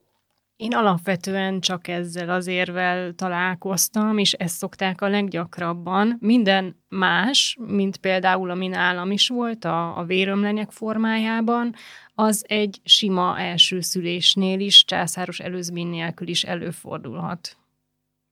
Én 0.60 0.74
alapvetően 0.74 1.60
csak 1.60 1.88
ezzel 1.88 2.30
az 2.30 2.48
érvel 2.48 3.14
találkoztam, 3.14 4.18
és 4.18 4.34
ezt 4.34 4.58
szokták 4.58 5.02
a 5.02 5.08
leggyakrabban. 5.08 6.18
Minden 6.20 6.84
más, 6.90 7.58
mint 7.60 7.98
például 7.98 8.50
ami 8.50 8.68
nálam 8.68 9.12
is 9.12 9.28
volt 9.28 9.66
a, 9.66 9.98
a 9.98 10.04
vérömlenyek 10.04 10.72
formájában, 10.72 11.76
az 12.16 12.46
egy 12.48 12.82
sima 12.84 13.40
első 13.40 13.82
szülésnél 13.82 14.60
is, 14.60 14.86
császáros 14.86 15.40
előzmény 15.40 15.88
nélkül 15.88 16.28
is 16.28 16.44
előfordulhat. 16.44 17.58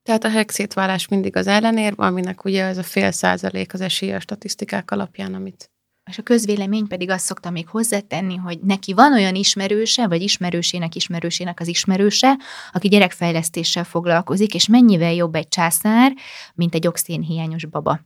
Tehát 0.04 0.24
a 0.24 0.30
hexétválás 0.30 1.08
mindig 1.08 1.36
az 1.36 1.48
ellenérv, 1.48 2.00
aminek 2.00 2.44
ugye 2.44 2.64
ez 2.64 2.78
a 2.78 2.84
fél 2.84 3.12
százalék 3.12 3.74
az 3.74 3.82
esélye 3.82 4.16
a 4.16 4.20
statisztikák 4.20 4.92
alapján, 4.92 5.34
amit 5.34 5.72
és 6.08 6.18
a 6.18 6.22
közvélemény 6.24 6.88
pedig 6.88 7.10
azt 7.10 7.26
szokta 7.26 7.50
még 7.50 7.68
hozzátenni, 7.68 8.36
hogy 8.36 8.60
neki 8.60 8.94
van 8.94 9.14
olyan 9.14 9.36
ismerőse, 9.36 10.08
vagy 10.08 10.22
ismerősének 10.22 10.96
ismerősének 10.96 11.60
az 11.60 11.68
ismerőse, 11.68 12.38
aki 12.72 12.88
gyerekfejlesztéssel 12.88 13.84
foglalkozik, 13.84 14.54
és 14.54 14.68
mennyivel 14.68 15.14
jobb 15.14 15.36
egy 15.36 15.48
császár, 15.48 16.14
mint 16.56 16.76
egy 16.76 16.88
oxigénhiányos 16.88 17.66
baba. 17.66 18.00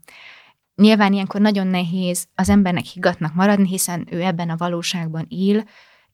Nyilván 0.76 1.14
ilyenkor 1.14 1.42
nagyon 1.42 1.68
nehéz 1.68 2.28
az 2.36 2.50
embernek 2.50 2.86
higgatnak 2.86 3.34
maradni, 3.34 3.68
hiszen 3.68 4.08
ő 4.12 4.22
ebben 4.22 4.50
a 4.50 4.58
valóságban 4.58 5.26
él, 5.30 5.64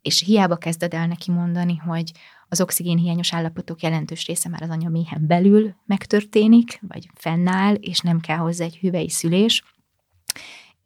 és 0.01 0.23
hiába 0.25 0.55
kezded 0.55 0.93
el 0.93 1.07
neki 1.07 1.31
mondani, 1.31 1.75
hogy 1.75 2.11
az 2.49 2.61
oxigénhiányos 2.61 3.33
állapotok 3.33 3.81
jelentős 3.81 4.25
része 4.25 4.49
már 4.49 4.61
az 4.61 4.69
anyaméhen 4.69 5.27
belül 5.27 5.75
megtörténik, 5.85 6.79
vagy 6.87 7.09
fennáll, 7.13 7.73
és 7.73 7.99
nem 7.99 8.19
kell 8.19 8.37
hozzá 8.37 8.65
egy 8.65 8.77
hüvei 8.77 9.09
szülés. 9.09 9.63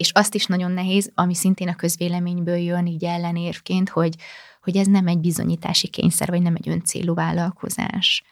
És 0.02 0.12
azt 0.12 0.36
is 0.36 0.46
nagyon 0.46 0.72
nehéz, 0.72 1.12
ami 1.16 1.36
szintén 1.36 1.68
a 1.68 1.76
közvéleményből 1.76 2.56
jön 2.56 2.86
így 2.86 3.04
ellenérvként, 3.06 3.90
hogy, 3.90 4.16
hogy 4.62 4.78
ez 4.78 4.88
nem 4.88 5.08
egy 5.08 5.20
bizonyítási 5.20 5.88
kényszer, 5.88 6.30
vagy 6.30 6.42
nem 6.42 6.56
egy 6.56 6.70
öncélú 6.70 7.14
vállalkozás 7.14 8.24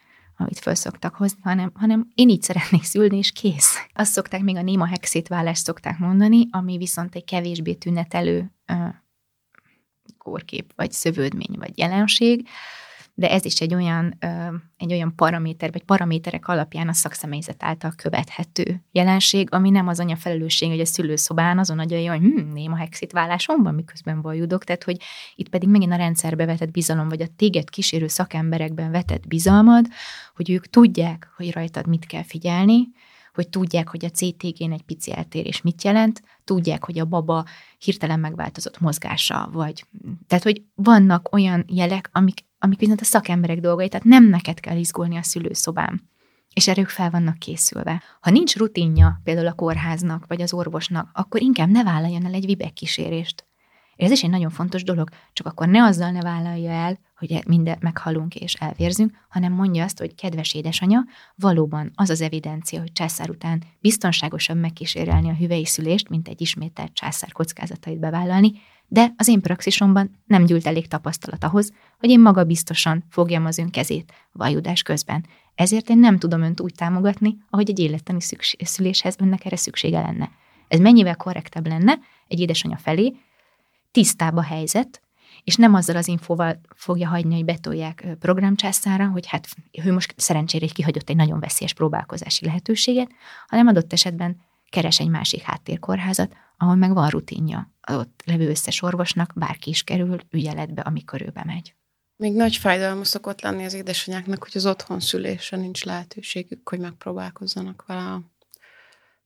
amit 0.42 0.60
föl 0.60 0.76
szoktak 0.76 1.16
hozni, 1.16 1.40
hanem, 1.44 1.72
hanem 1.74 2.08
én 2.16 2.30
így 2.30 2.42
szeretnék 2.42 2.84
szülni, 2.84 3.18
és 3.18 3.32
kész. 3.32 3.88
Azt 3.94 4.12
szokták 4.12 4.42
még 4.42 4.56
a 4.56 4.62
néma 4.62 4.86
hexétválást 4.86 5.64
szokták 5.64 5.98
mondani, 5.98 6.48
ami 6.52 6.78
viszont 6.78 7.16
egy 7.16 7.24
kevésbé 7.24 7.74
tünetelő 7.74 8.52
uh, 8.68 8.78
kórkép, 10.18 10.74
vagy 10.76 10.92
szövődmény, 10.92 11.58
vagy 11.58 11.78
jelenség, 11.78 12.48
de 13.20 13.32
ez 13.32 13.46
is 13.46 13.62
egy 13.62 13.74
olyan, 13.74 14.18
egy 14.78 14.92
olyan 14.92 15.16
paraméter, 15.16 15.72
vagy 15.72 15.84
paraméterek 15.84 16.48
alapján 16.48 16.88
a 16.88 16.94
szakszemélyzet 16.94 17.64
által 17.64 17.94
követhető 17.96 18.84
jelenség, 18.92 19.48
ami 19.52 19.70
nem 19.70 19.88
az 19.88 20.00
anya 20.00 20.16
felelősség, 20.16 20.70
hogy 20.70 20.80
a 20.80 20.86
szülőszobán 20.86 21.60
azon 21.60 21.80
adja, 21.80 22.12
hogy 22.12 22.20
hm, 22.20 22.52
néma 22.54 22.76
hexit 22.76 23.12
vállásomban, 23.12 23.74
miközben 23.74 24.22
vajudok, 24.22 24.64
tehát 24.64 24.84
hogy 24.84 24.98
itt 25.36 25.50
pedig 25.50 25.70
megint 25.70 25.92
a 25.92 25.96
rendszerbe 25.96 26.46
vetett 26.46 26.72
bizalom, 26.72 27.10
vagy 27.10 27.22
a 27.22 27.28
téged 27.36 27.70
kísérő 27.70 28.08
szakemberekben 28.08 28.92
vetett 28.92 29.28
bizalmad, 29.28 29.86
hogy 30.36 30.50
ők 30.50 30.66
tudják, 30.66 31.32
hogy 31.36 31.52
rajtad 31.52 31.88
mit 31.88 32.06
kell 32.06 32.24
figyelni, 32.24 32.88
hogy 33.40 33.50
tudják, 33.50 33.90
hogy 33.90 34.06
a 34.06 34.10
CTG-n 34.10 34.72
egy 34.72 34.82
pici 34.82 35.14
eltérés 35.14 35.62
mit 35.62 35.84
jelent, 35.84 36.22
tudják, 36.44 36.86
hogy 36.86 37.00
a 37.00 37.06
baba 37.06 37.46
hirtelen 37.78 38.20
megváltozott 38.20 38.80
mozgása, 38.80 39.50
vagy 39.52 39.86
tehát, 40.28 40.44
hogy 40.44 40.62
vannak 40.76 41.34
olyan 41.34 41.66
jelek, 41.68 42.10
amik, 42.14 42.46
amik 42.60 42.80
viszont 42.80 43.02
a 43.02 43.06
szakemberek 43.06 43.60
dolgai, 43.60 43.88
tehát 43.88 44.06
nem 44.06 44.30
neked 44.30 44.60
kell 44.60 44.78
izgulni 44.78 45.18
a 45.18 45.24
szülőszobán 45.24 46.10
és 46.54 46.68
erők 46.68 46.90
fel 46.90 47.10
vannak 47.10 47.38
készülve. 47.38 48.04
Ha 48.20 48.30
nincs 48.30 48.56
rutinja 48.56 49.20
például 49.24 49.48
a 49.48 49.54
kórháznak 49.54 50.28
vagy 50.28 50.42
az 50.42 50.54
orvosnak, 50.54 51.10
akkor 51.14 51.42
inkább 51.42 51.70
ne 51.70 51.84
vállaljon 51.84 52.26
el 52.26 52.34
egy 52.34 52.46
vibek 52.46 52.74
kísérést. 52.74 53.49
Ez 54.00 54.12
is 54.12 54.24
egy 54.24 54.30
nagyon 54.30 54.50
fontos 54.50 54.84
dolog, 54.84 55.10
csak 55.34 55.48
akkor 55.48 55.68
ne 55.68 55.84
azzal 55.84 56.12
ne 56.12 56.22
vállalja 56.22 56.72
el, 56.72 57.00
hogy 57.18 57.44
mindent 57.48 57.82
meghalunk 57.82 58.36
és 58.36 58.54
elvérzünk, 58.54 59.12
hanem 59.30 59.54
mondja 59.54 59.84
azt, 59.84 60.00
hogy 60.00 60.16
kedves 60.16 60.54
édesanya, 60.54 61.06
valóban 61.36 61.92
az 61.96 62.10
az 62.10 62.22
evidencia, 62.22 62.80
hogy 62.80 62.92
császár 62.92 63.30
után 63.30 63.64
biztonságosabb 63.80 64.58
megkísérelni 64.58 65.30
a 65.30 65.34
hüvei 65.34 65.66
szülést, 65.66 66.10
mint 66.10 66.28
egy 66.28 66.42
ismételt 66.42 66.94
császár 66.94 67.32
kockázatait 67.32 68.00
bevállalni, 68.00 68.52
de 68.88 69.14
az 69.18 69.28
én 69.28 69.42
praxisomban 69.42 70.22
nem 70.26 70.46
gyűlt 70.46 70.68
elég 70.68 70.88
tapasztalat 70.88 71.44
ahhoz, 71.44 71.72
hogy 72.00 72.10
én 72.10 72.20
maga 72.20 72.44
biztosan 72.44 73.04
fogjam 73.10 73.46
az 73.46 73.58
ön 73.58 73.70
kezét 73.70 74.14
vajudás 74.32 74.82
közben. 74.82 75.26
Ezért 75.56 75.90
én 75.90 75.98
nem 75.98 76.18
tudom 76.20 76.42
önt 76.42 76.62
úgy 76.62 76.74
támogatni, 76.74 77.38
ahogy 77.50 77.70
egy 77.70 77.80
élettani 77.80 78.20
szüléshez 78.60 79.16
önnek 79.20 79.46
erre 79.46 79.56
szüksége 79.56 80.02
lenne. 80.02 80.32
Ez 80.68 80.80
mennyivel 80.80 81.16
korrektebb 81.16 81.68
lenne 81.68 82.00
egy 82.28 82.40
édesanyja 82.40 82.78
felé, 82.78 83.16
tisztább 83.92 84.36
a 84.36 84.44
helyzet, 84.44 85.02
és 85.44 85.56
nem 85.56 85.74
azzal 85.74 85.96
az 85.96 86.08
infóval 86.08 86.62
fogja 86.76 87.08
hagyni, 87.08 87.36
hogy 87.36 87.46
betolják 87.46 88.08
programcsászára, 88.20 89.08
hogy 89.08 89.28
hát 89.28 89.48
ő 89.84 89.94
most 89.94 90.14
szerencsére 90.18 90.68
kihagyott 90.68 91.10
egy 91.10 91.16
nagyon 91.16 91.40
veszélyes 91.40 91.74
próbálkozási 91.74 92.46
lehetőséget, 92.46 93.10
hanem 93.48 93.68
adott 93.68 93.94
esetben 93.94 94.42
keres 94.70 95.00
egy 95.00 95.10
másik 95.10 95.42
háttérkórházat, 95.42 96.34
ahol 96.58 96.76
meg 96.76 96.94
van 96.94 97.10
rutinja. 97.10 97.74
Ott 97.92 98.22
levő 98.26 98.50
összes 98.50 98.82
orvosnak 98.82 99.32
bárki 99.36 99.70
is 99.70 99.84
kerül 99.84 100.20
ügyeletbe, 100.30 100.82
amikor 100.82 101.22
ő 101.22 101.30
bemegy. 101.30 101.76
Még 102.16 102.34
nagy 102.34 102.56
fájdalma 102.56 103.04
szokott 103.04 103.42
lenni 103.42 103.66
az 103.66 103.74
édesanyáknak, 103.74 104.44
hogy 104.44 104.52
az 104.54 104.66
otthon 104.66 105.00
szülése 105.00 105.58
nincs 105.58 105.86
lehetőségük, 105.86 106.70
hogy 106.70 106.80
megpróbálkozzanak 106.80 107.84
vele 107.88 108.02
a 108.02 108.22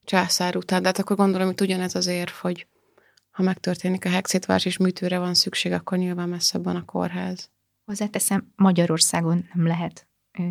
császár 0.06 0.56
után. 0.56 0.82
De 0.82 0.88
hát 0.88 1.00
akkor 1.00 1.16
gondolom, 1.16 1.48
hogy 1.48 1.62
ugyanez 1.62 1.96
az 1.96 2.08
érv, 2.08 2.32
hogy 2.32 2.68
ha 3.34 3.44
megtörténik 3.44 4.06
a 4.06 4.10
hexétvás 4.10 4.66
és 4.66 4.78
műtőre 4.78 5.20
van 5.20 5.34
szükség, 5.34 5.72
akkor 5.72 5.98
nyilván 5.98 6.30
messzebb 6.30 6.64
van 6.64 6.76
a 6.76 6.86
kórház. 6.86 7.50
Hozzáteszem, 7.86 8.52
Magyarországon 8.56 9.50
nem 9.54 9.68
lehet 9.68 10.08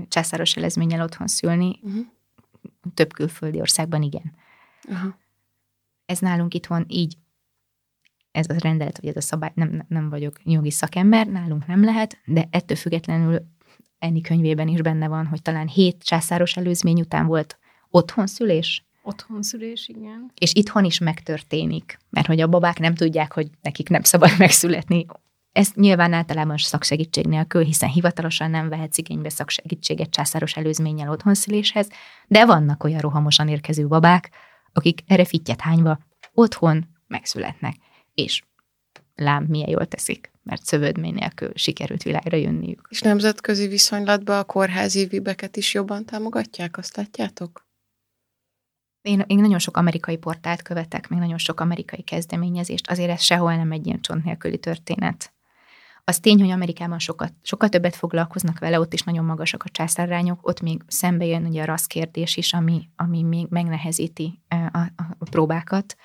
császáros 0.09 0.57
elezménnyel 0.57 1.03
otthon 1.03 1.27
szülni, 1.27 1.81
uh-huh. 1.83 2.05
több 2.95 3.13
külföldi 3.13 3.61
országban 3.61 4.03
igen. 4.03 4.35
Uh-huh. 4.89 5.13
Ez 6.07 6.19
nálunk 6.19 6.55
itthon 6.55 6.85
így, 6.89 7.17
ez 8.31 8.47
a 8.49 8.55
rendelet, 8.59 9.01
vagy 9.01 9.09
ez 9.09 9.17
a 9.17 9.21
szabály, 9.21 9.53
nem, 9.55 9.85
nem 9.89 10.09
vagyok 10.09 10.41
jogi 10.45 10.71
szakember, 10.71 11.27
nálunk 11.27 11.67
nem 11.67 11.85
lehet, 11.85 12.19
de 12.25 12.49
ettől 12.51 12.77
függetlenül 12.77 13.51
Enni 13.99 14.21
könyvében 14.21 14.69
is 14.69 14.83
benne 14.83 15.09
van, 15.09 15.27
hogy 15.27 15.43
talán 15.43 15.69
hét 15.69 16.03
császáros 16.05 16.57
előzmény 16.57 17.01
után 17.01 17.27
volt 17.27 17.59
otthon 17.91 18.27
szülés, 18.27 18.85
Otthonszülés, 19.03 19.89
igen. 19.89 20.31
És 20.39 20.55
itthon 20.55 20.85
is 20.85 20.99
megtörténik, 20.99 21.99
mert 22.11 22.27
hogy 22.27 22.41
a 22.41 22.47
babák 22.47 22.79
nem 22.79 22.95
tudják, 22.95 23.33
hogy 23.33 23.51
nekik 23.63 23.89
nem 23.89 24.03
szabad 24.03 24.31
megszületni. 24.39 25.07
Ez 25.53 25.71
nyilván 25.75 26.13
általában 26.13 26.57
szaksegítség 26.57 27.27
nélkül, 27.27 27.65
hiszen 27.65 27.89
hivatalosan 27.89 28.51
nem 28.51 28.69
vehetsz 28.69 28.99
igénybe 28.99 29.29
szaksegítséget 29.29 30.11
császáros 30.11 30.57
előzménnyel 30.57 31.11
otthonszüléshez, 31.11 31.89
de 32.27 32.47
vannak 32.47 32.85
olyan 32.85 33.01
rohamosan 33.01 33.49
érkező 33.49 33.87
babák, 33.87 34.31
akik 34.73 35.01
erre 35.07 35.25
fittyet 35.25 35.61
hányva 35.61 35.99
otthon 36.33 36.89
megszületnek. 37.07 37.75
És 38.15 38.43
lám, 39.15 39.45
milyen 39.45 39.69
jól 39.69 39.87
teszik, 39.87 40.31
mert 40.43 40.65
szövődmény 40.65 41.15
nélkül 41.15 41.51
sikerült 41.55 42.03
világra 42.03 42.37
jönniük. 42.37 42.87
És 42.91 43.01
nemzetközi 43.01 43.67
viszonylatban 43.67 44.39
a 44.39 44.45
kórházi 44.45 45.07
vibeket 45.07 45.57
is 45.57 45.75
jobban 45.75 46.05
támogatják, 46.05 46.79
azt 46.79 46.97
látjátok? 46.97 47.71
Én, 49.03 49.25
én 49.27 49.39
nagyon 49.39 49.59
sok 49.59 49.77
amerikai 49.77 50.17
portált 50.17 50.63
követek, 50.63 51.09
még 51.09 51.19
nagyon 51.19 51.39
sok 51.39 51.61
amerikai 51.61 52.03
kezdeményezést, 52.03 52.91
azért 52.91 53.11
ez 53.11 53.23
sehol 53.23 53.57
nem 53.57 53.73
egy 53.73 53.87
ilyen 53.87 54.01
csont 54.01 54.25
nélküli 54.25 54.59
történet. 54.59 55.33
Az 56.05 56.21
tény, 56.21 56.41
hogy 56.41 56.51
Amerikában 56.51 56.99
sokat, 56.99 57.33
sokkal 57.43 57.69
többet 57.69 57.97
foglalkoznak 57.97 58.59
vele, 58.59 58.81
ott 58.81 58.93
is 58.93 59.03
nagyon 59.03 59.25
magasak 59.25 59.63
a 59.65 59.69
császárrányok, 59.69 60.49
ott 60.49 60.61
még 60.61 60.83
szembe 60.87 61.25
jön 61.25 61.45
ugye 61.45 61.63
a 61.63 61.65
rasz 61.65 61.87
kérdés 61.87 62.37
is, 62.37 62.53
ami, 62.53 62.89
ami 62.97 63.23
még 63.23 63.47
megnehezíti 63.51 64.43
a, 64.49 64.55
a, 64.55 64.93
a 65.19 65.25
próbákat 65.31 65.97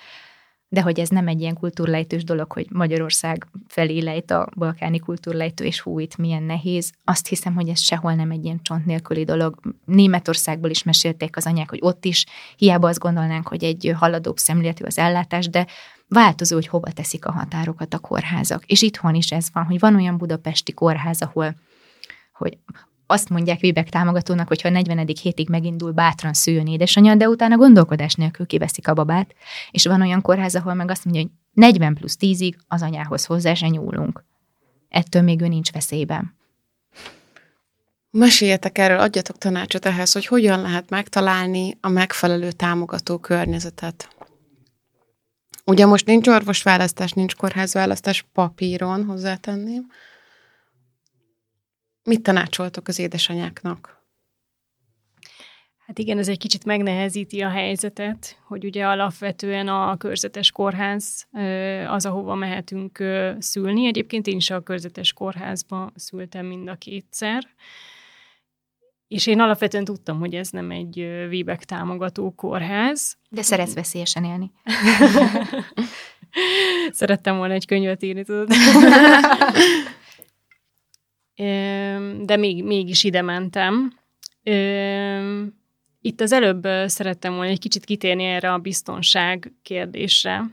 de 0.70 0.82
hogy 0.82 1.00
ez 1.00 1.10
nem 1.10 1.28
egy 1.28 1.42
ilyen 1.42 1.54
kultúrlejtős 1.54 2.24
dolog, 2.24 2.52
hogy 2.52 2.68
Magyarország 2.72 3.48
felé 3.68 4.00
lejt 4.00 4.32
a 4.32 4.50
balkáni 4.58 5.00
kultúrlejtő, 5.00 5.64
és 5.64 5.80
hú, 5.80 6.00
itt 6.00 6.18
milyen 6.18 6.44
nehéz. 6.44 6.92
Azt 7.04 7.28
hiszem, 7.28 7.56
hogy 7.56 7.70
ez 7.70 7.80
sehol 7.80 8.14
nem 8.14 8.32
egy 8.32 8.44
ilyen 8.44 8.60
csont 8.62 8.86
nélküli 8.86 9.24
dolog. 9.24 9.60
Németországból 9.86 10.70
is 10.70 10.84
mesélték 10.84 11.38
az 11.38 11.46
anyák, 11.46 11.70
hogy 11.70 11.80
ott 11.82 12.06
is 12.06 12.26
hiába 12.56 12.88
azt 12.88 13.00
gondolnánk, 13.00 13.48
hogy 13.48 13.64
egy 13.64 13.94
haladóbb 13.96 14.38
szemléletű 14.38 14.84
az 14.84 14.98
ellátás, 14.98 15.50
de 15.50 15.68
változó, 16.08 16.56
hogy 16.56 16.68
hova 16.68 16.92
teszik 16.92 17.26
a 17.26 17.32
határokat 17.32 17.94
a 17.94 18.00
kórházak. 18.00 18.66
És 18.66 18.82
itthon 18.82 19.16
is 19.16 19.32
ez 19.32 19.48
van, 19.54 19.64
hogy 19.64 19.80
van 19.80 19.96
olyan 19.96 20.18
budapesti 20.18 20.74
kórház, 20.74 21.22
ahol 21.22 21.56
hogy 22.34 22.58
azt 23.08 23.30
mondják 23.30 23.60
Vibek 23.60 23.90
támogatónak, 23.90 24.48
hogy 24.48 24.62
ha 24.62 24.68
a 24.68 24.72
40. 24.72 25.08
hétig 25.22 25.50
megindul, 25.50 25.92
bátran 25.92 26.34
szüljön 26.34 26.68
édesanyja, 26.68 27.16
de 27.16 27.30
utána 27.30 27.58
gondolkodás 27.58 28.14
nélkül 28.14 28.46
kiveszik 28.46 28.88
a 28.88 28.94
babát, 28.94 29.36
és 29.72 29.86
van 29.86 30.02
olyan 30.02 30.22
kórház, 30.22 30.56
ahol 30.56 30.74
meg 30.74 30.90
azt 30.90 31.06
mondja, 31.06 31.22
hogy 31.22 31.32
40 31.54 31.94
plusz 31.94 32.18
10-ig 32.20 32.54
az 32.68 32.82
anyához 32.82 33.26
hozzá 33.26 33.54
se 33.54 33.68
nyúlunk. 33.68 34.24
Ettől 34.90 35.22
még 35.22 35.42
ő 35.42 35.48
nincs 35.48 35.72
veszélyben. 35.72 36.36
Meséljetek 38.12 38.78
erről, 38.78 39.00
adjatok 39.00 39.38
tanácsot 39.38 39.86
ehhez, 39.86 40.12
hogy 40.12 40.26
hogyan 40.26 40.62
lehet 40.62 40.90
megtalálni 40.90 41.78
a 41.82 41.90
megfelelő 41.90 42.52
támogató 42.52 43.18
környezetet. 43.18 44.10
Ugye 45.66 45.86
most 45.86 46.06
nincs 46.06 46.28
orvosválasztás, 46.28 47.12
nincs 47.12 47.36
kórházválasztás 47.36 48.26
papíron, 48.34 49.06
hozzátenném, 49.06 49.88
Mit 52.08 52.22
tanácsoltok 52.22 52.88
az 52.88 53.00
édesanyáknak? 53.00 54.06
Hát 55.86 56.00
igen, 56.00 56.18
ez 56.18 56.28
egy 56.28 56.38
kicsit 56.38 56.66
megnehezíti 56.66 57.42
a 57.42 57.50
helyzetet, 57.50 58.40
hogy 58.46 58.66
ugye 58.66 58.86
alapvetően 58.86 59.68
a 59.68 59.98
körzetes 59.98 60.52
kórház 60.52 61.28
az, 61.88 62.06
ahova 62.06 62.36
mehetünk 62.36 63.04
szülni. 63.40 63.86
Egyébként 63.86 64.28
én 64.28 64.36
is 64.36 64.50
a 64.50 64.64
körzetes 64.64 65.14
kórházba 65.14 65.92
szültem 65.96 66.46
mind 66.46 66.68
a 66.68 66.76
kétszer. 66.76 67.48
És 69.08 69.28
én 69.28 69.40
alapvetően 69.40 69.86
tudtam, 69.86 70.20
hogy 70.20 70.36
ez 70.36 70.50
nem 70.50 70.72
egy 70.72 70.96
Vébek 71.30 71.64
támogató 71.64 72.32
kórház. 72.32 73.18
De 73.30 73.42
szeretsz 73.42 73.74
veszélyesen 73.74 74.24
élni. 74.24 74.52
Szerettem 76.92 77.38
volna 77.38 77.54
egy 77.54 77.66
könyvet 77.66 78.04
írni, 78.04 78.24
tudod. 78.24 78.50
De 82.26 82.36
még, 82.38 82.64
mégis 82.64 83.04
ide 83.04 83.22
mentem. 83.22 83.94
Itt 86.02 86.22
az 86.22 86.32
előbb 86.32 86.68
szerettem 86.86 87.36
volna 87.36 87.50
egy 87.50 87.60
kicsit 87.60 87.86
kitérni 87.86 88.24
erre 88.24 88.54
a 88.54 88.58
biztonság 88.58 89.54
kérdésre, 89.62 90.44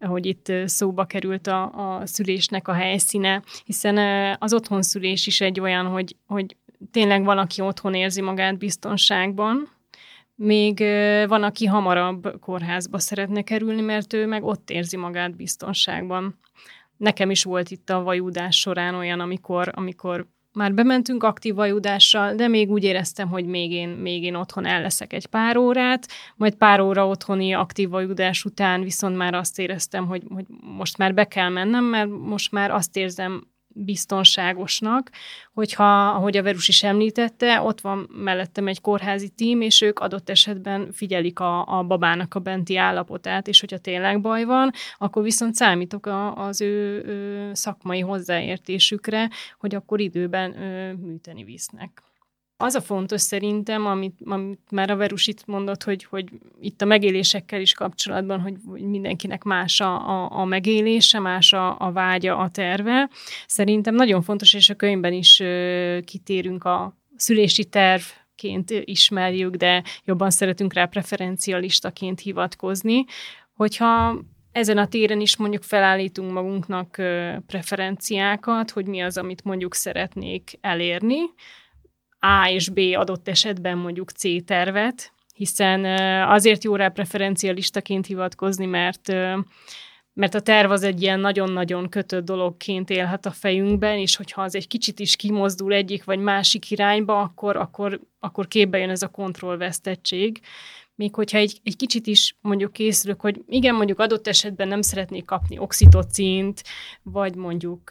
hogy 0.00 0.26
itt 0.26 0.52
szóba 0.64 1.04
került 1.04 1.46
a, 1.46 1.62
a 1.62 2.06
szülésnek 2.06 2.68
a 2.68 2.72
helyszíne, 2.72 3.42
hiszen 3.64 3.96
az 4.38 4.54
otthonszülés 4.54 5.26
is 5.26 5.40
egy 5.40 5.60
olyan, 5.60 5.86
hogy, 5.86 6.16
hogy 6.26 6.56
tényleg 6.90 7.24
van, 7.24 7.38
aki 7.38 7.60
otthon 7.60 7.94
érzi 7.94 8.20
magát 8.20 8.58
biztonságban, 8.58 9.68
még 10.34 10.78
van, 11.28 11.42
aki 11.42 11.66
hamarabb 11.66 12.40
kórházba 12.40 12.98
szeretne 12.98 13.42
kerülni, 13.42 13.80
mert 13.80 14.12
ő 14.12 14.26
meg 14.26 14.44
ott 14.44 14.70
érzi 14.70 14.96
magát 14.96 15.36
biztonságban. 15.36 16.38
Nekem 16.96 17.30
is 17.30 17.44
volt 17.44 17.70
itt 17.70 17.90
a 17.90 18.02
vajúdás 18.02 18.58
során 18.58 18.94
olyan, 18.94 19.20
amikor, 19.20 19.70
amikor 19.74 20.26
már 20.54 20.74
bementünk 20.74 21.22
aktív 21.22 21.54
vajudással, 21.54 22.34
de 22.34 22.48
még 22.48 22.70
úgy 22.70 22.84
éreztem, 22.84 23.28
hogy 23.28 23.46
még 23.46 23.72
én, 23.72 23.88
még 23.88 24.22
én 24.22 24.34
otthon 24.34 24.66
el 24.66 24.80
leszek 24.82 25.12
egy 25.12 25.26
pár 25.26 25.56
órát, 25.56 26.06
majd 26.36 26.54
pár 26.54 26.80
óra 26.80 27.06
otthoni 27.08 27.52
aktív 27.52 27.88
vajudás 27.88 28.44
után 28.44 28.82
viszont 28.82 29.16
már 29.16 29.34
azt 29.34 29.58
éreztem, 29.58 30.06
hogy, 30.06 30.22
hogy 30.34 30.44
most 30.60 30.98
már 30.98 31.14
be 31.14 31.24
kell 31.24 31.48
mennem, 31.48 31.84
mert 31.84 32.08
most 32.08 32.52
már 32.52 32.70
azt 32.70 32.96
érzem 32.96 33.53
biztonságosnak, 33.74 35.10
hogyha, 35.52 36.08
ahogy 36.08 36.36
a 36.36 36.42
Verus 36.42 36.68
is 36.68 36.82
említette, 36.82 37.60
ott 37.60 37.80
van 37.80 38.08
mellettem 38.12 38.66
egy 38.66 38.80
kórházi 38.80 39.28
tím, 39.28 39.60
és 39.60 39.80
ők 39.80 39.98
adott 39.98 40.30
esetben 40.30 40.92
figyelik 40.92 41.40
a, 41.40 41.78
a 41.78 41.82
babának 41.82 42.34
a 42.34 42.38
benti 42.38 42.76
állapotát, 42.76 43.48
és 43.48 43.60
hogyha 43.60 43.78
tényleg 43.78 44.20
baj 44.20 44.44
van, 44.44 44.70
akkor 44.98 45.22
viszont 45.22 45.54
számítok 45.54 46.06
a, 46.06 46.36
az 46.46 46.60
ő, 46.60 47.04
ő 47.04 47.50
szakmai 47.54 48.00
hozzáértésükre, 48.00 49.30
hogy 49.58 49.74
akkor 49.74 50.00
időben 50.00 50.62
ő, 50.62 50.92
műteni 50.92 51.44
visznek. 51.44 52.02
Az 52.56 52.74
a 52.74 52.80
fontos 52.80 53.20
szerintem, 53.20 53.86
amit, 53.86 54.18
amit 54.24 54.70
már 54.70 54.90
a 54.90 54.96
Verus 54.96 55.26
itt 55.26 55.46
mondott, 55.46 55.82
hogy, 55.82 56.04
hogy 56.04 56.28
itt 56.60 56.82
a 56.82 56.84
megélésekkel 56.84 57.60
is 57.60 57.72
kapcsolatban, 57.72 58.40
hogy, 58.40 58.54
mindenkinek 58.64 59.42
más 59.42 59.80
a, 59.80 60.08
a, 60.08 60.40
a 60.40 60.44
megélése, 60.44 61.18
más 61.18 61.52
a, 61.52 61.78
a 61.78 61.92
vágya, 61.92 62.36
a 62.36 62.50
terve. 62.50 63.10
Szerintem 63.46 63.94
nagyon 63.94 64.22
fontos, 64.22 64.54
és 64.54 64.70
a 64.70 64.74
könyvben 64.74 65.12
is 65.12 65.40
ö, 65.40 65.98
kitérünk 66.04 66.64
a 66.64 66.96
szülési 67.16 67.64
terv 67.64 68.02
ként 68.34 68.70
ismerjük, 68.70 69.54
de 69.54 69.82
jobban 70.04 70.30
szeretünk 70.30 70.72
rá 70.72 70.84
preferencialistaként 70.84 72.20
hivatkozni, 72.20 73.04
hogyha 73.54 74.18
ezen 74.52 74.78
a 74.78 74.88
téren 74.88 75.20
is 75.20 75.36
mondjuk 75.36 75.62
felállítunk 75.62 76.32
magunknak 76.32 76.90
preferenciákat, 77.46 78.70
hogy 78.70 78.86
mi 78.86 79.00
az, 79.00 79.18
amit 79.18 79.44
mondjuk 79.44 79.74
szeretnék 79.74 80.58
elérni, 80.60 81.18
a 82.24 82.48
és 82.48 82.68
B 82.68 82.78
adott 82.94 83.28
esetben 83.28 83.78
mondjuk 83.78 84.10
C 84.10 84.44
tervet, 84.44 85.12
hiszen 85.34 85.84
azért 86.28 86.64
jó 86.64 86.76
rá 86.76 86.88
preferencialistaként 86.88 88.06
hivatkozni, 88.06 88.66
mert 88.66 89.12
mert 90.16 90.34
a 90.34 90.40
terv 90.40 90.70
az 90.70 90.82
egy 90.82 91.02
ilyen 91.02 91.20
nagyon-nagyon 91.20 91.88
kötött 91.88 92.24
dologként 92.24 92.90
élhet 92.90 93.26
a 93.26 93.30
fejünkben, 93.30 93.98
és 93.98 94.16
hogyha 94.16 94.42
az 94.42 94.54
egy 94.54 94.66
kicsit 94.66 94.98
is 94.98 95.16
kimozdul 95.16 95.72
egyik 95.72 96.04
vagy 96.04 96.18
másik 96.18 96.70
irányba, 96.70 97.20
akkor, 97.20 97.56
akkor, 97.56 98.00
akkor 98.18 98.48
képbe 98.48 98.78
jön 98.78 98.90
ez 98.90 99.02
a 99.02 99.08
kontrollvesztettség. 99.08 100.40
Még 100.94 101.14
hogyha 101.14 101.38
egy, 101.38 101.60
egy 101.62 101.76
kicsit 101.76 102.06
is 102.06 102.36
mondjuk 102.40 102.72
készülök, 102.72 103.20
hogy 103.20 103.42
igen, 103.46 103.74
mondjuk 103.74 103.98
adott 103.98 104.26
esetben 104.26 104.68
nem 104.68 104.82
szeretnék 104.82 105.24
kapni 105.24 105.58
oxitocint, 105.58 106.62
vagy 107.02 107.34
mondjuk 107.34 107.90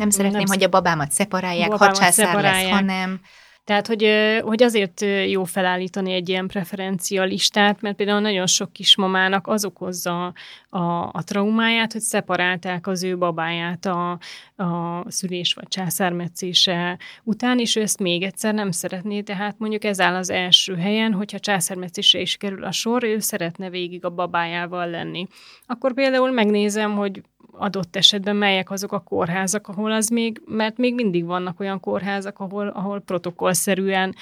nem 0.00 0.10
szeretném, 0.10 0.40
nem 0.40 0.48
hogy 0.48 0.64
a 0.64 0.68
babámat 0.68 1.10
szeparálják, 1.10 1.68
babámat 1.68 1.98
hadsászár 1.98 2.26
szeparálják. 2.26 2.62
lesz, 2.62 2.72
hanem... 2.72 3.20
Tehát, 3.64 3.86
hogy, 3.86 4.06
hogy 4.42 4.62
azért 4.62 5.04
jó 5.28 5.44
felállítani 5.44 6.12
egy 6.12 6.28
ilyen 6.28 6.46
preferencia 6.46 7.24
listát, 7.24 7.80
mert 7.80 7.96
például 7.96 8.20
nagyon 8.20 8.46
sok 8.46 8.72
kismamának 8.72 9.46
az 9.46 9.64
okozza 9.64 10.32
a, 10.68 10.78
a 11.12 11.22
traumáját, 11.24 11.92
hogy 11.92 12.00
szeparálták 12.00 12.86
az 12.86 13.02
ő 13.02 13.18
babáját 13.18 13.86
a, 13.86 14.10
a 14.56 15.04
szülés 15.06 15.54
vagy 15.54 15.68
császármetszése 15.68 16.98
után, 17.22 17.58
és 17.58 17.76
ő 17.76 17.80
ezt 17.80 17.98
még 17.98 18.22
egyszer 18.22 18.54
nem 18.54 18.70
szeretné, 18.70 19.20
tehát 19.20 19.54
mondjuk 19.58 19.84
ez 19.84 20.00
áll 20.00 20.14
az 20.14 20.30
első 20.30 20.76
helyen, 20.76 21.12
hogyha 21.12 21.38
császármetszésre 21.38 22.20
is 22.20 22.36
kerül 22.36 22.64
a 22.64 22.72
sor, 22.72 23.04
ő 23.04 23.18
szeretne 23.18 23.70
végig 23.70 24.04
a 24.04 24.10
babájával 24.10 24.90
lenni. 24.90 25.26
Akkor 25.66 25.94
például 25.94 26.30
megnézem, 26.30 26.96
hogy 26.96 27.22
adott 27.52 27.96
esetben 27.96 28.36
melyek 28.36 28.70
azok 28.70 28.92
a 28.92 28.98
kórházak, 28.98 29.68
ahol 29.68 29.92
az 29.92 30.08
még, 30.08 30.42
mert 30.46 30.76
még 30.76 30.94
mindig 30.94 31.24
vannak 31.24 31.60
olyan 31.60 31.80
kórházak, 31.80 32.38
ahol, 32.38 32.68
ahol 32.68 33.00
protokollszerűen 33.00 34.14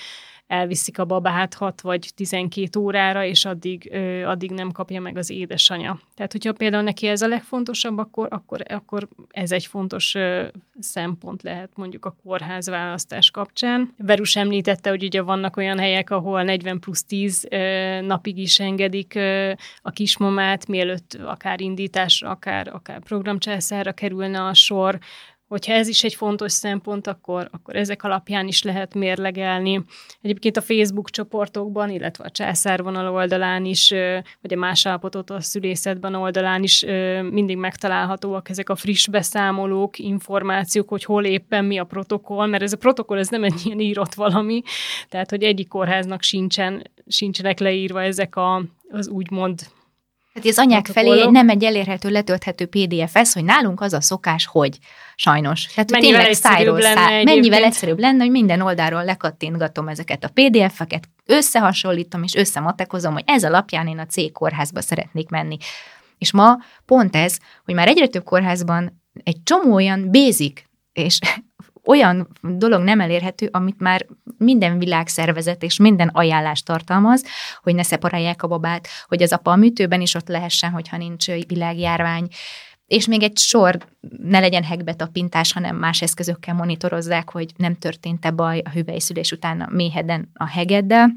elviszik 0.48 0.98
a 0.98 1.04
babát 1.04 1.54
6 1.54 1.80
vagy 1.80 2.10
12 2.14 2.80
órára, 2.80 3.24
és 3.24 3.44
addig, 3.44 3.88
ö, 3.92 4.24
addig 4.24 4.50
nem 4.50 4.70
kapja 4.70 5.00
meg 5.00 5.16
az 5.16 5.30
édesanyja. 5.30 6.00
Tehát, 6.14 6.32
hogyha 6.32 6.52
például 6.52 6.82
neki 6.82 7.06
ez 7.06 7.22
a 7.22 7.28
legfontosabb, 7.28 7.98
akkor, 7.98 8.26
akkor, 8.30 8.62
akkor 8.68 9.08
ez 9.30 9.52
egy 9.52 9.66
fontos 9.66 10.14
ö, 10.14 10.46
szempont 10.78 11.42
lehet 11.42 11.70
mondjuk 11.74 12.04
a 12.04 12.16
kórház 12.22 12.68
választás 12.68 13.30
kapcsán. 13.30 13.94
Verus 13.96 14.36
említette, 14.36 14.90
hogy 14.90 15.04
ugye 15.04 15.22
vannak 15.22 15.56
olyan 15.56 15.78
helyek, 15.78 16.10
ahol 16.10 16.42
40 16.42 16.80
plusz 16.80 17.04
10 17.04 17.46
ö, 17.50 18.00
napig 18.00 18.38
is 18.38 18.60
engedik 18.60 19.14
ö, 19.14 19.52
a 19.82 19.90
kismamát, 19.90 20.66
mielőtt 20.66 21.18
akár 21.24 21.60
indításra, 21.60 22.30
akár, 22.30 22.68
akár 22.68 23.00
programcsászára 23.00 23.92
kerülne 23.92 24.42
a 24.42 24.54
sor, 24.54 24.98
hogyha 25.48 25.72
ez 25.72 25.88
is 25.88 26.04
egy 26.04 26.14
fontos 26.14 26.52
szempont, 26.52 27.06
akkor, 27.06 27.48
akkor 27.52 27.76
ezek 27.76 28.02
alapján 28.02 28.46
is 28.46 28.62
lehet 28.62 28.94
mérlegelni. 28.94 29.84
Egyébként 30.20 30.56
a 30.56 30.62
Facebook 30.62 31.10
csoportokban, 31.10 31.90
illetve 31.90 32.24
a 32.24 32.30
császárvonal 32.30 33.14
oldalán 33.14 33.64
is, 33.64 33.90
vagy 34.40 34.52
a 34.52 34.56
más 34.56 34.86
állapotot 34.86 35.30
a 35.30 35.40
szülészetben 35.40 36.14
oldalán 36.14 36.62
is 36.62 36.84
mindig 37.30 37.56
megtalálhatóak 37.56 38.48
ezek 38.48 38.68
a 38.68 38.76
friss 38.76 39.06
beszámolók, 39.06 39.98
információk, 39.98 40.88
hogy 40.88 41.04
hol 41.04 41.24
éppen 41.24 41.64
mi 41.64 41.78
a 41.78 41.84
protokoll, 41.84 42.46
mert 42.46 42.62
ez 42.62 42.72
a 42.72 42.76
protokoll 42.76 43.18
ez 43.18 43.28
nem 43.28 43.44
egy 43.44 43.60
ilyen 43.64 43.80
írott 43.80 44.14
valami, 44.14 44.62
tehát 45.08 45.30
hogy 45.30 45.42
egyik 45.42 45.68
kórháznak 45.68 46.22
sincsen, 46.22 46.90
sincsenek 47.06 47.58
leírva 47.58 48.02
ezek 48.02 48.36
a, 48.36 48.62
az 48.90 49.08
úgymond 49.08 49.60
tehát 50.40 50.58
az 50.58 50.64
anyák 50.64 50.86
felé 50.86 51.24
nem 51.30 51.48
egy 51.48 51.64
elérhető, 51.64 52.08
letölthető 52.08 52.66
PDF 52.66 53.16
ez, 53.16 53.32
hogy 53.32 53.44
nálunk 53.44 53.80
az 53.80 53.92
a 53.92 54.00
szokás, 54.00 54.46
hogy 54.46 54.78
sajnos. 55.16 55.66
Tehát 55.66 55.90
mennyivel 55.90 56.18
tényleg 56.20 56.36
szájról 56.36 56.78
lenne 56.78 56.94
száj, 56.94 57.24
Mennyivel 57.24 57.64
egyszerűbb 57.64 57.98
lenne, 57.98 58.22
hogy 58.22 58.30
minden 58.30 58.60
oldalról 58.60 59.04
lekattintgatom 59.04 59.88
ezeket 59.88 60.24
a 60.24 60.30
PDF-eket, 60.34 61.08
összehasonlítom 61.26 62.22
és 62.22 62.34
összematekozom, 62.34 63.12
hogy 63.12 63.24
ez 63.26 63.44
alapján 63.44 63.86
én 63.86 63.98
a 63.98 64.06
C 64.06 64.32
kórházba 64.32 64.80
szeretnék 64.80 65.28
menni. 65.28 65.56
És 66.18 66.32
ma 66.32 66.58
pont 66.86 67.16
ez, 67.16 67.36
hogy 67.64 67.74
már 67.74 67.88
egyre 67.88 68.06
több 68.06 68.24
kórházban 68.24 69.02
egy 69.22 69.36
csomó 69.44 69.74
olyan 69.74 70.10
basic 70.10 70.62
és 70.92 71.18
olyan 71.88 72.28
dolog 72.42 72.82
nem 72.82 73.00
elérhető, 73.00 73.48
amit 73.52 73.80
már 73.80 74.06
minden 74.38 74.78
világszervezet 74.78 75.62
és 75.62 75.78
minden 75.78 76.08
ajánlás 76.08 76.62
tartalmaz, 76.62 77.24
hogy 77.62 77.74
ne 77.74 77.82
szeparálják 77.82 78.42
a 78.42 78.48
babát, 78.48 78.88
hogy 79.06 79.22
az 79.22 79.32
apa 79.32 79.50
a 79.50 79.56
műtőben 79.56 80.00
is 80.00 80.14
ott 80.14 80.28
lehessen, 80.28 80.70
hogyha 80.70 80.96
nincs 80.96 81.26
világjárvány, 81.26 82.28
és 82.86 83.06
még 83.06 83.22
egy 83.22 83.38
sor 83.38 83.78
ne 84.22 84.38
legyen 84.38 84.64
hegbetapintás, 84.64 85.52
hanem 85.52 85.76
más 85.76 86.02
eszközökkel 86.02 86.54
monitorozzák, 86.54 87.30
hogy 87.30 87.52
nem 87.56 87.74
történt-e 87.74 88.30
baj 88.30 88.62
a 88.64 88.70
hüvelyszülés 88.70 89.32
után 89.32 89.60
a 89.60 89.68
méheden 89.70 90.30
a 90.34 90.46
hegeddel, 90.46 91.10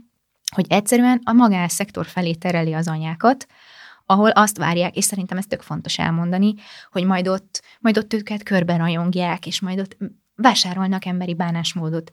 hogy 0.56 0.66
egyszerűen 0.70 1.22
a 1.24 1.32
magánszektor 1.32 2.06
felé 2.06 2.34
tereli 2.34 2.74
az 2.74 2.88
anyákat, 2.88 3.48
ahol 4.06 4.30
azt 4.30 4.58
várják, 4.58 4.96
és 4.96 5.04
szerintem 5.04 5.38
ez 5.38 5.46
tök 5.46 5.62
fontos 5.62 5.98
elmondani, 5.98 6.54
hogy 6.92 7.06
majd 7.06 7.28
ott, 7.28 7.62
majd 7.80 7.98
ott 7.98 8.14
őket 8.14 8.44
körben 8.44 8.78
rajongják, 8.78 9.46
és 9.46 9.62
majd 9.62 9.80
ott 9.80 9.98
vásárolnak 10.42 11.06
emberi 11.06 11.34
bánásmódot. 11.34 12.12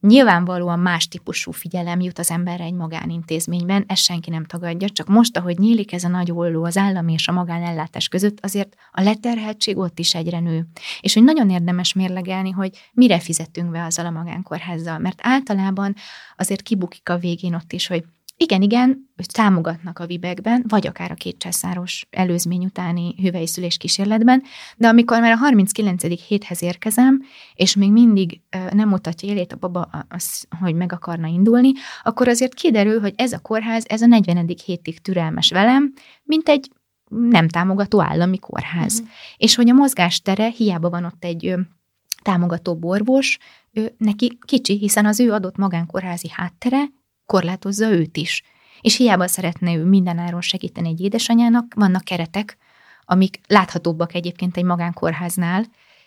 Nyilvánvalóan 0.00 0.78
más 0.78 1.08
típusú 1.08 1.50
figyelem 1.50 2.00
jut 2.00 2.18
az 2.18 2.30
emberre 2.30 2.64
egy 2.64 2.74
magánintézményben, 2.74 3.84
ezt 3.88 4.02
senki 4.02 4.30
nem 4.30 4.44
tagadja, 4.44 4.88
csak 4.88 5.08
most, 5.08 5.36
ahogy 5.36 5.58
nyílik 5.58 5.92
ez 5.92 6.04
a 6.04 6.08
nagy 6.08 6.32
olló 6.32 6.64
az 6.64 6.76
állami 6.76 7.12
és 7.12 7.28
a 7.28 7.32
magánellátás 7.32 8.08
között, 8.08 8.38
azért 8.40 8.74
a 8.92 9.02
leterheltség 9.02 9.76
ott 9.78 9.98
is 9.98 10.14
egyre 10.14 10.40
nő. 10.40 10.66
És 11.00 11.14
hogy 11.14 11.22
nagyon 11.22 11.50
érdemes 11.50 11.92
mérlegelni, 11.92 12.50
hogy 12.50 12.90
mire 12.92 13.18
fizetünk 13.20 13.70
be 13.70 13.84
azzal 13.84 14.06
a 14.06 14.10
magánkórházzal, 14.10 14.98
mert 14.98 15.18
általában 15.22 15.94
azért 16.36 16.62
kibukik 16.62 17.08
a 17.08 17.18
végén 17.18 17.54
ott 17.54 17.72
is, 17.72 17.86
hogy 17.86 18.04
igen, 18.38 18.62
igen, 18.62 19.10
támogatnak 19.32 19.98
a 19.98 20.06
vibekben, 20.06 20.64
vagy 20.68 20.86
akár 20.86 21.10
a 21.10 21.14
kétcsászáros 21.14 22.06
előzmény 22.10 22.64
utáni 22.64 23.14
hüvelyszülés 23.22 23.76
kísérletben, 23.76 24.42
de 24.76 24.88
amikor 24.88 25.20
már 25.20 25.32
a 25.32 25.36
39. 25.36 26.02
héthez 26.26 26.62
érkezem, 26.62 27.22
és 27.54 27.76
még 27.76 27.92
mindig 27.92 28.40
nem 28.70 28.88
mutatja 28.88 29.28
élét 29.28 29.52
a 29.52 29.56
baba, 29.56 29.88
az, 30.08 30.46
hogy 30.60 30.74
meg 30.74 30.92
akarna 30.92 31.26
indulni, 31.26 31.72
akkor 32.02 32.28
azért 32.28 32.54
kiderül, 32.54 33.00
hogy 33.00 33.14
ez 33.16 33.32
a 33.32 33.38
kórház, 33.38 33.84
ez 33.88 34.02
a 34.02 34.06
40. 34.06 34.54
hétig 34.64 34.98
türelmes 35.00 35.50
velem, 35.50 35.92
mint 36.22 36.48
egy 36.48 36.70
nem 37.10 37.48
támogató 37.48 38.00
állami 38.00 38.38
kórház. 38.38 38.94
Uh-huh. 38.94 39.08
És 39.36 39.54
hogy 39.54 39.70
a 39.70 39.74
mozgástere, 39.74 40.48
hiába 40.48 40.90
van 40.90 41.04
ott 41.04 41.24
egy 41.24 41.54
támogató 42.22 42.78
orvos, 42.80 43.38
ő, 43.72 43.94
neki 43.98 44.38
kicsi, 44.40 44.78
hiszen 44.78 45.06
az 45.06 45.20
ő 45.20 45.32
adott 45.32 45.56
magánkórházi 45.56 46.28
háttere 46.32 46.84
korlátozza 47.26 47.90
őt 47.90 48.16
is. 48.16 48.42
És 48.80 48.96
hiába 48.96 49.26
szeretne 49.26 49.74
ő 49.74 49.84
mindenáron 49.84 50.40
segíteni 50.40 50.88
egy 50.88 51.00
édesanyának, 51.00 51.74
vannak 51.74 52.04
keretek, 52.04 52.56
amik 53.04 53.40
láthatóbbak 53.46 54.14
egyébként 54.14 54.56
egy 54.56 54.64
magánkórháznál, 54.64 55.64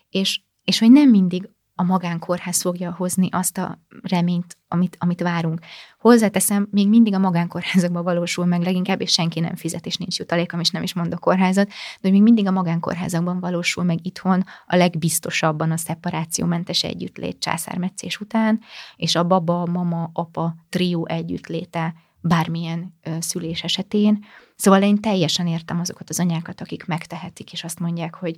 és, 0.10 0.42
és 0.64 0.80
hogy 0.80 0.92
nem 0.92 1.10
mindig 1.10 1.50
a 1.80 1.84
magánkórház 1.84 2.62
fogja 2.62 2.94
hozni 2.98 3.28
azt 3.32 3.58
a 3.58 3.80
reményt, 4.02 4.58
amit, 4.68 4.96
amit 5.00 5.22
várunk. 5.22 5.60
Hozzáteszem, 6.00 6.68
még 6.72 6.90
mindig 6.90 7.14
a 7.14 7.20
magánkórházakban 7.20 8.04
valósul 8.04 8.46
meg 8.46 8.62
leginkább, 8.62 9.02
és 9.02 9.12
senki 9.12 9.40
nem 9.40 9.56
fizet, 9.56 9.86
és 9.86 9.96
nincs 9.96 10.18
jutalékom, 10.18 10.60
és 10.60 10.70
nem 10.70 10.84
is 10.84 10.94
mond 10.94 11.14
a 11.14 11.18
kórházat, 11.18 11.70
de 12.02 12.10
még 12.10 12.22
mindig 12.22 12.48
a 12.48 12.52
magánkórházakban 12.52 13.40
valósul 13.40 13.84
meg 13.84 14.06
itthon 14.06 14.44
a 14.66 14.76
legbiztosabban 14.76 15.72
a 15.72 15.78
szeparációmentes 15.78 16.84
együttlét 16.84 17.40
császármetszés 17.40 18.20
után, 18.20 18.60
és 18.96 19.16
a 19.16 19.24
baba, 19.24 19.66
mama, 19.66 20.10
apa 20.14 20.56
trió 20.70 21.08
együttléte 21.08 21.94
bármilyen 22.22 22.94
ö, 23.04 23.12
szülés 23.20 23.64
esetén. 23.64 24.26
Szóval 24.56 24.82
én 24.82 25.02
teljesen 25.02 25.48
értem 25.48 25.80
azokat 25.80 26.10
az 26.10 26.20
anyákat, 26.20 26.62
akik 26.62 26.86
megtehetik, 26.86 27.52
és 27.52 27.64
azt 27.64 27.80
mondják, 27.80 28.16
hogy 28.16 28.38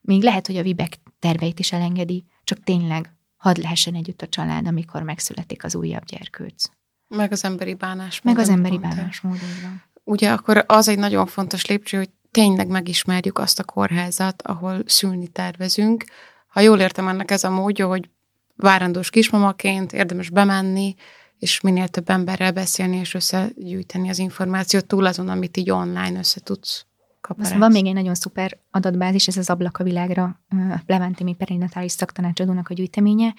még 0.00 0.22
lehet, 0.22 0.46
hogy 0.46 0.56
a 0.56 0.62
Vibek 0.62 0.98
terveit 1.18 1.58
is 1.58 1.72
elengedi, 1.72 2.24
csak 2.50 2.64
tényleg 2.64 3.12
hadd 3.36 3.60
lehessen 3.60 3.94
együtt 3.94 4.22
a 4.22 4.28
család, 4.28 4.66
amikor 4.66 5.02
megszületik 5.02 5.64
az 5.64 5.74
újabb 5.74 6.04
gyerkőc. 6.04 6.64
Meg 7.08 7.32
az 7.32 7.44
emberi 7.44 7.74
bánásmód. 7.74 8.34
Meg 8.34 8.44
az 8.44 8.50
emberi 8.50 8.78
bánásmód, 8.78 9.38
van. 9.62 9.82
Ugye 10.04 10.32
akkor 10.32 10.64
az 10.66 10.88
egy 10.88 10.98
nagyon 10.98 11.26
fontos 11.26 11.66
lépcső, 11.66 11.96
hogy 11.96 12.10
tényleg 12.30 12.68
megismerjük 12.68 13.38
azt 13.38 13.58
a 13.58 13.64
kórházat, 13.64 14.42
ahol 14.42 14.82
szülni 14.86 15.28
tervezünk. 15.28 16.04
Ha 16.46 16.60
jól 16.60 16.80
értem, 16.80 17.08
ennek 17.08 17.30
ez 17.30 17.44
a 17.44 17.50
módja, 17.50 17.86
hogy 17.86 18.10
várandós 18.56 19.10
kismamaként 19.10 19.92
érdemes 19.92 20.30
bemenni, 20.30 20.94
és 21.38 21.60
minél 21.60 21.88
több 21.88 22.10
emberrel 22.10 22.52
beszélni, 22.52 22.96
és 22.96 23.14
összegyűjteni 23.14 24.08
az 24.08 24.18
információt 24.18 24.86
túl 24.86 25.06
azon, 25.06 25.28
amit 25.28 25.56
így 25.56 25.70
online 25.70 26.18
össze 26.18 26.40
tudsz 26.40 26.86
kaparás. 27.34 27.58
Van 27.58 27.72
még 27.72 27.86
egy 27.86 27.94
nagyon 27.94 28.14
szuper 28.14 28.58
adatbázis, 28.70 29.26
ez 29.28 29.36
az 29.36 29.50
Ablak 29.50 29.78
a 29.78 29.84
világra, 29.84 30.40
Leventimi 30.86 31.34
perinatális 31.34 31.92
szaktanácsadónak 31.92 32.68
a 32.68 32.74
gyűjteménye. 32.74 33.34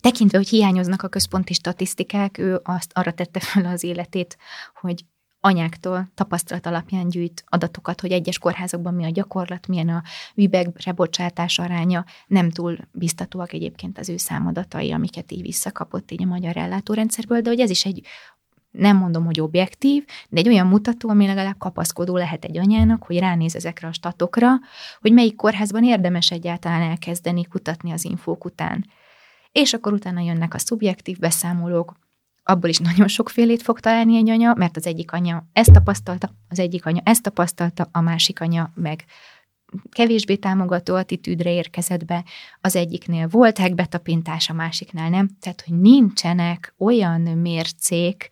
Tekintve, 0.00 0.38
hogy 0.38 0.48
hiányoznak 0.48 1.02
a 1.02 1.08
központi 1.08 1.52
statisztikák, 1.52 2.38
ő 2.38 2.60
azt 2.62 2.90
arra 2.94 3.12
tette 3.12 3.40
fel 3.40 3.64
az 3.64 3.82
életét, 3.82 4.36
hogy 4.80 5.04
anyáktól 5.40 6.10
tapasztalat 6.14 6.66
alapján 6.66 7.08
gyűjt 7.08 7.44
adatokat, 7.46 8.00
hogy 8.00 8.12
egyes 8.12 8.38
kórházakban 8.38 8.94
mi 8.94 9.04
a 9.04 9.10
gyakorlat, 9.10 9.66
milyen 9.66 9.88
a 9.88 10.02
vibegre 10.34 10.92
bocsátás 10.92 11.58
aránya, 11.58 12.04
nem 12.26 12.50
túl 12.50 12.76
biztatóak 12.92 13.52
egyébként 13.52 13.98
az 13.98 14.08
ő 14.08 14.16
számadatai, 14.16 14.92
amiket 14.92 15.32
így 15.32 15.42
visszakapott 15.42 16.10
így 16.10 16.22
a 16.22 16.26
magyar 16.26 16.56
ellátórendszerből, 16.56 17.40
de 17.40 17.48
hogy 17.48 17.60
ez 17.60 17.70
is 17.70 17.84
egy 17.84 18.06
nem 18.78 18.96
mondom, 18.96 19.24
hogy 19.24 19.40
objektív, 19.40 20.04
de 20.28 20.40
egy 20.40 20.48
olyan 20.48 20.66
mutató, 20.66 21.08
ami 21.08 21.26
legalább 21.26 21.58
kapaszkodó 21.58 22.16
lehet 22.16 22.44
egy 22.44 22.58
anyának, 22.58 23.02
hogy 23.04 23.18
ránéz 23.18 23.56
ezekre 23.56 23.88
a 23.88 23.92
statokra, 23.92 24.50
hogy 25.00 25.12
melyik 25.12 25.36
kórházban 25.36 25.84
érdemes 25.84 26.30
egyáltalán 26.30 26.82
elkezdeni 26.82 27.44
kutatni 27.44 27.90
az 27.92 28.04
infók 28.04 28.44
után. 28.44 28.86
És 29.52 29.72
akkor 29.72 29.92
utána 29.92 30.20
jönnek 30.20 30.54
a 30.54 30.58
szubjektív 30.58 31.18
beszámolók, 31.18 31.94
abból 32.42 32.70
is 32.70 32.78
nagyon 32.78 33.08
sokfélét 33.08 33.62
fog 33.62 33.80
találni 33.80 34.16
egy 34.16 34.28
anya, 34.28 34.54
mert 34.54 34.76
az 34.76 34.86
egyik 34.86 35.12
anya 35.12 35.46
ezt 35.52 35.72
tapasztalta, 35.72 36.30
az 36.48 36.58
egyik 36.58 36.86
anya 36.86 37.00
ezt 37.04 37.22
tapasztalta, 37.22 37.88
a 37.92 38.00
másik 38.00 38.40
anya 38.40 38.72
meg 38.74 39.04
kevésbé 39.90 40.36
támogató 40.36 40.94
attitűdre 40.94 41.52
érkezett 41.52 42.04
be, 42.04 42.24
az 42.60 42.76
egyiknél 42.76 43.28
volt 43.28 43.58
hegbetapintás, 43.58 44.50
a 44.50 44.52
másiknál 44.52 45.10
nem. 45.10 45.28
Tehát, 45.40 45.64
hogy 45.66 45.80
nincsenek 45.80 46.74
olyan 46.78 47.20
mércék, 47.20 48.28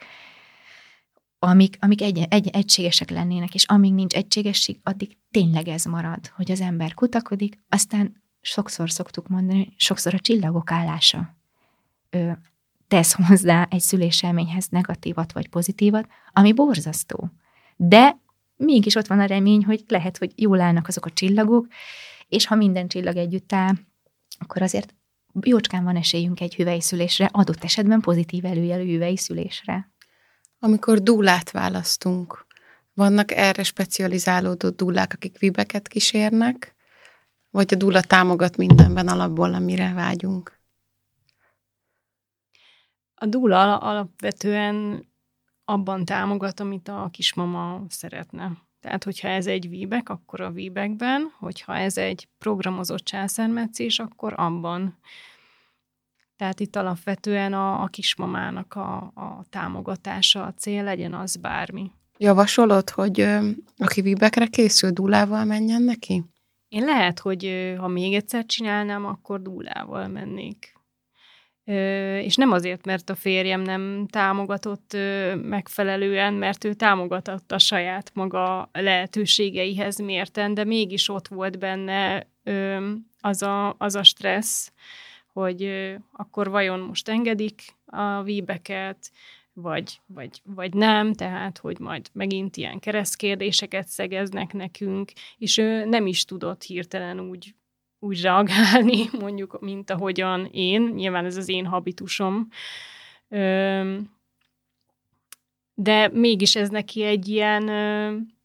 amik, 1.45 1.77
amik 1.81 2.03
egy, 2.03 2.27
egy, 2.29 2.49
egységesek 2.49 3.11
lennének, 3.11 3.55
és 3.55 3.65
amíg 3.65 3.93
nincs 3.93 4.15
egységesség, 4.15 4.79
addig 4.83 5.17
tényleg 5.31 5.69
ez 5.69 5.85
marad, 5.85 6.27
hogy 6.27 6.51
az 6.51 6.61
ember 6.61 6.95
kutakodik, 6.95 7.59
aztán 7.69 8.23
sokszor 8.41 8.91
szoktuk 8.91 9.29
mondani, 9.29 9.73
sokszor 9.77 10.15
a 10.15 10.19
csillagok 10.19 10.71
állása 10.71 11.37
ö, 12.11 12.31
tesz 12.89 13.13
hozzá 13.29 13.67
egy 13.71 13.81
szüléselményhez 13.81 14.69
negatívat 14.69 15.33
vagy 15.33 15.49
pozitívat, 15.49 16.09
ami 16.33 16.53
borzasztó. 16.53 17.31
De 17.77 18.19
mégis 18.57 18.95
ott 18.95 19.07
van 19.07 19.21
a 19.21 19.25
remény, 19.25 19.65
hogy 19.65 19.85
lehet, 19.89 20.19
hogy 20.19 20.33
jól 20.37 20.61
állnak 20.61 20.89
azok 20.89 21.07
a 21.07 21.11
csillagok, 21.11 21.67
és 22.29 22.47
ha 22.47 22.55
minden 22.55 22.89
csillag 22.89 23.17
együtt 23.17 23.53
áll, 23.53 23.75
akkor 24.39 24.63
azért 24.63 24.95
jócskán 25.41 25.85
van 25.85 25.97
esélyünk 25.97 26.41
egy 26.41 26.55
hüvelyszülésre, 26.55 27.29
adott 27.33 27.65
esetben 27.65 28.01
pozitív 28.01 28.45
előjelű 28.45 28.93
hüvelyszülésre. 28.93 29.92
Amikor 30.65 30.99
dúlát 30.99 31.51
választunk, 31.51 32.47
vannak 32.95 33.31
erre 33.31 33.63
specializálódó 33.63 34.69
dúlák, 34.69 35.13
akik 35.13 35.39
vibeket 35.39 35.89
kísérnek, 35.89 36.75
vagy 37.51 37.73
a 37.75 37.77
dúla 37.77 38.01
támogat 38.01 38.57
mindenben 38.57 39.09
alapból, 39.09 39.55
amire 39.55 39.93
vágyunk? 39.93 40.61
A 43.15 43.27
dúla 43.27 43.79
alapvetően 43.79 45.07
abban 45.65 46.05
támogat, 46.05 46.61
amit 46.61 46.89
a 46.89 47.09
kismama 47.13 47.83
szeretne. 47.89 48.53
Tehát, 48.81 49.05
hogyha 49.05 49.29
ez 49.29 49.47
egy 49.47 49.69
víbek, 49.69 50.09
akkor 50.09 50.41
a 50.41 50.51
víbekben, 50.51 51.33
hogyha 51.39 51.77
ez 51.77 51.97
egy 51.97 52.29
programozott 52.39 53.05
császármetszés, 53.05 53.99
akkor 53.99 54.35
abban. 54.37 54.99
Tehát 56.43 56.61
itt 56.61 56.77
alapvetően 56.77 57.53
a, 57.53 57.83
a 57.83 57.87
kismamának 57.87 58.75
a, 58.75 58.97
a 58.97 59.45
támogatása 59.51 60.45
a 60.45 60.55
cél, 60.55 60.83
legyen 60.83 61.15
az 61.15 61.37
bármi. 61.37 61.91
Javasolod, 62.19 62.91
hogy 62.91 63.21
ö, 63.21 63.49
aki 63.79 64.01
vibekre 64.01 64.47
készül, 64.47 64.91
dúlával 64.91 65.45
menjen 65.45 65.83
neki? 65.83 66.23
Én 66.69 66.85
lehet, 66.85 67.19
hogy 67.19 67.45
ö, 67.45 67.75
ha 67.75 67.89
még 67.89 68.15
egyszer 68.15 68.47
csinálnám, 68.47 69.07
akkor 69.07 69.43
dúlával 69.43 70.09
mennék. 70.09 70.73
Ö, 71.65 72.19
és 72.19 72.37
nem 72.37 72.53
azért, 72.53 72.85
mert 72.85 73.11
a 73.11 73.15
férjem 73.15 73.61
nem 73.61 74.07
támogatott 74.11 74.93
ö, 74.93 75.35
megfelelően, 75.35 76.35
mert 76.35 76.65
ő 76.65 76.73
támogatott 76.73 77.53
a 77.53 77.59
saját 77.59 78.11
maga 78.15 78.71
lehetőségeihez 78.73 79.99
mérten, 79.99 80.55
de 80.55 80.65
mégis 80.65 81.09
ott 81.09 81.29
volt 81.29 81.59
benne 81.59 82.27
ö, 82.43 82.91
az, 83.21 83.43
a, 83.43 83.75
az 83.79 83.95
a 83.95 84.03
stressz, 84.03 84.73
hogy 85.33 85.93
akkor 86.13 86.51
vajon 86.51 86.81
most 86.81 87.09
engedik 87.09 87.63
a 87.87 88.23
víbeket, 88.23 89.11
vagy, 89.53 90.01
vagy, 90.07 90.41
vagy 90.45 90.75
nem, 90.75 91.13
tehát, 91.13 91.59
hogy 91.59 91.79
majd 91.79 92.09
megint 92.13 92.57
ilyen 92.57 92.79
keresztkérdéseket 92.79 93.89
szegeznek 93.89 94.53
nekünk, 94.53 95.13
és 95.39 95.59
ő 95.59 95.85
nem 95.85 96.07
is 96.07 96.25
tudott 96.25 96.63
hirtelen 96.63 97.21
úgy, 97.21 97.55
úgy 97.99 98.23
reagálni, 98.23 99.05
mondjuk, 99.21 99.61
mint 99.61 99.91
ahogyan 99.91 100.49
én, 100.53 100.83
nyilván 100.83 101.25
ez 101.25 101.37
az 101.37 101.49
én 101.49 101.67
habitusom, 101.67 102.49
de 105.75 106.09
mégis 106.13 106.57
ez 106.57 106.69
neki 106.69 107.03
egy 107.03 107.29
ilyen 107.29 107.65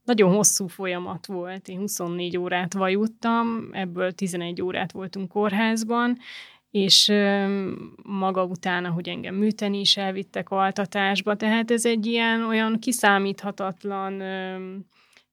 nagyon 0.04 0.34
hosszú 0.34 0.68
folyamat 0.68 1.26
volt. 1.26 1.68
Én 1.68 1.78
24 1.78 2.38
órát 2.38 2.74
vajuttam, 2.74 3.70
ebből 3.72 4.12
11 4.12 4.62
órát 4.62 4.92
voltunk 4.92 5.30
kórházban, 5.30 6.18
és 6.72 7.14
maga 8.04 8.44
utána, 8.44 8.90
hogy 8.90 9.10
engem 9.10 9.36
műteni 9.36 9.80
is 9.80 9.98
elvittek 9.98 10.50
altatásba, 10.50 11.36
tehát 11.36 11.72
ez 11.72 11.86
egy 11.86 12.06
ilyen 12.06 12.44
olyan 12.44 12.80
kiszámíthatatlan 12.80 14.24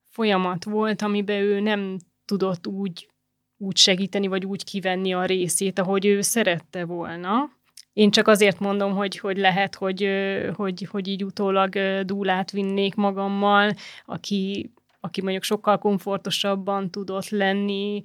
folyamat 0.09 0.63
volt, 0.63 1.01
amiben 1.01 1.41
ő 1.41 1.59
nem 1.59 1.97
tudott 2.25 2.67
úgy, 2.67 3.09
úgy 3.57 3.77
segíteni, 3.77 4.27
vagy 4.27 4.45
úgy 4.45 4.63
kivenni 4.63 5.13
a 5.13 5.25
részét, 5.25 5.79
ahogy 5.79 6.05
ő 6.05 6.21
szerette 6.21 6.85
volna. 6.85 7.49
én 7.93 8.11
csak 8.11 8.27
azért 8.27 8.59
mondom, 8.59 8.95
hogy, 8.95 9.17
hogy 9.17 9.37
lehet, 9.37 9.75
hogy, 9.75 10.09
hogy, 10.55 10.87
hogy 10.91 11.07
így 11.07 11.23
utólag 11.23 12.01
dúlát 12.01 12.51
vinnék 12.51 12.95
magammal, 12.95 13.73
aki, 14.05 14.71
aki 14.99 15.21
mondjuk 15.21 15.43
sokkal 15.43 15.77
komfortosabban 15.77 16.91
tudott 16.91 17.29
lenni, 17.29 18.01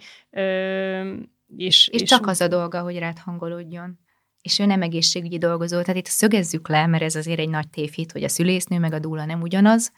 és, 1.56 1.88
és, 1.88 2.00
és 2.00 2.08
csak 2.08 2.26
az 2.26 2.40
a 2.40 2.48
dolga, 2.48 2.82
hogy 2.82 2.98
rád 2.98 3.18
hangolódjon. 3.18 3.98
És 4.42 4.58
ő 4.58 4.66
nem 4.66 4.82
egészségügyi 4.82 5.38
dolgozó, 5.38 5.80
tehát 5.80 5.96
itt 5.96 6.06
szögezzük 6.06 6.68
le, 6.68 6.86
mert 6.86 7.02
ez 7.02 7.14
azért 7.14 7.38
egy 7.38 7.48
nagy 7.48 7.68
tévhit, 7.70 8.12
hogy 8.12 8.22
a 8.22 8.28
szülésznő 8.28 8.78
meg 8.78 8.92
a 8.92 8.98
dúla 8.98 9.24
nem 9.24 9.40
ugyanaz. 9.40 9.92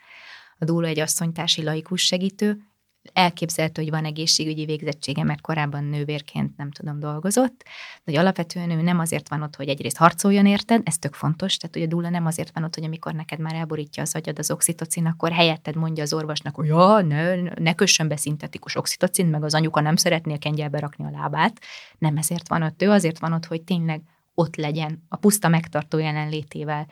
A 0.58 0.64
dúla 0.64 0.86
egy 0.86 0.98
asszonytási 0.98 1.62
laikus 1.62 2.02
segítő, 2.02 2.71
elképzelhető, 3.12 3.82
hogy 3.82 3.90
van 3.90 4.04
egészségügyi 4.04 4.64
végzettsége, 4.64 5.24
mert 5.24 5.40
korábban 5.40 5.84
nővérként 5.84 6.56
nem 6.56 6.70
tudom 6.70 6.98
dolgozott, 7.00 7.62
de 8.04 8.12
hogy 8.12 8.16
alapvetően 8.16 8.70
ő 8.70 8.82
nem 8.82 8.98
azért 8.98 9.28
van 9.28 9.42
ott, 9.42 9.56
hogy 9.56 9.68
egyrészt 9.68 9.96
harcoljon 9.96 10.46
érted, 10.46 10.80
ez 10.84 10.98
tök 10.98 11.14
fontos, 11.14 11.56
tehát 11.56 11.76
ugye 11.76 11.84
a 11.84 11.88
dúla 11.88 12.08
nem 12.08 12.26
azért 12.26 12.50
van 12.54 12.64
ott, 12.64 12.74
hogy 12.74 12.84
amikor 12.84 13.12
neked 13.12 13.38
már 13.38 13.54
elborítja 13.54 14.02
az 14.02 14.14
agyad 14.14 14.38
az 14.38 14.50
oxitocin, 14.50 15.06
akkor 15.06 15.32
helyetted 15.32 15.74
mondja 15.74 16.02
az 16.02 16.12
orvosnak, 16.12 16.54
hogy 16.54 16.66
ja, 16.66 17.00
ne, 17.00 17.34
ne 17.34 17.74
kössön 17.74 18.08
be 18.08 18.16
szintetikus 18.16 18.76
oxitocin, 18.76 19.26
meg 19.26 19.44
az 19.44 19.54
anyuka 19.54 19.80
nem 19.80 19.96
szeretné 19.96 20.34
a 20.34 20.38
kengyelbe 20.38 20.78
rakni 20.78 21.04
a 21.04 21.10
lábát. 21.10 21.60
Nem 21.98 22.16
ezért 22.16 22.48
van 22.48 22.62
ott, 22.62 22.82
ő 22.82 22.90
azért 22.90 23.18
van 23.18 23.32
ott, 23.32 23.46
hogy 23.46 23.62
tényleg 23.62 24.02
ott 24.34 24.56
legyen, 24.56 25.04
a 25.08 25.16
puszta 25.16 25.48
megtartó 25.48 25.98
jelenlétével. 25.98 26.86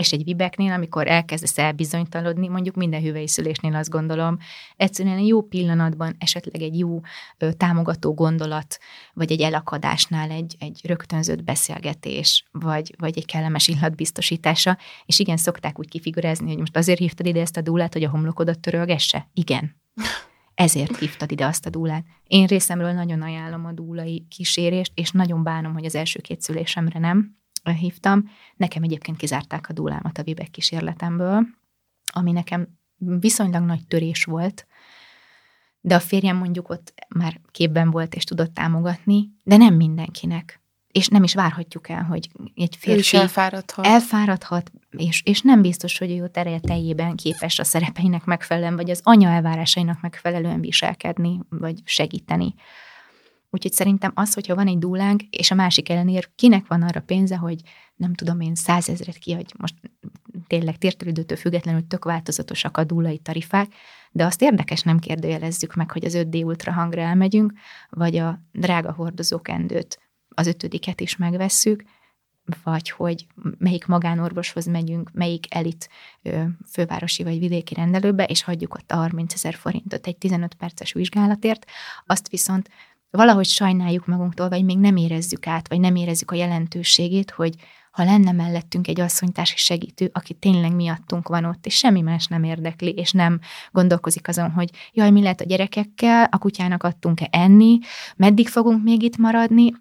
És 0.00 0.12
egy 0.12 0.24
vibeknél, 0.24 0.72
amikor 0.72 1.08
elkezdesz 1.08 1.58
elbizonytalanodni, 1.58 2.48
mondjuk 2.48 2.74
minden 2.74 3.02
hüvei 3.02 3.28
szülésnél 3.28 3.74
azt 3.74 3.90
gondolom, 3.90 4.38
egyszerűen 4.76 5.16
egy 5.16 5.26
jó 5.26 5.42
pillanatban, 5.42 6.14
esetleg 6.18 6.62
egy 6.62 6.78
jó 6.78 7.00
ö, 7.38 7.52
támogató 7.52 8.14
gondolat, 8.14 8.78
vagy 9.12 9.32
egy 9.32 9.40
elakadásnál 9.40 10.30
egy, 10.30 10.56
egy 10.58 10.80
rögtönzött 10.84 11.44
beszélgetés, 11.44 12.44
vagy, 12.50 12.94
vagy 12.98 13.18
egy 13.18 13.26
kellemes 13.26 13.68
illat 13.68 13.96
biztosítása, 13.96 14.78
és 15.06 15.18
igen, 15.18 15.36
szokták 15.36 15.78
úgy 15.78 15.88
kifigurázni, 15.88 16.48
hogy 16.48 16.58
most 16.58 16.76
azért 16.76 16.98
hívtad 16.98 17.26
ide 17.26 17.40
ezt 17.40 17.56
a 17.56 17.60
dúlát, 17.60 17.92
hogy 17.92 18.04
a 18.04 18.10
homlokodat 18.10 18.60
törölgesse? 18.60 19.28
Igen. 19.32 19.76
Ezért 20.54 20.96
hívtad 20.96 21.30
ide 21.32 21.46
azt 21.46 21.66
a 21.66 21.70
dúlát. 21.70 22.04
Én 22.26 22.46
részemről 22.46 22.92
nagyon 22.92 23.22
ajánlom 23.22 23.64
a 23.64 23.72
dúlai 23.72 24.26
kísérést, 24.28 24.92
és 24.94 25.10
nagyon 25.10 25.42
bánom, 25.42 25.72
hogy 25.72 25.84
az 25.84 25.94
első 25.94 26.20
két 26.20 26.40
szülésemre 26.40 26.98
nem 26.98 27.39
hívtam. 27.72 28.30
Nekem 28.56 28.82
egyébként 28.82 29.16
kizárták 29.16 29.68
a 29.68 29.72
dúlámat 29.72 30.18
a 30.18 30.22
Vibek 30.22 30.50
kísérletemből, 30.50 31.46
ami 32.12 32.32
nekem 32.32 32.68
viszonylag 32.96 33.64
nagy 33.64 33.86
törés 33.86 34.24
volt, 34.24 34.66
de 35.80 35.94
a 35.94 36.00
férjem 36.00 36.36
mondjuk 36.36 36.68
ott 36.68 36.94
már 37.08 37.40
képben 37.50 37.90
volt 37.90 38.14
és 38.14 38.24
tudott 38.24 38.54
támogatni, 38.54 39.30
de 39.42 39.56
nem 39.56 39.74
mindenkinek. 39.74 40.60
És 40.92 41.08
nem 41.08 41.22
is 41.22 41.34
várhatjuk 41.34 41.88
el, 41.88 42.02
hogy 42.02 42.28
egy 42.54 42.76
férfi 42.76 43.16
elfáradhat. 43.16 43.86
elfáradhat, 43.86 44.72
és, 44.90 45.22
és 45.24 45.40
nem 45.40 45.62
biztos, 45.62 45.98
hogy 45.98 46.10
ő 46.10 46.28
tereje 46.28 46.60
teljében 46.60 47.16
képes 47.16 47.58
a 47.58 47.64
szerepeinek 47.64 48.24
megfelelően, 48.24 48.76
vagy 48.76 48.90
az 48.90 49.00
anya 49.02 49.28
elvárásainak 49.28 50.00
megfelelően 50.00 50.60
viselkedni, 50.60 51.40
vagy 51.48 51.80
segíteni. 51.84 52.54
Úgyhogy 53.50 53.72
szerintem 53.72 54.12
az, 54.14 54.34
hogyha 54.34 54.54
van 54.54 54.66
egy 54.66 54.78
dúlánk, 54.78 55.22
és 55.22 55.50
a 55.50 55.54
másik 55.54 55.88
ellenér 55.88 56.30
kinek 56.34 56.66
van 56.66 56.82
arra 56.82 57.00
pénze, 57.00 57.36
hogy 57.36 57.60
nem 57.96 58.14
tudom 58.14 58.40
én 58.40 58.54
százezret 58.54 59.18
kiadj, 59.18 59.52
most 59.58 59.74
tényleg 60.46 60.78
tértelődőtől 60.78 61.36
függetlenül 61.36 61.86
tök 61.86 62.04
változatosak 62.04 62.76
a 62.76 62.84
dúlai 62.84 63.18
tarifák, 63.18 63.72
de 64.10 64.24
azt 64.24 64.42
érdekes 64.42 64.82
nem 64.82 64.98
kérdőjelezzük 64.98 65.74
meg, 65.74 65.90
hogy 65.90 66.04
az 66.04 66.14
5D 66.16 66.44
ultrahangra 66.44 67.00
elmegyünk, 67.00 67.52
vagy 67.90 68.16
a 68.16 68.40
drága 68.52 68.92
hordozókendőt, 68.92 69.98
az 70.28 70.46
ötödiket 70.46 71.00
is 71.00 71.16
megvesszük, 71.16 71.84
vagy 72.64 72.90
hogy 72.90 73.26
melyik 73.58 73.86
magánorvoshoz 73.86 74.66
megyünk, 74.66 75.10
melyik 75.12 75.54
elit 75.54 75.88
fővárosi 76.70 77.22
vagy 77.22 77.38
vidéki 77.38 77.74
rendelőbe, 77.74 78.24
és 78.24 78.42
hagyjuk 78.42 78.74
ott 78.74 78.90
a 78.90 78.96
30 78.96 79.34
ezer 79.34 79.54
forintot 79.54 80.06
egy 80.06 80.16
15 80.16 80.54
perces 80.54 80.92
vizsgálatért, 80.92 81.66
azt 82.06 82.28
viszont 82.28 82.70
valahogy 83.10 83.46
sajnáljuk 83.46 84.06
magunktól, 84.06 84.48
vagy 84.48 84.64
még 84.64 84.78
nem 84.78 84.96
érezzük 84.96 85.46
át, 85.46 85.68
vagy 85.68 85.80
nem 85.80 85.96
érezzük 85.96 86.30
a 86.30 86.34
jelentőségét, 86.36 87.30
hogy 87.30 87.54
ha 87.90 88.04
lenne 88.04 88.32
mellettünk 88.32 88.88
egy 88.88 89.00
asszonytársi 89.00 89.56
segítő, 89.56 90.10
aki 90.12 90.34
tényleg 90.34 90.74
miattunk 90.74 91.28
van 91.28 91.44
ott, 91.44 91.66
és 91.66 91.76
semmi 91.76 92.00
más 92.00 92.26
nem 92.26 92.42
érdekli, 92.42 92.90
és 92.90 93.12
nem 93.12 93.40
gondolkozik 93.70 94.28
azon, 94.28 94.50
hogy 94.50 94.70
jaj, 94.92 95.10
mi 95.10 95.22
lehet 95.22 95.40
a 95.40 95.44
gyerekekkel, 95.44 96.28
a 96.30 96.38
kutyának 96.38 96.82
adtunk-e 96.82 97.28
enni, 97.30 97.78
meddig 98.16 98.48
fogunk 98.48 98.82
még 98.82 99.02
itt 99.02 99.16
maradni, 99.16 99.72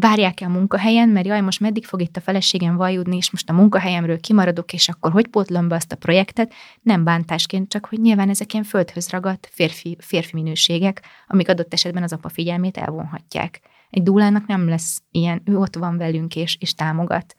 várják-e 0.00 0.46
a 0.46 0.48
munkahelyen, 0.48 1.08
mert 1.08 1.26
jaj, 1.26 1.40
most 1.40 1.60
meddig 1.60 1.84
fog 1.84 2.00
itt 2.00 2.16
a 2.16 2.20
feleségem 2.20 2.76
vajudni, 2.76 3.16
és 3.16 3.30
most 3.30 3.50
a 3.50 3.52
munkahelyemről 3.52 4.20
kimaradok, 4.20 4.72
és 4.72 4.88
akkor 4.88 5.12
hogy 5.12 5.26
pótlom 5.26 5.68
be 5.68 5.74
azt 5.74 5.92
a 5.92 5.96
projektet, 5.96 6.52
nem 6.82 7.04
bántásként, 7.04 7.68
csak 7.68 7.86
hogy 7.86 8.00
nyilván 8.00 8.28
ezek 8.28 8.52
ilyen 8.52 8.64
földhöz 8.64 9.10
ragadt 9.10 9.48
férfi, 9.52 9.96
férfi 10.00 10.30
minőségek, 10.34 11.02
amik 11.26 11.48
adott 11.48 11.72
esetben 11.72 12.02
az 12.02 12.12
apa 12.12 12.28
figyelmét 12.28 12.76
elvonhatják. 12.76 13.60
Egy 13.90 14.02
dúlának 14.02 14.46
nem 14.46 14.68
lesz 14.68 15.02
ilyen, 15.10 15.42
ő 15.44 15.58
ott 15.58 15.76
van 15.76 15.96
velünk, 15.96 16.36
és, 16.36 16.56
és 16.60 16.74
támogat. 16.74 17.34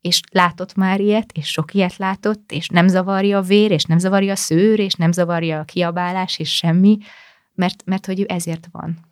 És 0.00 0.20
látott 0.32 0.74
már 0.74 1.00
ilyet, 1.00 1.32
és 1.32 1.48
sok 1.48 1.74
ilyet 1.74 1.96
látott, 1.96 2.52
és 2.52 2.68
nem 2.68 2.88
zavarja 2.88 3.38
a 3.38 3.42
vér, 3.42 3.70
és 3.70 3.84
nem 3.84 3.98
zavarja 3.98 4.32
a 4.32 4.36
szőr, 4.36 4.78
és 4.78 4.94
nem 4.94 5.12
zavarja 5.12 5.58
a 5.58 5.64
kiabálás, 5.64 6.38
és 6.38 6.56
semmi, 6.56 6.98
mert, 7.54 7.82
mert 7.84 8.06
hogy 8.06 8.20
ő 8.20 8.24
ezért 8.28 8.68
van. 8.72 9.09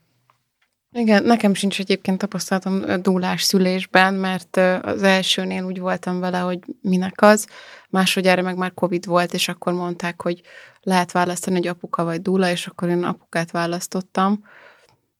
Igen, 0.92 1.22
nekem 1.22 1.54
sincs 1.54 1.80
egyébként 1.80 2.18
tapasztalatom 2.18 3.02
dúlás 3.02 3.42
szülésben, 3.42 4.14
mert 4.14 4.56
az 4.82 5.02
elsőnél 5.02 5.64
úgy 5.64 5.78
voltam 5.78 6.20
vele, 6.20 6.38
hogy 6.38 6.58
minek 6.80 7.22
az, 7.22 7.46
másodjára 7.88 8.42
meg 8.42 8.56
már 8.56 8.74
Covid 8.74 9.06
volt, 9.06 9.34
és 9.34 9.48
akkor 9.48 9.72
mondták, 9.72 10.22
hogy 10.22 10.40
lehet 10.80 11.12
választani, 11.12 11.56
hogy 11.56 11.66
apuka 11.66 12.04
vagy 12.04 12.22
dúla, 12.22 12.50
és 12.50 12.66
akkor 12.66 12.88
én 12.88 13.02
apukát 13.02 13.50
választottam. 13.50 14.44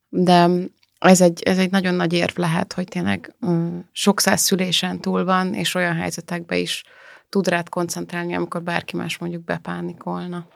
De 0.09 0.49
ez 0.99 1.21
egy, 1.21 1.43
ez 1.43 1.59
egy 1.59 1.71
nagyon 1.71 1.95
nagy 1.95 2.13
érv 2.13 2.37
lehet, 2.37 2.73
hogy 2.73 2.89
tényleg 2.89 3.35
sok 3.93 4.21
száz 4.21 4.41
szülésen 4.41 5.01
túl 5.01 5.25
van, 5.25 5.55
és 5.55 5.75
olyan 5.75 5.95
helyzetekben 5.97 6.59
is 6.59 6.85
tud 7.29 7.49
rád 7.49 7.69
koncentrálni, 7.69 8.35
amikor 8.35 8.63
bárki 8.63 8.97
más 8.97 9.19
mondjuk 9.19 9.45
bepánikolna. 9.45 10.47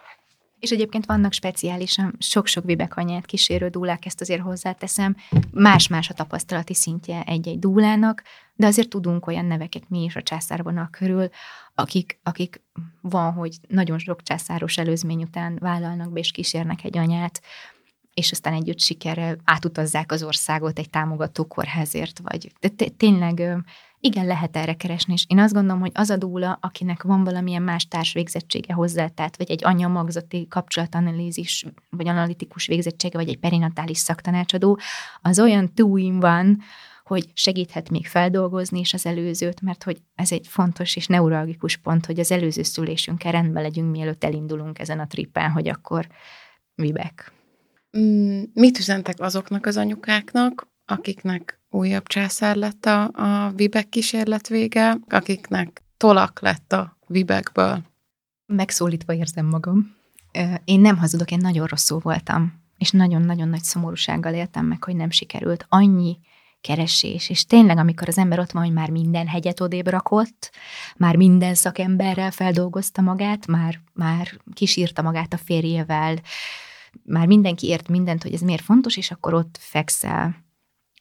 És 0.63 0.71
egyébként 0.71 1.07
vannak 1.07 1.33
speciálisan 1.33 2.17
sok-sok 2.19 2.65
vibekanyát 2.65 3.27
kísérő 3.27 3.69
dúlák, 3.69 4.07
ezt 4.07 4.21
azért 4.21 4.41
hozzáteszem. 4.41 5.17
Más-más 5.51 6.11
a 6.11 6.15
tapasztalati 6.15 6.75
szintje 6.75 7.23
egy-egy 7.23 7.59
dúlának, 7.59 8.23
de 8.55 8.67
azért 8.67 8.89
tudunk 8.89 9.27
olyan 9.27 9.45
neveket 9.45 9.89
mi 9.89 10.03
is 10.03 10.17
a 10.17 10.23
császárvonal 10.23 10.89
körül, 10.91 11.29
akik, 11.75 12.21
akik 12.23 12.63
van, 13.01 13.33
hogy 13.33 13.57
nagyon 13.69 13.99
sok 13.99 14.23
császáros 14.23 14.79
előzmény 14.79 15.23
után 15.23 15.59
vállalnak 15.61 16.13
be 16.13 16.19
és 16.19 16.31
kísérnek 16.31 16.85
egy 16.85 16.99
anyát, 16.99 17.43
és 18.15 18.33
aztán 18.33 18.53
együtt 18.53 18.81
sikerrel 18.81 19.37
átutazzák 19.45 20.13
az 20.13 20.23
országot 20.23 20.79
egy 20.79 20.91
támogató 20.91 21.45
kórházért, 21.45 22.21
vagy 22.23 22.53
tényleg 22.97 23.65
igen, 24.05 24.26
lehet 24.26 24.57
erre 24.57 24.74
keresni, 24.74 25.12
és 25.12 25.24
én 25.28 25.38
azt 25.38 25.53
gondolom, 25.53 25.80
hogy 25.80 25.90
az 25.94 26.11
a 26.11 26.16
dúla, 26.16 26.59
akinek 26.61 27.03
van 27.03 27.24
valamilyen 27.24 27.62
más 27.62 27.86
társvégzettsége 27.88 28.72
hozzá, 28.74 29.07
tehát 29.09 29.36
vagy 29.36 29.50
egy 29.50 29.64
anya-magzati 29.64 30.46
kapcsolatanalízis, 30.48 31.66
vagy 31.90 32.09
analitikus 32.09 32.66
végzettsége, 32.66 33.18
vagy 33.18 33.28
egy 33.28 33.38
perinatális 33.38 33.98
szaktanácsadó, 33.98 34.78
az 35.20 35.40
olyan 35.40 35.74
túin 35.74 36.20
van, 36.20 36.59
hogy 37.05 37.30
segíthet 37.34 37.90
még 37.90 38.07
feldolgozni 38.07 38.78
is 38.78 38.94
az 38.94 39.07
előzőt, 39.07 39.61
mert 39.61 39.82
hogy 39.82 40.03
ez 40.14 40.32
egy 40.32 40.46
fontos 40.48 40.96
és 40.96 41.07
neuralgikus 41.07 41.76
pont, 41.76 42.07
hogy 42.07 42.20
az 42.20 42.30
előző 42.30 42.62
szülésünkkel 42.62 43.32
rendben 43.32 43.62
legyünk, 43.62 43.90
mielőtt 43.90 44.24
elindulunk 44.24 44.78
ezen 44.78 44.98
a 45.00 45.07
trippen, 45.07 45.50
hogy 45.50 45.68
akkor 45.68 46.09
vibek. 46.74 47.32
Mm, 47.98 48.42
mit 48.55 48.78
üzentek 48.78 49.20
azoknak 49.20 49.66
az 49.66 49.76
anyukáknak, 49.76 50.68
akiknek 50.84 51.62
újabb 51.75 52.07
császár 52.07 52.57
lett 52.57 52.87
a, 52.87 53.03
a 53.03 53.51
Vibek 53.51 53.89
kísérlet 53.89 54.49
vége, 54.49 54.97
akiknek 55.09 55.83
tolak 55.97 56.41
lett 56.41 56.73
a 56.73 56.97
Vibekből. 57.07 57.83
Megszólítva 58.47 59.14
érzem 59.14 59.47
magam. 59.47 59.95
Én 60.64 60.81
nem 60.81 60.97
hazudok, 60.97 61.31
én 61.31 61.39
nagyon 61.43 61.66
rosszul 61.66 62.01
voltam, 62.03 62.61
és 62.79 62.91
nagyon-nagyon 62.91 63.49
nagy 63.49 63.62
szomorúsággal 63.62 64.35
éltem 64.35 64.66
meg, 64.66 64.85
hogy 64.85 64.97
nem 64.97 65.11
sikerült. 65.11 65.66
Annyi 65.68 66.18
keresés, 66.61 67.31
és 67.31 67.47
tényleg, 67.47 67.79
amikor 67.79 68.09
az 68.09 68.18
ember 68.18 68.39
ott 68.39 68.51
van, 68.51 68.62
hogy 68.62 68.73
már 68.73 68.91
minden 68.91 69.27
hegyet 69.27 69.61
odébb 69.61 69.87
rakott, 69.87 70.51
már 70.97 71.16
minden 71.16 71.55
szakemberrel 71.55 72.31
feldolgozta 72.31 73.03
magát, 73.03 73.47
már, 73.47 73.81
már 73.93 74.41
kisírta 74.55 75.03
magát 75.03 75.33
a 75.33 75.37
férjével, 75.37 76.18
már 77.05 77.27
mindenki 77.27 77.66
ért 77.66 77.89
mindent, 77.89 78.23
hogy 78.23 78.35
ez 78.35 78.41
miért 78.41 78.62
fontos, 78.62 78.97
és 78.97 79.11
akkor 79.11 79.35
ott 79.35 79.59
fekszel 79.61 80.43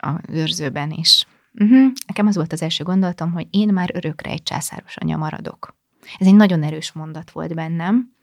a 0.02 0.22
őrzőben 0.28 0.92
is. 0.92 1.26
Uh-huh. 1.54 1.92
Nekem 2.08 2.28
az 2.28 2.36
volt 2.36 2.54
az 2.54 2.62
első 2.62 2.84
gondolatom, 2.84 3.32
hogy 3.32 3.48
én 3.50 3.74
már 3.74 3.92
örökre 3.94 4.32
egy 4.32 4.44
császáros 4.44 4.98
anya 4.98 5.18
maradok. 5.18 5.76
Ez 6.18 6.28
egy 6.28 6.36
nagyon 6.36 6.64
erős 6.64 6.92
mondat 6.92 7.32
volt 7.32 7.56
bennem. 7.56 8.16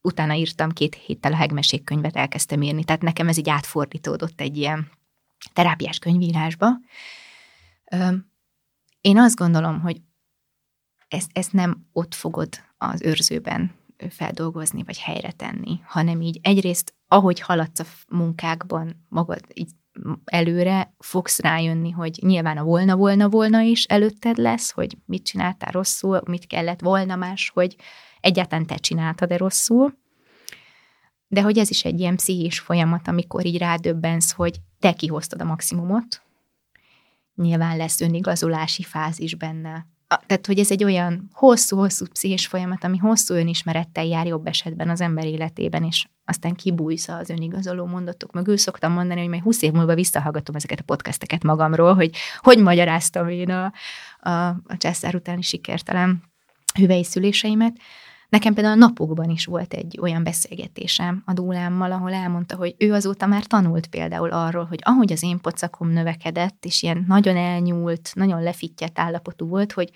Utána 0.00 0.34
írtam 0.34 0.70
két 0.70 0.94
héttel 0.94 1.32
a 1.32 1.36
hegmesék 1.36 1.84
könyvet, 1.84 2.16
elkezdtem 2.16 2.62
írni, 2.62 2.84
tehát 2.84 3.02
nekem 3.02 3.28
ez 3.28 3.36
így 3.36 3.48
átfordítódott 3.48 4.40
egy 4.40 4.56
ilyen 4.56 4.90
terápiás 5.52 5.98
könyvírásba. 5.98 6.68
Én 9.00 9.18
azt 9.18 9.36
gondolom, 9.36 9.80
hogy 9.80 10.00
ezt, 11.08 11.30
ezt 11.32 11.52
nem 11.52 11.86
ott 11.92 12.14
fogod 12.14 12.48
az 12.78 13.02
őrzőben 13.02 13.74
feldolgozni, 14.10 14.82
vagy 14.82 14.98
helyre 14.98 15.32
tenni, 15.32 15.80
hanem 15.84 16.20
így 16.20 16.38
egyrészt, 16.42 16.94
ahogy 17.08 17.40
haladsz 17.40 17.80
a 17.80 17.84
munkákban 18.08 19.06
magad 19.08 19.44
így 19.54 19.70
előre, 20.24 20.94
fogsz 20.98 21.40
rájönni, 21.40 21.90
hogy 21.90 22.18
nyilván 22.22 22.56
a 22.56 22.64
volna-volna-volna 22.64 23.60
is 23.60 23.84
előtted 23.84 24.36
lesz, 24.36 24.70
hogy 24.70 24.96
mit 25.06 25.24
csináltál 25.24 25.72
rosszul, 25.72 26.20
mit 26.26 26.46
kellett 26.46 26.80
volna 26.80 27.16
más, 27.16 27.50
hogy 27.54 27.76
egyáltalán 28.20 28.66
te 28.66 28.76
csináltad-e 28.76 29.36
rosszul, 29.36 29.98
de 31.28 31.42
hogy 31.42 31.58
ez 31.58 31.70
is 31.70 31.84
egy 31.84 32.00
ilyen 32.00 32.16
pszichés 32.16 32.58
folyamat, 32.58 33.08
amikor 33.08 33.46
így 33.46 33.58
rádöbbensz, 33.58 34.32
hogy 34.32 34.60
te 34.78 34.92
kihoztad 34.92 35.40
a 35.40 35.44
maximumot, 35.44 36.22
nyilván 37.34 37.76
lesz 37.76 38.00
önigazolási 38.00 38.82
fázis 38.82 39.34
benne, 39.34 39.86
tehát, 40.08 40.46
hogy 40.46 40.58
ez 40.58 40.70
egy 40.70 40.84
olyan 40.84 41.30
hosszú-hosszú 41.32 42.06
pszichés 42.06 42.46
folyamat, 42.46 42.84
ami 42.84 42.96
hosszú 42.96 43.34
önismerettel 43.34 44.04
jár 44.04 44.26
jobb 44.26 44.46
esetben 44.46 44.88
az 44.88 45.00
ember 45.00 45.24
életében, 45.24 45.84
és 45.84 46.06
aztán 46.24 46.54
kibújsz 46.54 47.08
az 47.08 47.30
önigazoló 47.30 47.86
mondatok 47.86 48.32
mögül. 48.32 48.56
Szoktam 48.56 48.92
mondani, 48.92 49.20
hogy 49.20 49.28
majd 49.28 49.42
20 49.42 49.62
év 49.62 49.72
múlva 49.72 49.94
visszahallgatom 49.94 50.54
ezeket 50.54 50.80
a 50.80 50.84
podcasteket 50.84 51.42
magamról, 51.42 51.94
hogy 51.94 52.16
hogy 52.38 52.58
magyaráztam 52.58 53.28
én 53.28 53.50
a, 53.50 53.72
a, 54.20 54.46
a 54.48 54.76
császár 54.76 55.14
utáni 55.14 55.42
sikertelen 55.42 56.22
hüvei 56.74 57.04
szüléseimet. 57.04 57.76
Nekem 58.28 58.54
például 58.54 58.82
a 58.82 58.86
napokban 58.86 59.30
is 59.30 59.44
volt 59.44 59.74
egy 59.74 59.98
olyan 60.00 60.22
beszélgetésem 60.22 61.22
a 61.26 61.32
dúlámmal, 61.32 61.92
ahol 61.92 62.12
elmondta, 62.12 62.56
hogy 62.56 62.74
ő 62.78 62.92
azóta 62.92 63.26
már 63.26 63.44
tanult 63.44 63.86
például 63.86 64.30
arról, 64.30 64.64
hogy 64.64 64.78
ahogy 64.82 65.12
az 65.12 65.22
én 65.22 65.40
pocakom 65.40 65.88
növekedett, 65.88 66.64
és 66.64 66.82
ilyen 66.82 67.04
nagyon 67.08 67.36
elnyúlt, 67.36 68.10
nagyon 68.14 68.42
lefittyett 68.42 68.98
állapotú 68.98 69.46
volt, 69.48 69.72
hogy 69.72 69.90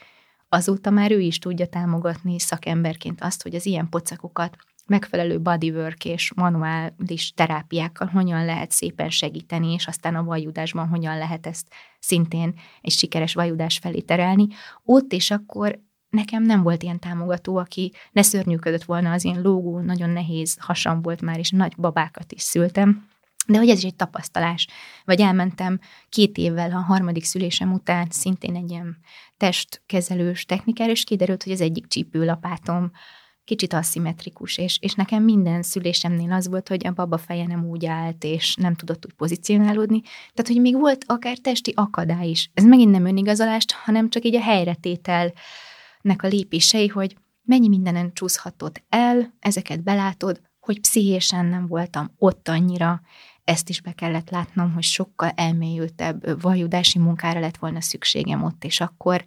azóta 0.48 0.90
már 0.90 1.10
ő 1.10 1.20
is 1.20 1.38
tudja 1.38 1.66
támogatni 1.66 2.38
szakemberként 2.38 3.20
azt, 3.20 3.42
hogy 3.42 3.54
az 3.54 3.66
ilyen 3.66 3.88
pocakokat 3.88 4.56
megfelelő 4.86 5.40
bodywork 5.40 6.04
és 6.04 6.32
manuális 6.34 7.32
terápiákkal 7.34 8.06
hogyan 8.06 8.44
lehet 8.44 8.70
szépen 8.70 9.10
segíteni, 9.10 9.72
és 9.72 9.86
aztán 9.86 10.14
a 10.14 10.24
vajudásban 10.24 10.88
hogyan 10.88 11.18
lehet 11.18 11.46
ezt 11.46 11.66
szintén 11.98 12.54
egy 12.80 12.90
sikeres 12.90 13.34
vajudás 13.34 13.78
felé 13.78 14.00
terelni. 14.00 14.46
Ott 14.84 15.12
és 15.12 15.30
akkor 15.30 15.80
nekem 16.10 16.42
nem 16.42 16.62
volt 16.62 16.82
ilyen 16.82 16.98
támogató, 16.98 17.56
aki 17.56 17.92
ne 18.12 18.22
szörnyűködött 18.22 18.84
volna, 18.84 19.12
az 19.12 19.24
én 19.24 19.40
lógó, 19.42 19.78
nagyon 19.80 20.10
nehéz 20.10 20.56
hasam 20.60 21.02
volt 21.02 21.20
már, 21.20 21.38
és 21.38 21.50
nagy 21.50 21.72
babákat 21.76 22.32
is 22.32 22.42
szültem. 22.42 23.08
De 23.46 23.58
hogy 23.58 23.68
ez 23.68 23.78
is 23.78 23.84
egy 23.84 23.94
tapasztalás. 23.94 24.66
Vagy 25.04 25.20
elmentem 25.20 25.80
két 26.08 26.36
évvel 26.36 26.70
a 26.72 26.80
harmadik 26.80 27.24
szülésem 27.24 27.72
után 27.72 28.06
szintén 28.10 28.56
egy 28.56 28.70
ilyen 28.70 28.96
testkezelős 29.36 30.44
technikára, 30.44 30.90
és 30.90 31.04
kiderült, 31.04 31.42
hogy 31.42 31.52
az 31.52 31.60
egyik 31.60 31.86
csípőlapátom 31.86 32.90
kicsit 33.44 33.72
aszimmetrikus, 33.72 34.58
és, 34.58 34.78
és 34.80 34.94
nekem 34.94 35.22
minden 35.22 35.62
szülésemnél 35.62 36.32
az 36.32 36.48
volt, 36.48 36.68
hogy 36.68 36.86
a 36.86 36.92
baba 36.92 37.18
feje 37.18 37.46
nem 37.46 37.64
úgy 37.64 37.86
állt, 37.86 38.24
és 38.24 38.54
nem 38.54 38.74
tudott 38.74 39.06
úgy 39.06 39.12
pozícionálódni. 39.12 40.00
Tehát, 40.00 40.46
hogy 40.46 40.60
még 40.60 40.78
volt 40.78 41.04
akár 41.06 41.38
testi 41.38 41.72
akadály 41.76 42.28
is. 42.28 42.50
Ez 42.54 42.64
megint 42.64 42.90
nem 42.90 43.04
önigazolást, 43.04 43.72
hanem 43.72 44.08
csak 44.10 44.24
így 44.24 44.34
a 44.34 44.40
helyretétel 44.40 45.32
nek 46.00 46.22
a 46.22 46.28
lépései, 46.28 46.88
hogy 46.88 47.16
mennyi 47.42 47.68
mindenen 47.68 48.12
csúszhatott 48.12 48.82
el, 48.88 49.34
ezeket 49.40 49.82
belátod, 49.82 50.40
hogy 50.60 50.80
pszichésen 50.80 51.46
nem 51.46 51.66
voltam 51.66 52.14
ott 52.18 52.48
annyira, 52.48 53.00
ezt 53.44 53.68
is 53.68 53.80
be 53.80 53.92
kellett 53.92 54.30
látnom, 54.30 54.72
hogy 54.72 54.82
sokkal 54.82 55.28
elmélyültebb 55.28 56.40
vajudási 56.42 56.98
munkára 56.98 57.40
lett 57.40 57.56
volna 57.56 57.80
szükségem 57.80 58.42
ott, 58.42 58.64
és 58.64 58.80
akkor 58.80 59.24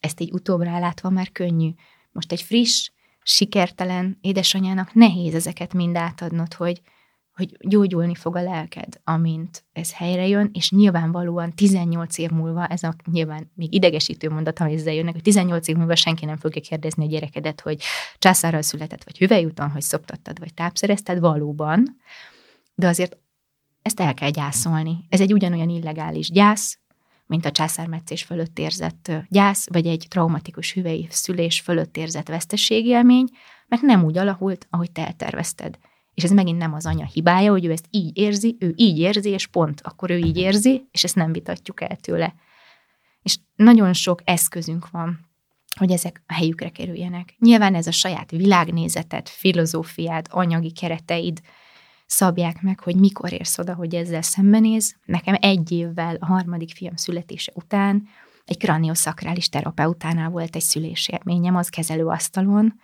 ezt 0.00 0.20
egy 0.20 0.32
utóbbra 0.32 0.78
látva 0.78 1.10
már 1.10 1.32
könnyű. 1.32 1.70
Most 2.12 2.32
egy 2.32 2.42
friss, 2.42 2.90
sikertelen 3.22 4.18
édesanyának 4.20 4.94
nehéz 4.94 5.34
ezeket 5.34 5.72
mind 5.74 5.96
átadnod, 5.96 6.54
hogy 6.54 6.80
hogy 7.34 7.56
gyógyulni 7.60 8.14
fog 8.14 8.36
a 8.36 8.42
lelked, 8.42 9.00
amint 9.04 9.64
ez 9.72 9.94
helyre 9.94 10.26
jön, 10.26 10.50
és 10.52 10.70
nyilvánvalóan 10.70 11.54
18 11.54 12.18
év 12.18 12.30
múlva, 12.30 12.66
ez 12.66 12.82
a 12.82 12.94
nyilván 13.12 13.50
még 13.54 13.74
idegesítő 13.74 14.30
mondat, 14.30 14.58
ha 14.58 14.68
ezzel 14.68 14.94
jönnek, 14.94 15.12
hogy 15.12 15.22
18 15.22 15.68
év 15.68 15.76
múlva 15.76 15.94
senki 15.94 16.24
nem 16.24 16.36
fogja 16.36 16.60
kérdezni 16.60 17.04
a 17.04 17.08
gyerekedet, 17.08 17.60
hogy 17.60 17.82
császárral 18.18 18.62
született, 18.62 19.04
vagy 19.04 19.18
hüvelyúton, 19.18 19.70
hogy 19.70 19.82
szoptattad, 19.82 20.38
vagy 20.38 20.54
tápszerezted, 20.54 21.20
valóban, 21.20 21.96
de 22.74 22.88
azért 22.88 23.16
ezt 23.82 24.00
el 24.00 24.14
kell 24.14 24.30
gyászolni. 24.30 25.06
Ez 25.08 25.20
egy 25.20 25.32
ugyanolyan 25.32 25.68
illegális 25.68 26.30
gyász, 26.30 26.78
mint 27.26 27.44
a 27.44 27.50
császármetszés 27.50 28.22
fölött 28.22 28.58
érzett 28.58 29.12
gyász, 29.28 29.68
vagy 29.70 29.86
egy 29.86 30.06
traumatikus 30.08 30.72
hüvei 30.72 31.06
szülés 31.10 31.60
fölött 31.60 31.96
érzett 31.96 32.28
veszteségélmény, 32.28 33.28
mert 33.68 33.82
nem 33.82 34.04
úgy 34.04 34.18
alakult, 34.18 34.66
ahogy 34.70 34.92
te 34.92 35.06
eltervezted. 35.06 35.78
És 36.20 36.26
ez 36.26 36.34
megint 36.34 36.58
nem 36.58 36.74
az 36.74 36.86
anya 36.86 37.06
hibája, 37.06 37.50
hogy 37.50 37.64
ő 37.64 37.70
ezt 37.70 37.86
így 37.90 38.18
érzi, 38.18 38.56
ő 38.58 38.72
így 38.76 38.98
érzi, 38.98 39.30
és 39.30 39.46
pont 39.46 39.80
akkor 39.80 40.10
ő 40.10 40.16
így 40.16 40.36
érzi, 40.36 40.88
és 40.90 41.04
ezt 41.04 41.14
nem 41.14 41.32
vitatjuk 41.32 41.80
el 41.80 41.96
tőle. 41.96 42.34
És 43.22 43.38
nagyon 43.54 43.92
sok 43.92 44.20
eszközünk 44.24 44.90
van, 44.90 45.18
hogy 45.78 45.90
ezek 45.90 46.22
a 46.26 46.32
helyükre 46.32 46.68
kerüljenek. 46.68 47.34
Nyilván 47.38 47.74
ez 47.74 47.86
a 47.86 47.90
saját 47.90 48.30
világnézetet, 48.30 49.28
filozófiád, 49.28 50.26
anyagi 50.30 50.72
kereteid 50.72 51.40
szabják 52.06 52.62
meg, 52.62 52.80
hogy 52.80 52.96
mikor 52.96 53.32
érsz 53.32 53.58
oda, 53.58 53.74
hogy 53.74 53.94
ezzel 53.94 54.22
szembenéz. 54.22 54.96
Nekem 55.04 55.36
egy 55.40 55.72
évvel 55.72 56.16
a 56.20 56.26
harmadik 56.26 56.72
fiam 56.74 56.96
születése 56.96 57.52
után 57.54 58.08
egy 58.44 58.58
kranioszakrális 58.58 59.48
terapeutánál 59.48 60.30
volt 60.30 60.56
egy 60.56 60.62
szülésélményem 60.62 61.56
az 61.56 61.68
kezelőasztalon, 61.68 62.80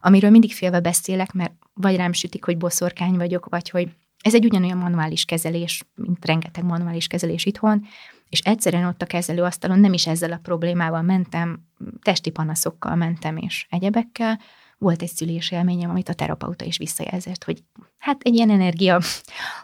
amiről 0.00 0.30
mindig 0.30 0.52
félve 0.52 0.80
beszélek, 0.80 1.32
mert 1.32 1.52
vagy 1.74 1.96
rám 1.96 2.12
sütik, 2.12 2.44
hogy 2.44 2.56
boszorkány 2.56 3.16
vagyok, 3.16 3.46
vagy 3.48 3.70
hogy 3.70 3.88
ez 4.22 4.34
egy 4.34 4.44
ugyanolyan 4.44 4.78
manuális 4.78 5.24
kezelés, 5.24 5.84
mint 5.94 6.24
rengeteg 6.24 6.64
manuális 6.64 7.06
kezelés 7.06 7.44
itthon, 7.44 7.86
és 8.28 8.40
egyszerűen 8.40 8.84
ott 8.84 9.02
a 9.02 9.06
kezelőasztalon 9.06 9.78
nem 9.78 9.92
is 9.92 10.06
ezzel 10.06 10.32
a 10.32 10.40
problémával 10.42 11.02
mentem, 11.02 11.66
testi 12.02 12.30
panaszokkal 12.30 12.94
mentem, 12.94 13.36
és 13.36 13.66
egyebekkel, 13.70 14.40
volt 14.78 15.02
egy 15.02 15.08
szülés 15.08 15.50
élményem, 15.50 15.90
amit 15.90 16.08
a 16.08 16.14
terapeuta 16.14 16.64
is 16.64 16.76
visszajelzett, 16.76 17.44
hogy 17.44 17.62
hát 17.98 18.22
egy 18.22 18.34
ilyen 18.34 18.50
energia 18.50 19.00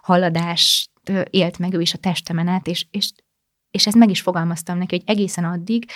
haladás 0.02 0.90
élt 1.30 1.58
meg 1.58 1.74
ő 1.74 1.80
is 1.80 1.94
a 1.94 1.98
testemen 1.98 2.48
át, 2.48 2.66
és, 2.66 2.86
és, 2.90 3.12
és 3.70 3.86
ezt 3.86 3.96
meg 3.96 4.10
is 4.10 4.20
fogalmaztam 4.20 4.78
neki, 4.78 4.96
hogy 4.96 5.16
egészen 5.16 5.44
addig, 5.44 5.86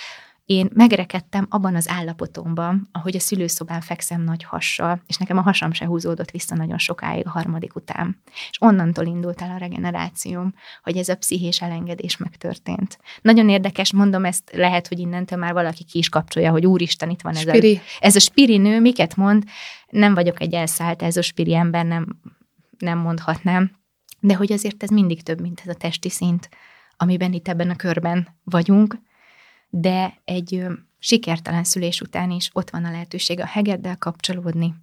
én 0.45 0.69
megrekedtem 0.73 1.45
abban 1.49 1.75
az 1.75 1.89
állapotomban, 1.89 2.89
ahogy 2.91 3.15
a 3.15 3.19
szülőszobán 3.19 3.81
fekszem 3.81 4.21
nagy 4.21 4.43
hassal, 4.43 5.01
és 5.07 5.17
nekem 5.17 5.37
a 5.37 5.41
hasam 5.41 5.71
se 5.71 5.85
húzódott 5.85 6.31
vissza 6.31 6.55
nagyon 6.55 6.77
sokáig 6.77 7.25
a 7.27 7.29
harmadik 7.29 7.75
után. 7.75 8.21
És 8.49 8.57
onnantól 8.61 9.05
indult 9.05 9.41
el 9.41 9.51
a 9.55 9.57
regenerációm, 9.57 10.53
hogy 10.83 10.97
ez 10.97 11.09
a 11.09 11.15
pszichés 11.15 11.61
elengedés 11.61 12.17
megtörtént. 12.17 12.97
Nagyon 13.21 13.49
érdekes, 13.49 13.93
mondom 13.93 14.25
ezt, 14.25 14.51
lehet, 14.53 14.87
hogy 14.87 14.99
innentől 14.99 15.39
már 15.39 15.53
valaki 15.53 15.83
ki 15.83 15.97
is 15.97 16.09
kapcsolja, 16.09 16.51
hogy 16.51 16.65
úristen, 16.65 17.09
itt 17.09 17.21
van 17.21 17.35
ez 17.35 17.39
spiri. 17.39 17.75
a, 17.75 17.79
ez 17.99 18.15
a 18.15 18.19
spiri 18.19 18.57
nő, 18.57 18.79
miket 18.79 19.15
mond? 19.15 19.43
Nem 19.89 20.13
vagyok 20.13 20.41
egy 20.41 20.53
elszállt, 20.53 21.01
ez 21.01 21.17
a 21.17 21.21
spiri 21.21 21.55
ember, 21.55 21.85
nem, 21.85 22.19
nem 22.77 22.97
mondhatnám. 22.97 23.71
De 24.19 24.35
hogy 24.35 24.51
azért 24.51 24.83
ez 24.83 24.89
mindig 24.89 25.23
több, 25.23 25.41
mint 25.41 25.61
ez 25.65 25.75
a 25.75 25.77
testi 25.77 26.09
szint, 26.09 26.49
amiben 26.97 27.33
itt 27.33 27.47
ebben 27.47 27.69
a 27.69 27.75
körben 27.75 28.27
vagyunk, 28.43 28.97
de 29.75 30.21
egy 30.25 30.65
sikertelen 30.99 31.63
szülés 31.63 32.01
után 32.01 32.31
is 32.31 32.49
ott 32.53 32.69
van 32.69 32.85
a 32.85 32.91
lehetőség 32.91 33.39
a 33.39 33.45
hegeddel 33.45 33.97
kapcsolódni. 33.97 34.75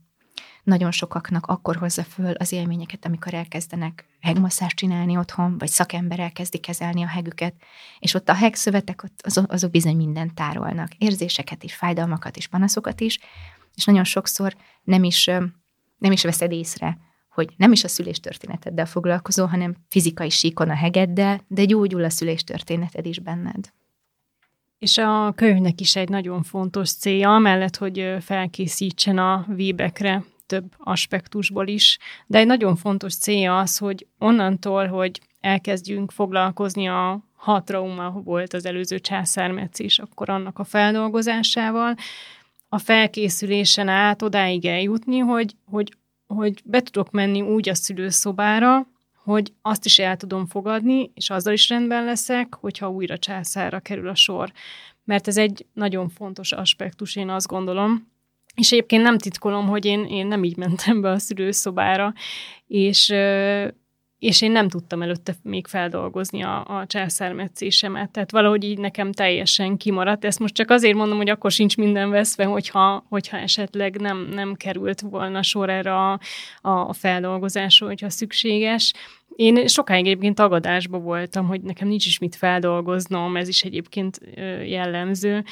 Nagyon 0.62 0.90
sokaknak 0.90 1.46
akkor 1.46 1.76
hozza 1.76 2.02
föl 2.02 2.32
az 2.32 2.52
élményeket, 2.52 3.04
amikor 3.04 3.34
elkezdenek 3.34 4.04
hegmasszást 4.20 4.76
csinálni 4.76 5.16
otthon, 5.16 5.58
vagy 5.58 5.68
szakember 5.68 6.20
elkezdi 6.20 6.58
kezelni 6.58 7.02
a 7.02 7.06
hegüket, 7.06 7.54
és 7.98 8.14
ott 8.14 8.28
a 8.28 8.34
hegszövetek, 8.34 9.02
ott 9.02 9.20
azok, 9.22 9.52
azok 9.52 9.70
bizony 9.70 9.96
mindent 9.96 10.34
tárolnak, 10.34 10.94
érzéseket 10.98 11.62
is, 11.62 11.74
fájdalmakat 11.74 12.36
is, 12.36 12.46
panaszokat 12.46 13.00
is, 13.00 13.18
és 13.74 13.84
nagyon 13.84 14.04
sokszor 14.04 14.56
nem 14.82 15.04
is, 15.04 15.24
nem 15.98 16.12
is 16.12 16.22
veszed 16.22 16.52
észre, 16.52 16.98
hogy 17.28 17.52
nem 17.56 17.72
is 17.72 17.84
a 17.84 17.88
szüléstörténeteddel 17.88 18.86
foglalkozó, 18.86 19.46
hanem 19.46 19.76
fizikai 19.88 20.30
síkon 20.30 20.70
a 20.70 20.74
hegeddel, 20.74 21.40
de 21.48 21.64
gyógyul 21.64 22.04
a 22.04 22.10
szüléstörténeted 22.10 23.06
is 23.06 23.18
benned. 23.18 23.72
És 24.80 24.98
a 24.98 25.32
könyvnek 25.36 25.80
is 25.80 25.96
egy 25.96 26.08
nagyon 26.08 26.42
fontos 26.42 26.92
célja, 26.92 27.38
mellett, 27.38 27.76
hogy 27.76 28.16
felkészítsen 28.20 29.18
a 29.18 29.44
vébekre 29.48 30.24
több 30.46 30.72
aspektusból 30.78 31.66
is, 31.66 31.98
de 32.26 32.38
egy 32.38 32.46
nagyon 32.46 32.76
fontos 32.76 33.16
célja 33.16 33.58
az, 33.58 33.78
hogy 33.78 34.06
onnantól, 34.18 34.86
hogy 34.86 35.20
elkezdjünk 35.40 36.10
foglalkozni 36.10 36.88
a 36.88 37.28
ha 37.40 37.62
trauma 37.62 38.10
volt 38.10 38.52
az 38.52 38.66
előző 38.66 38.98
császármetszés, 38.98 39.98
akkor 39.98 40.30
annak 40.30 40.58
a 40.58 40.64
feldolgozásával, 40.64 41.94
a 42.68 42.78
felkészülésen 42.78 43.88
át 43.88 44.22
odáig 44.22 44.64
eljutni, 44.66 45.18
hogy, 45.18 45.54
hogy, 45.70 45.96
hogy 46.26 46.62
be 46.64 46.80
tudok 46.80 47.10
menni 47.10 47.40
úgy 47.40 47.68
a 47.68 47.74
szülőszobára, 47.74 48.86
hogy 49.22 49.52
azt 49.62 49.84
is 49.84 49.98
el 49.98 50.16
tudom 50.16 50.46
fogadni, 50.46 51.10
és 51.14 51.30
azzal 51.30 51.52
is 51.52 51.68
rendben 51.68 52.04
leszek, 52.04 52.54
hogyha 52.54 52.90
újra 52.90 53.18
császára 53.18 53.80
kerül 53.80 54.08
a 54.08 54.14
sor. 54.14 54.52
Mert 55.04 55.28
ez 55.28 55.36
egy 55.36 55.66
nagyon 55.72 56.08
fontos 56.08 56.52
aspektus, 56.52 57.16
én 57.16 57.28
azt 57.28 57.46
gondolom. 57.46 58.08
És 58.54 58.72
egyébként 58.72 59.02
nem 59.02 59.18
titkolom, 59.18 59.66
hogy 59.66 59.84
én, 59.84 60.04
én 60.04 60.26
nem 60.26 60.44
így 60.44 60.56
mentem 60.56 61.00
be 61.00 61.10
a 61.10 61.18
szülőszobára, 61.18 62.12
és 62.66 63.12
és 64.20 64.42
én 64.42 64.50
nem 64.50 64.68
tudtam 64.68 65.02
előtte 65.02 65.34
még 65.42 65.66
feldolgozni 65.66 66.42
a, 66.42 66.64
a 66.64 66.86
császármetszésemet, 66.86 68.10
tehát 68.10 68.30
valahogy 68.30 68.64
így 68.64 68.78
nekem 68.78 69.12
teljesen 69.12 69.76
kimaradt. 69.76 70.24
Ezt 70.24 70.38
most 70.38 70.54
csak 70.54 70.70
azért 70.70 70.94
mondom, 70.94 71.16
hogy 71.16 71.28
akkor 71.28 71.50
sincs 71.50 71.76
minden 71.76 72.10
veszve, 72.10 72.44
hogyha, 72.44 73.04
hogyha 73.08 73.36
esetleg 73.36 74.00
nem, 74.00 74.28
nem 74.32 74.54
került 74.54 75.00
volna 75.00 75.42
sor 75.42 75.70
erre 75.70 75.94
a, 75.94 76.20
a 76.60 76.92
feldolgozásra, 76.92 77.86
hogyha 77.86 78.10
szükséges. 78.10 78.92
Én 79.36 79.66
sokáig 79.66 80.06
egyébként 80.06 80.34
tagadásba 80.34 80.98
voltam, 80.98 81.46
hogy 81.46 81.60
nekem 81.60 81.88
nincs 81.88 82.06
is 82.06 82.18
mit 82.18 82.36
feldolgoznom, 82.36 83.36
ez 83.36 83.48
is 83.48 83.62
egyébként 83.62 84.20
jellemző. 84.64 85.44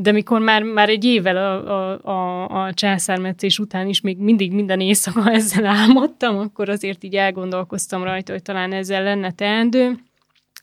De 0.00 0.12
mikor 0.12 0.40
már, 0.40 0.62
már 0.62 0.88
egy 0.88 1.04
évvel 1.04 1.36
a, 1.36 1.70
a, 1.70 2.00
a, 2.04 2.48
a 2.64 2.74
császármetszés 2.74 3.58
után 3.58 3.86
is 3.86 4.00
még 4.00 4.18
mindig 4.18 4.52
minden 4.52 4.80
éjszaka 4.80 5.30
ezzel 5.38 5.66
álmodtam, 5.66 6.38
akkor 6.38 6.68
azért 6.68 7.04
így 7.04 7.14
elgondolkoztam 7.14 8.02
rajta, 8.02 8.32
hogy 8.32 8.42
talán 8.42 8.72
ezzel 8.72 9.02
lenne 9.02 9.32
teendő, 9.32 9.98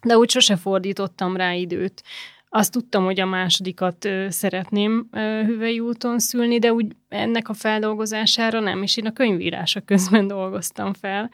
de 0.04 0.18
úgy 0.18 0.30
sose 0.30 0.56
fordítottam 0.56 1.36
rá 1.36 1.54
időt. 1.54 2.04
Azt 2.50 2.72
tudtam, 2.72 3.04
hogy 3.04 3.20
a 3.20 3.26
másodikat 3.26 4.10
szeretném 4.30 5.08
hüvei 5.46 5.80
úton 5.80 6.20
szülni, 6.20 6.60
de 6.60 6.74
úgy 6.74 6.96
ennek 7.10 7.50
a 7.50 7.54
feldolgozására 7.54 8.60
nem, 8.60 8.84
és 8.84 8.98
én 8.98 9.06
a 9.06 9.14
könyvírása 9.14 9.82
közben 9.82 10.28
dolgoztam 10.38 10.94
fel 10.94 11.30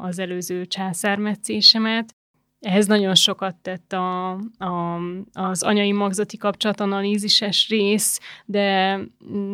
az 0.00 0.18
előző 0.18 0.66
császármetszésemet. 0.66 2.14
Ehhez 2.62 2.86
nagyon 2.86 3.14
sokat 3.14 3.54
tett 3.56 3.92
a, 3.92 4.30
a, 4.58 4.98
az 5.32 5.62
anyai 5.62 5.92
magzati 5.92 6.36
kapcsolatanalízises 6.36 7.68
rész, 7.68 8.20
de, 8.44 9.00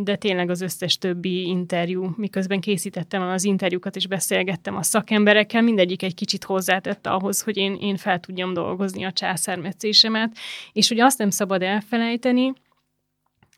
de 0.03 0.17
tényleg 0.17 0.51
az 0.51 0.61
összes 0.61 0.99
többi 0.99 1.47
interjú, 1.47 2.13
miközben 2.17 2.61
készítettem 2.61 3.23
az 3.23 3.45
interjúkat 3.45 3.97
és 3.97 4.07
beszélgettem 4.07 4.77
a 4.77 4.83
szakemberekkel, 4.83 5.63
mindegyik 5.63 6.03
egy 6.03 6.15
kicsit 6.15 6.45
hozzátette 6.45 7.11
ahhoz, 7.11 7.43
hogy 7.43 7.57
én, 7.57 7.75
én 7.75 7.97
fel 7.97 8.21
tudjam 8.21 8.53
dolgozni 8.53 9.05
a 9.05 9.13
császármetszésemet, 9.13 10.37
és 10.73 10.89
hogy 10.89 11.01
azt 11.01 11.19
nem 11.19 11.31
szabad 11.31 11.63
elfelejteni, 11.63 12.53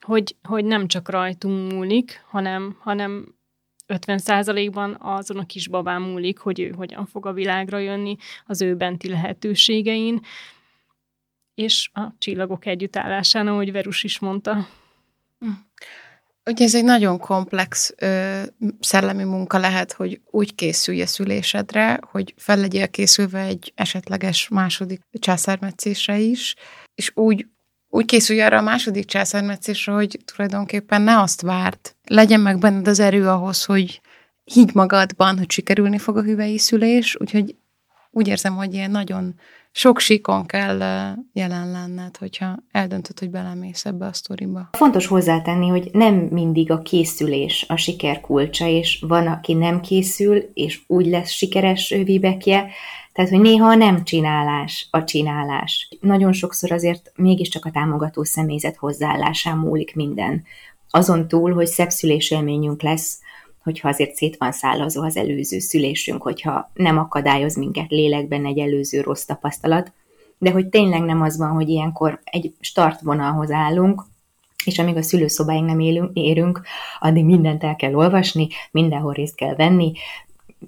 hogy, 0.01 0.37
hogy 0.43 0.65
nem 0.65 0.87
csak 0.87 1.09
rajtunk 1.09 1.73
múlik, 1.73 2.25
hanem, 2.29 2.77
hanem 2.81 3.35
50%-ban 3.91 4.97
azon 5.01 5.39
a 5.39 5.47
kisbabán 5.47 6.03
múlik, 6.03 6.39
hogy 6.39 6.61
ő 6.61 6.73
hogyan 6.77 7.07
fog 7.07 7.27
a 7.27 7.33
világra 7.33 7.79
jönni, 7.79 8.17
az 8.47 8.63
ő 8.63 8.77
benti 8.77 9.09
lehetőségein, 9.09 10.21
és 11.55 11.91
a 11.93 12.01
csillagok 12.19 12.67
együttállásán, 12.67 13.47
ahogy 13.47 13.73
Verus 13.73 14.05
is 14.05 14.19
mondta. 14.19 14.69
Ugye 16.45 16.65
ez 16.65 16.75
egy 16.75 16.85
nagyon 16.85 17.19
komplex 17.19 17.95
ö, 17.97 18.43
szellemi 18.81 19.25
munka 19.25 19.59
lehet, 19.59 19.93
hogy 19.93 20.21
úgy 20.31 20.55
készülj 20.55 21.03
a 21.03 21.07
szülésedre, 21.07 22.01
hogy 22.11 22.35
fel 22.37 22.57
legyél 22.57 22.89
készülve 22.89 23.41
egy 23.41 23.73
esetleges 23.75 24.49
második 24.49 25.01
császármetszésre 25.13 26.19
is, 26.19 26.55
és 26.95 27.11
úgy 27.15 27.47
úgy 27.91 28.05
készülj 28.05 28.41
arra 28.41 28.59
a 28.59 28.63
második 28.63 29.05
császármetszésre, 29.05 29.93
hogy 29.93 30.19
tulajdonképpen 30.25 31.03
ne 31.03 31.21
azt 31.21 31.41
várd. 31.41 31.79
Legyen 32.05 32.41
meg 32.41 32.59
benned 32.59 32.89
az 32.89 33.01
erő 33.01 33.29
ahhoz, 33.29 33.65
hogy 33.65 34.01
higgy 34.45 34.75
magadban, 34.75 35.39
hogy 35.39 35.51
sikerülni 35.51 35.99
fog 35.99 36.17
a 36.17 36.23
hüvei 36.23 36.59
szülés, 36.59 37.17
úgyhogy 37.21 37.55
úgy 38.11 38.29
érzem, 38.29 38.57
hogy 38.57 38.75
ilyen 38.75 38.91
nagyon 38.91 39.35
sok 39.73 39.99
síkon 39.99 40.47
kell 40.47 40.79
jelen 41.33 41.71
lenned, 41.71 42.17
hogyha 42.17 42.59
eldöntöd, 42.71 43.19
hogy 43.19 43.31
belemész 43.31 43.85
ebbe 43.85 44.07
a 44.07 44.13
sztoriba. 44.13 44.69
Fontos 44.73 45.07
hozzátenni, 45.07 45.69
hogy 45.69 45.89
nem 45.93 46.15
mindig 46.15 46.71
a 46.71 46.83
készülés 46.83 47.65
a 47.69 47.77
siker 47.77 48.21
kulcsa, 48.21 48.67
és 48.67 49.05
van, 49.09 49.27
aki 49.27 49.55
nem 49.55 49.81
készül, 49.81 50.37
és 50.55 50.81
úgy 50.87 51.07
lesz 51.07 51.31
sikeres 51.31 51.89
vibekje, 52.05 52.71
tehát, 53.13 53.31
hogy 53.31 53.41
néha 53.41 53.75
nem 53.75 54.05
csinálás 54.05 54.89
a 54.91 55.05
csinálás. 55.05 55.89
Nagyon 56.01 56.33
sokszor 56.33 56.73
azért 56.73 57.13
mégiscsak 57.17 57.65
a 57.65 57.71
támogató 57.71 58.25
személyzet 58.25 58.77
hozzáállásán 58.77 59.57
múlik 59.57 59.95
minden. 59.95 60.43
Azon 60.91 61.29
túl, 61.29 61.55
hogy 61.55 61.67
szebb 61.67 61.91
szülésélményünk 61.91 62.83
lesz, 62.83 63.21
hogyha 63.63 63.89
azért 63.89 64.15
szét 64.15 64.37
van 64.37 64.53
szállazva 64.53 65.05
az 65.05 65.17
előző 65.17 65.59
szülésünk, 65.59 66.23
hogyha 66.23 66.71
nem 66.75 66.99
akadályoz 66.99 67.57
minket 67.57 67.91
lélekben 67.91 68.47
egy 68.47 68.59
előző 68.59 69.01
rossz 69.01 69.25
tapasztalat, 69.25 69.93
de 70.39 70.51
hogy 70.51 70.67
tényleg 70.67 71.03
nem 71.03 71.23
az 71.23 71.39
van, 71.39 71.51
hogy 71.51 71.69
ilyenkor 71.69 72.21
egy 72.25 72.55
startvonalhoz 72.61 73.51
állunk, 73.51 74.05
és 74.65 74.79
amíg 74.79 74.97
a 74.97 75.03
szülőszobáink 75.03 75.67
nem 75.67 75.81
élünk, 75.81 76.11
érünk, 76.13 76.61
addig 76.99 77.25
mindent 77.25 77.65
el 77.65 77.77
kell 77.77 77.95
olvasni, 77.95 78.49
mindenhol 78.71 79.13
részt 79.13 79.35
kell 79.35 79.55
venni, 79.55 79.93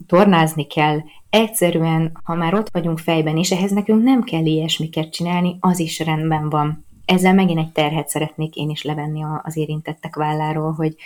tornázni 0.06 0.66
kell, 0.66 0.98
egyszerűen, 1.30 2.18
ha 2.24 2.34
már 2.34 2.54
ott 2.54 2.70
vagyunk 2.72 2.98
fejben, 2.98 3.36
és 3.36 3.50
ehhez 3.50 3.70
nekünk 3.70 4.02
nem 4.02 4.22
kell 4.22 4.44
ilyesmiket 4.44 5.12
csinálni, 5.12 5.56
az 5.60 5.78
is 5.78 5.98
rendben 5.98 6.50
van. 6.50 6.86
Ezzel 7.04 7.34
megint 7.34 7.58
egy 7.58 7.72
terhet 7.72 8.08
szeretnék 8.08 8.56
én 8.56 8.70
is 8.70 8.82
levenni 8.82 9.24
az 9.42 9.56
érintettek 9.56 10.16
válláról, 10.16 10.72
hogy, 10.72 10.96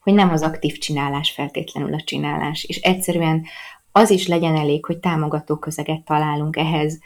hogy 0.00 0.14
nem 0.14 0.30
az 0.30 0.42
aktív 0.42 0.78
csinálás 0.78 1.30
feltétlenül 1.30 1.94
a 1.94 2.02
csinálás, 2.04 2.64
és 2.64 2.76
egyszerűen 2.80 3.44
az 3.92 4.10
is 4.10 4.26
legyen 4.26 4.56
elég, 4.56 4.84
hogy 4.84 4.98
támogató 4.98 5.56
közeget 5.56 6.04
találunk 6.04 6.56
ehhez, 6.56 6.98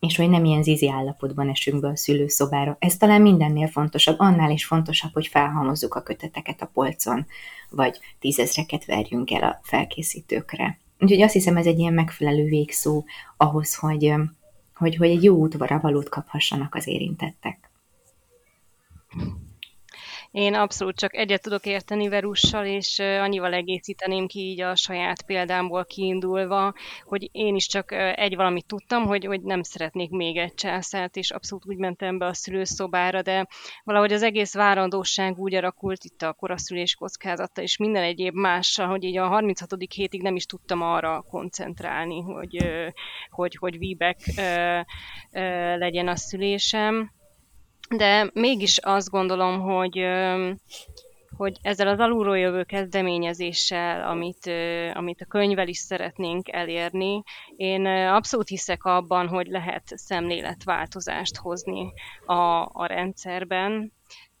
és 0.00 0.16
hogy 0.16 0.28
nem 0.28 0.44
ilyen 0.44 0.62
zizi 0.62 0.88
állapotban 0.88 1.48
esünk 1.48 1.80
be 1.80 1.88
a 1.88 1.96
szülőszobára. 1.96 2.76
Ez 2.78 2.96
talán 2.96 3.22
mindennél 3.22 3.66
fontosabb, 3.66 4.18
annál 4.18 4.50
is 4.50 4.64
fontosabb, 4.64 5.12
hogy 5.12 5.26
felhalmozzuk 5.26 5.94
a 5.94 6.02
köteteket 6.02 6.62
a 6.62 6.70
polcon, 6.72 7.26
vagy 7.70 7.98
tízezreket 8.18 8.84
verjünk 8.84 9.30
el 9.30 9.42
a 9.42 9.60
felkészítőkre. 9.62 10.78
Úgyhogy 10.98 11.22
azt 11.22 11.32
hiszem, 11.32 11.56
ez 11.56 11.66
egy 11.66 11.78
ilyen 11.78 11.92
megfelelő 11.92 12.44
végszó 12.44 13.04
ahhoz, 13.36 13.74
hogy, 13.74 14.14
hogy, 14.74 14.96
hogy 14.96 15.10
egy 15.10 15.22
jó 15.22 15.36
útvara 15.36 15.80
valót 15.80 16.08
kaphassanak 16.08 16.74
az 16.74 16.86
érintettek. 16.86 17.70
Én 20.30 20.54
abszolút 20.54 20.96
csak 20.96 21.16
egyet 21.16 21.42
tudok 21.42 21.66
érteni 21.66 22.08
Verussal, 22.08 22.64
és 22.66 22.98
annyival 22.98 23.52
egészíteném 23.52 24.26
ki 24.26 24.40
így 24.40 24.60
a 24.60 24.76
saját 24.76 25.22
példámból 25.22 25.84
kiindulva, 25.84 26.74
hogy 27.04 27.28
én 27.32 27.54
is 27.54 27.66
csak 27.66 27.92
egy 28.16 28.36
valamit 28.36 28.66
tudtam, 28.66 29.06
hogy, 29.06 29.24
hogy 29.24 29.40
nem 29.40 29.62
szeretnék 29.62 30.10
még 30.10 30.36
egy 30.36 30.54
császárt, 30.54 31.16
és 31.16 31.30
abszolút 31.30 31.66
úgy 31.66 31.76
mentem 31.76 32.18
be 32.18 32.26
a 32.26 32.34
szülőszobára, 32.34 33.22
de 33.22 33.46
valahogy 33.84 34.12
az 34.12 34.22
egész 34.22 34.54
várandóság 34.54 35.38
úgy 35.38 35.54
alakult 35.54 36.04
itt 36.04 36.22
a 36.22 36.32
koraszülés 36.32 36.94
kockázata, 36.94 37.62
és 37.62 37.76
minden 37.76 38.02
egyéb 38.02 38.34
mással, 38.34 38.86
hogy 38.86 39.04
így 39.04 39.16
a 39.16 39.26
36. 39.26 39.74
hétig 39.94 40.22
nem 40.22 40.36
is 40.36 40.44
tudtam 40.44 40.82
arra 40.82 41.24
koncentrálni, 41.28 42.20
hogy, 42.20 42.56
hogy, 43.30 43.56
hogy 43.56 43.78
víbek 43.78 44.18
legyen 45.78 46.08
a 46.08 46.16
szülésem 46.16 47.16
de 47.88 48.30
mégis 48.34 48.78
azt 48.78 49.10
gondolom, 49.10 49.60
hogy 49.60 50.06
hogy 51.36 51.58
ezzel 51.62 51.88
az 51.88 51.98
alulról 51.98 52.38
jövő 52.38 52.62
kezdeményezéssel, 52.62 54.08
amit, 54.08 54.50
amit 54.94 55.20
a 55.20 55.26
könyvvel 55.26 55.68
is 55.68 55.78
szeretnénk 55.78 56.52
elérni, 56.52 57.22
én 57.56 57.86
abszolút 57.86 58.48
hiszek 58.48 58.84
abban, 58.84 59.28
hogy 59.28 59.46
lehet 59.46 59.82
szemléletváltozást 59.86 61.36
hozni 61.36 61.92
a, 62.26 62.68
a 62.72 62.86
rendszerben, 62.86 63.92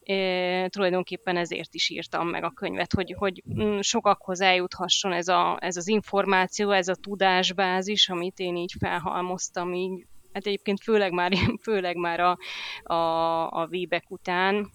É, 0.02 0.66
tulajdonképpen 0.68 1.36
ezért 1.36 1.74
is 1.74 1.88
írtam 1.88 2.28
meg 2.28 2.44
a 2.44 2.50
könyvet, 2.50 2.92
hogy, 2.92 3.14
hogy 3.18 3.42
mm, 3.54 3.78
sokakhoz 3.80 4.40
eljuthasson 4.40 5.12
ez, 5.12 5.28
a, 5.28 5.58
ez 5.60 5.76
az 5.76 5.88
információ, 5.88 6.70
ez 6.70 6.88
a 6.88 6.94
tudásbázis, 6.94 8.08
amit 8.08 8.38
én 8.38 8.56
így 8.56 8.74
felhalmoztam 8.78 9.74
így 9.74 10.06
hát 10.32 10.46
egyébként 10.46 10.82
főleg 10.82 11.12
már, 11.12 11.32
főleg 11.62 11.96
már 11.96 12.20
a, 12.20 12.38
a, 12.82 13.50
a 13.50 13.66
víbek 13.66 14.04
után, 14.08 14.70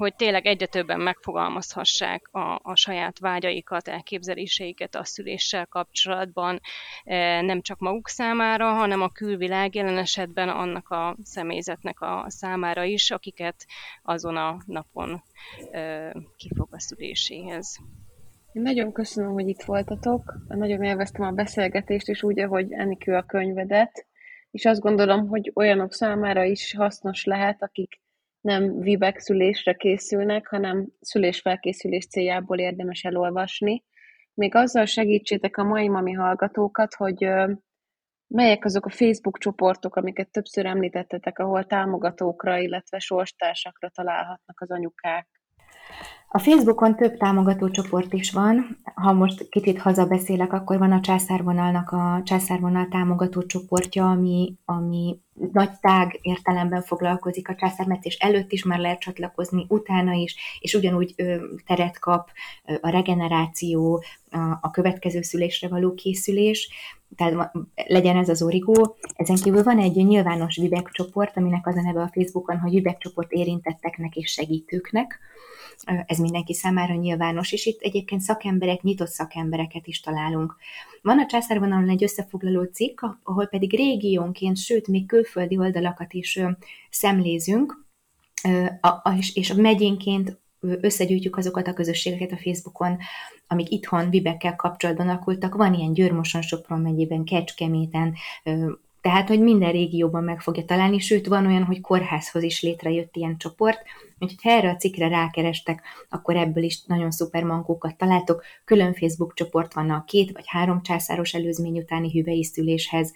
hogy 0.00 0.14
tényleg 0.14 0.46
egyre 0.46 0.66
többen 0.66 1.00
megfogalmazhassák 1.00 2.28
a, 2.32 2.60
a 2.62 2.76
saját 2.76 3.18
vágyaikat, 3.18 3.88
elképzeléseiket 3.88 4.94
a 4.94 5.04
szüléssel 5.04 5.66
kapcsolatban, 5.66 6.60
e, 7.04 7.40
nem 7.40 7.60
csak 7.60 7.78
maguk 7.78 8.08
számára, 8.08 8.72
hanem 8.72 9.02
a 9.02 9.08
külvilág 9.08 9.74
jelen 9.74 9.98
esetben 9.98 10.48
annak 10.48 10.88
a 10.88 11.16
személyzetnek 11.22 12.00
a 12.00 12.24
számára 12.28 12.84
is, 12.84 13.10
akiket 13.10 13.66
azon 14.02 14.36
a 14.36 14.56
napon 14.66 15.22
e, 15.70 16.12
kifog 16.36 16.68
a 16.70 16.80
szüléséhez. 16.80 17.78
Én 18.52 18.62
nagyon 18.62 18.92
köszönöm, 18.92 19.32
hogy 19.32 19.48
itt 19.48 19.62
voltatok. 19.62 20.34
Nagyon 20.48 20.82
élveztem 20.82 21.26
a 21.26 21.30
beszélgetést, 21.30 22.08
és 22.08 22.22
úgy, 22.22 22.40
ahogy 22.40 22.72
Enikő 22.72 23.14
a 23.14 23.22
könyvedet 23.22 24.06
és 24.50 24.64
azt 24.64 24.80
gondolom, 24.80 25.28
hogy 25.28 25.50
olyanok 25.54 25.92
számára 25.92 26.44
is 26.44 26.74
hasznos 26.74 27.24
lehet, 27.24 27.62
akik 27.62 28.00
nem 28.40 28.80
VIBEK 28.80 29.18
szülésre 29.18 29.74
készülnek, 29.74 30.46
hanem 30.46 30.88
szülésfelkészülés 31.00 32.06
céljából 32.06 32.58
érdemes 32.58 33.04
elolvasni, 33.04 33.84
még 34.34 34.54
azzal 34.54 34.84
segítsétek 34.84 35.56
a 35.56 35.64
mai 35.64 35.88
mami 35.88 36.12
hallgatókat, 36.12 36.94
hogy 36.94 37.28
melyek 38.26 38.64
azok 38.64 38.86
a 38.86 38.90
Facebook 38.90 39.38
csoportok, 39.38 39.96
amiket 39.96 40.30
többször 40.30 40.66
említettetek, 40.66 41.38
ahol 41.38 41.64
támogatókra, 41.64 42.58
illetve 42.58 42.98
sorstársakra 42.98 43.88
találhatnak 43.88 44.60
az 44.60 44.70
anyukák. 44.70 45.39
A 46.32 46.38
Facebookon 46.38 46.96
több 46.96 47.16
támogató 47.16 47.70
csoport 47.70 48.12
is 48.12 48.30
van. 48.32 48.78
Ha 48.94 49.12
most 49.12 49.48
kicsit 49.48 49.78
hazabeszélek, 49.78 50.52
akkor 50.52 50.78
van 50.78 50.92
a 50.92 51.00
császárvonalnak 51.00 51.90
a 51.90 52.22
császárvonal 52.24 52.86
támogató 52.90 53.42
csoportja, 53.42 54.10
ami, 54.10 54.54
ami 54.64 55.20
nagy 55.52 55.70
tág 55.80 56.18
értelemben 56.22 56.82
foglalkozik 56.82 57.48
a 57.48 57.54
császármetszés 57.54 58.16
előtt 58.16 58.52
is, 58.52 58.64
már 58.64 58.78
lehet 58.78 59.00
csatlakozni, 59.00 59.64
utána 59.68 60.12
is, 60.12 60.36
és 60.60 60.74
ugyanúgy 60.74 61.14
ö, 61.16 61.36
teret 61.66 61.98
kap 61.98 62.28
ö, 62.64 62.74
a 62.80 62.88
regeneráció, 62.88 64.02
a, 64.30 64.38
a 64.60 64.70
következő 64.70 65.22
szülésre 65.22 65.68
való 65.68 65.94
készülés, 65.94 66.70
tehát 67.16 67.50
legyen 67.86 68.16
ez 68.16 68.28
az 68.28 68.42
origó. 68.42 68.96
Ezen 69.14 69.36
kívül 69.36 69.62
van 69.62 69.78
egy 69.78 69.94
nyilvános 69.94 70.56
Vibek 70.56 70.88
csoport, 70.88 71.36
aminek 71.36 71.66
az 71.66 71.76
a 71.76 71.82
neve 71.82 72.00
a 72.00 72.10
Facebookon, 72.12 72.58
hogy 72.58 72.70
Vibek 72.70 72.98
csoport 72.98 73.32
érintetteknek 73.32 74.16
és 74.16 74.32
segítőknek, 74.32 75.18
ez 76.06 76.18
mindenki 76.18 76.54
számára 76.54 76.94
nyilvános, 76.94 77.52
és 77.52 77.66
itt 77.66 77.80
egyébként 77.80 78.20
szakemberek, 78.20 78.82
nyitott 78.82 79.08
szakembereket 79.08 79.86
is 79.86 80.00
találunk. 80.00 80.56
Van 81.02 81.18
a 81.18 81.26
császárvonalon 81.26 81.88
egy 81.88 82.02
összefoglaló 82.02 82.64
cikk, 82.64 83.00
ahol 83.22 83.46
pedig 83.46 83.76
régiónként, 83.76 84.56
sőt, 84.56 84.88
még 84.88 85.06
külföldi 85.06 85.58
oldalakat 85.58 86.12
is 86.12 86.40
szemlézünk, 86.90 87.84
és 89.34 89.50
a 89.50 89.54
megyénként 89.54 90.38
összegyűjtjük 90.60 91.36
azokat 91.36 91.66
a 91.66 91.72
közösségeket 91.72 92.32
a 92.32 92.42
Facebookon, 92.42 92.98
amik 93.46 93.70
itthon 93.70 94.10
Vibekkel 94.10 94.56
kapcsolatban 94.56 95.08
alakultak. 95.08 95.54
Van 95.54 95.74
ilyen 95.74 95.92
Győrmoson, 95.92 96.42
Sopron 96.42 96.80
megyében, 96.80 97.24
Kecskeméten, 97.24 98.14
tehát, 99.00 99.28
hogy 99.28 99.40
minden 99.40 99.72
régióban 99.72 100.24
meg 100.24 100.40
fogja 100.40 100.64
találni, 100.64 100.98
sőt, 100.98 101.26
van 101.26 101.46
olyan, 101.46 101.64
hogy 101.64 101.80
kórházhoz 101.80 102.42
is 102.42 102.62
létrejött 102.62 103.16
ilyen 103.16 103.38
csoport, 103.38 103.82
úgyhogy 104.18 104.42
ha 104.42 104.50
erre 104.50 104.70
a 104.70 104.76
cikkre 104.76 105.08
rákerestek, 105.08 105.82
akkor 106.08 106.36
ebből 106.36 106.62
is 106.62 106.84
nagyon 106.84 107.10
szuper 107.10 107.44
mankókat 107.44 107.96
találtok. 107.96 108.42
Külön 108.64 108.94
Facebook 108.94 109.34
csoport 109.34 109.74
van 109.74 109.90
a 109.90 110.04
két 110.04 110.32
vagy 110.32 110.44
három 110.46 110.82
császáros 110.82 111.34
előzmény 111.34 111.78
utáni 111.78 112.10
hüveiszüléshez, 112.10 113.12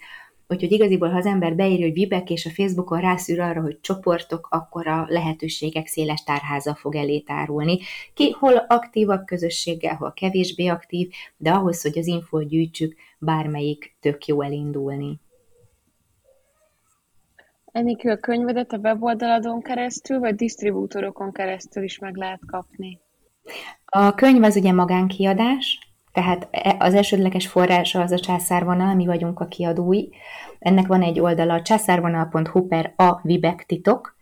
Úgyhogy 0.47 0.71
igaziból, 0.71 1.09
ha 1.09 1.17
az 1.17 1.25
ember 1.25 1.55
beírja, 1.55 1.85
hogy 1.85 1.93
Vibek, 1.93 2.29
és 2.29 2.45
a 2.45 2.49
Facebookon 2.49 2.99
rászűr 2.99 3.39
arra, 3.39 3.61
hogy 3.61 3.79
csoportok, 3.81 4.47
akkor 4.49 4.87
a 4.87 5.05
lehetőségek 5.07 5.87
széles 5.87 6.23
tárháza 6.23 6.75
fog 6.75 6.95
elé 6.95 7.19
tárulni. 7.19 7.79
Ki 8.13 8.35
hol 8.39 8.55
aktívabb 8.55 9.25
közösséggel, 9.25 9.95
hol 9.95 10.13
kevésbé 10.13 10.67
aktív, 10.67 11.09
de 11.37 11.51
ahhoz, 11.51 11.81
hogy 11.81 11.97
az 11.97 12.07
infót 12.07 12.47
gyűjtsük, 12.47 12.95
bármelyik 13.17 13.95
tök 13.99 14.25
jó 14.25 14.41
elindulni. 14.41 15.19
Enikő, 17.75 18.11
a 18.11 18.17
könyvedet 18.17 18.73
a 18.73 18.77
weboldaladon 18.77 19.61
keresztül, 19.61 20.19
vagy 20.19 20.35
disztribútorokon 20.35 21.31
keresztül 21.31 21.83
is 21.83 21.99
meg 21.99 22.15
lehet 22.15 22.39
kapni? 22.47 22.99
A 23.85 24.13
könyv 24.13 24.43
az 24.43 24.55
ugye 24.55 24.71
magánkiadás, 24.71 25.79
tehát 26.11 26.47
e, 26.51 26.75
az 26.79 26.93
elsődleges 26.93 27.47
forrása 27.47 28.01
az 28.01 28.11
a 28.11 28.19
császárvonal, 28.19 28.95
mi 28.95 29.05
vagyunk 29.05 29.39
a 29.39 29.45
kiadói. 29.45 30.07
Ennek 30.59 30.87
van 30.87 31.01
egy 31.01 31.19
oldala, 31.19 31.61
császárvonal.hu 31.61 32.67
per 32.67 32.93
a 32.97 33.19
Vibek 33.21 33.65
titok, 33.65 34.15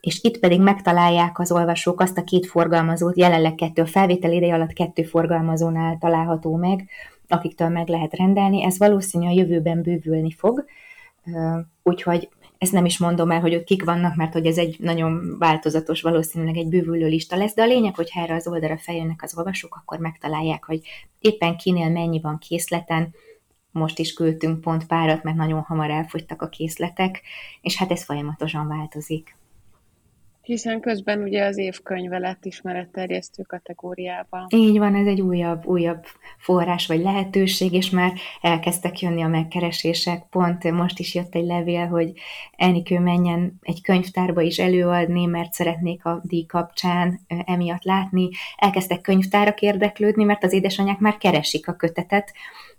és 0.00 0.22
itt 0.22 0.38
pedig 0.38 0.60
megtalálják 0.60 1.38
az 1.38 1.52
olvasók 1.52 2.00
azt 2.00 2.18
a 2.18 2.24
két 2.24 2.46
forgalmazót, 2.46 3.16
jelenleg 3.16 3.54
kettő, 3.54 3.82
a 3.82 3.86
felvétel 3.86 4.32
ideje 4.32 4.54
alatt 4.54 4.72
kettő 4.72 5.02
forgalmazónál 5.02 5.98
található 5.98 6.56
meg, 6.56 6.88
akiktől 7.28 7.68
meg 7.68 7.88
lehet 7.88 8.16
rendelni. 8.16 8.64
Ez 8.64 8.78
valószínű 8.78 9.26
a 9.26 9.32
jövőben 9.32 9.82
bővülni 9.82 10.30
fog, 10.30 10.64
úgyhogy 11.82 12.28
ezt 12.60 12.72
nem 12.72 12.84
is 12.84 12.98
mondom 12.98 13.30
el, 13.30 13.40
hogy 13.40 13.54
ott 13.54 13.64
kik 13.64 13.84
vannak, 13.84 14.16
mert 14.16 14.32
hogy 14.32 14.46
ez 14.46 14.58
egy 14.58 14.76
nagyon 14.78 15.36
változatos, 15.38 16.02
valószínűleg 16.02 16.56
egy 16.56 16.68
bővülő 16.68 17.06
lista 17.06 17.36
lesz, 17.36 17.54
de 17.54 17.62
a 17.62 17.66
lényeg, 17.66 17.94
hogy 17.94 18.10
ha 18.10 18.20
erre 18.20 18.34
az 18.34 18.46
oldalra 18.46 18.78
feljönnek 18.78 19.22
az 19.22 19.36
olvasók, 19.36 19.76
akkor 19.76 19.98
megtalálják, 19.98 20.64
hogy 20.64 20.80
éppen 21.18 21.56
kinél 21.56 21.90
mennyi 21.90 22.20
van 22.20 22.38
készleten, 22.38 23.14
most 23.70 23.98
is 23.98 24.12
küldtünk 24.12 24.60
pont 24.60 24.86
párat, 24.86 25.22
mert 25.22 25.36
nagyon 25.36 25.60
hamar 25.60 25.90
elfogytak 25.90 26.42
a 26.42 26.48
készletek, 26.48 27.22
és 27.60 27.76
hát 27.76 27.90
ez 27.90 28.04
folyamatosan 28.04 28.68
változik. 28.68 29.36
Hiszen 30.42 30.80
közben 30.80 31.22
ugye 31.22 31.44
az 31.44 31.58
évkönyve 31.58 32.18
lett 32.18 32.44
ismeretterjesztő 32.44 33.42
kategóriában. 33.42 34.46
Így 34.48 34.78
van, 34.78 34.94
ez 34.94 35.06
egy 35.06 35.20
újabb, 35.20 35.66
újabb 35.66 36.04
forrás 36.38 36.86
vagy 36.86 37.00
lehetőség, 37.00 37.72
és 37.72 37.90
már 37.90 38.12
elkezdtek 38.40 39.00
jönni 39.00 39.22
a 39.22 39.28
megkeresések. 39.28 40.22
Pont 40.30 40.70
most 40.70 40.98
is 40.98 41.14
jött 41.14 41.34
egy 41.34 41.44
levél, 41.44 41.86
hogy 41.86 42.12
Enikő 42.56 42.98
menjen 42.98 43.58
egy 43.62 43.82
könyvtárba 43.82 44.40
is 44.40 44.58
előadni, 44.58 45.24
mert 45.24 45.52
szeretnék 45.52 46.04
a 46.04 46.20
díj 46.24 46.44
kapcsán 46.44 47.20
emiatt 47.44 47.84
látni. 47.84 48.28
Elkezdtek 48.56 49.00
könyvtárak 49.00 49.60
érdeklődni, 49.60 50.24
mert 50.24 50.44
az 50.44 50.52
édesanyák 50.52 50.98
már 50.98 51.16
keresik 51.16 51.68
a 51.68 51.74
kötetet, 51.74 52.32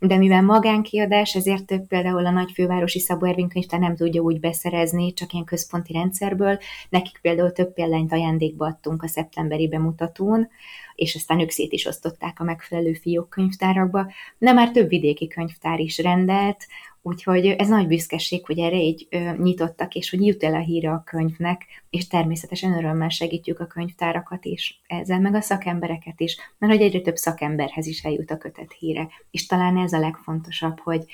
de 0.04 0.18
mivel 0.18 0.42
magánkiadás, 0.42 1.36
ezért 1.36 1.66
több 1.66 1.88
például 1.88 2.26
a 2.26 2.32
nagy 2.32 2.52
fővárosi 2.52 3.00
Szabó 3.00 3.26
Ervin 3.26 3.50
könyvtár 3.50 3.80
nem 3.80 3.96
tudja 3.96 4.22
úgy 4.22 4.40
beszerezni, 4.40 5.14
csak 5.14 5.34
ilyen 5.34 5.46
központi 5.46 5.94
rendszerből. 5.94 6.58
Nekik 6.90 7.20
például 7.22 7.52
több 7.52 7.74
példányt 7.74 8.12
ajándékba 8.12 8.66
adtunk 8.66 9.04
a 9.04 9.08
szeptemberi 9.08 9.68
bemutatón, 9.68 10.50
és 10.96 11.16
aztán 11.16 11.40
ők 11.40 11.50
szét 11.50 11.72
is 11.72 11.86
osztották 11.86 12.40
a 12.40 12.44
megfelelő 12.44 12.94
fiók 12.94 13.30
könyvtárakba, 13.30 14.12
de 14.38 14.52
már 14.52 14.72
több 14.72 14.90
vidéki 14.90 15.28
könyvtár 15.28 15.80
is 15.80 15.98
rendelt, 15.98 16.68
Úgyhogy 17.02 17.46
ez 17.46 17.68
nagy 17.68 17.88
büszkeség, 17.88 18.46
hogy 18.46 18.60
erre 18.60 18.78
így 18.78 19.08
ö, 19.10 19.32
nyitottak, 19.38 19.96
és 19.96 20.10
hogy 20.10 20.26
jut 20.26 20.44
el 20.44 20.54
a 20.54 20.60
híre 20.60 20.92
a 20.92 21.04
könyvnek, 21.06 21.66
és 21.90 22.08
természetesen 22.08 22.74
örömmel 22.74 23.10
segítjük 23.10 23.60
a 23.60 23.68
könyvtárakat 23.68 24.46
is, 24.46 24.82
ezzel 24.88 25.20
meg 25.20 25.36
a 25.36 25.42
szakembereket 25.42 26.20
is, 26.20 26.38
mert 26.58 26.74
hogy 26.74 26.82
egyre 26.82 27.02
több 27.02 27.16
szakemberhez 27.16 27.88
is 27.88 28.04
eljut 28.04 28.32
a 28.32 28.38
kötet 28.38 28.72
híre. 28.72 29.10
És 29.32 29.46
talán 29.46 29.78
ez 29.78 29.94
a 29.94 30.00
legfontosabb, 30.00 30.80
hogy 30.80 31.06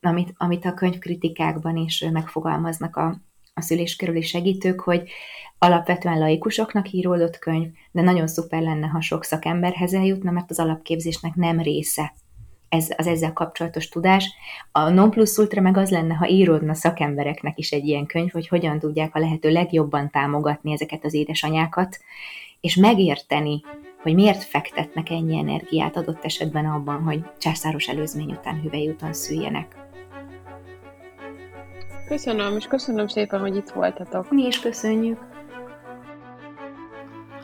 amit, 0.00 0.32
amit 0.36 0.64
a 0.64 0.74
könyvkritikákban 0.74 1.76
is 1.76 2.04
megfogalmaznak 2.12 2.96
a, 2.96 3.20
a 3.54 3.60
szülés 3.60 3.96
körüli 3.96 4.22
segítők, 4.22 4.80
hogy 4.80 5.10
alapvetően 5.58 6.18
laikusoknak 6.18 6.92
íródott 6.92 7.38
könyv, 7.38 7.68
de 7.92 8.02
nagyon 8.02 8.26
szuper 8.26 8.62
lenne, 8.62 8.86
ha 8.86 9.00
sok 9.00 9.24
szakemberhez 9.24 9.94
eljutna, 9.94 10.30
mert 10.30 10.50
az 10.50 10.58
alapképzésnek 10.58 11.34
nem 11.34 11.60
része 11.60 12.12
ez, 12.70 12.88
az 12.96 13.06
ezzel 13.06 13.32
kapcsolatos 13.32 13.88
tudás. 13.88 14.32
A 14.72 14.88
non 14.88 15.10
plus 15.10 15.36
ultra 15.36 15.60
meg 15.60 15.76
az 15.76 15.90
lenne, 15.90 16.14
ha 16.14 16.28
íródna 16.28 16.74
szakembereknek 16.74 17.58
is 17.58 17.70
egy 17.70 17.86
ilyen 17.86 18.06
könyv, 18.06 18.30
hogy 18.30 18.48
hogyan 18.48 18.78
tudják 18.78 19.14
a 19.14 19.18
lehető 19.18 19.50
legjobban 19.50 20.10
támogatni 20.10 20.72
ezeket 20.72 21.04
az 21.04 21.14
édesanyákat, 21.14 21.98
és 22.60 22.74
megérteni, 22.74 23.62
hogy 24.02 24.14
miért 24.14 24.42
fektetnek 24.42 25.10
ennyi 25.10 25.38
energiát 25.38 25.96
adott 25.96 26.24
esetben 26.24 26.66
abban, 26.66 27.02
hogy 27.02 27.24
császáros 27.38 27.88
előzmény 27.88 28.32
után 28.32 28.60
hüvely 28.60 28.88
után 28.88 29.12
szüljenek. 29.12 29.76
Köszönöm, 32.08 32.56
és 32.56 32.66
köszönöm 32.66 33.08
szépen, 33.08 33.40
hogy 33.40 33.56
itt 33.56 33.70
voltatok. 33.70 34.30
Mi 34.30 34.46
is 34.46 34.60
köszönjük. 34.60 35.39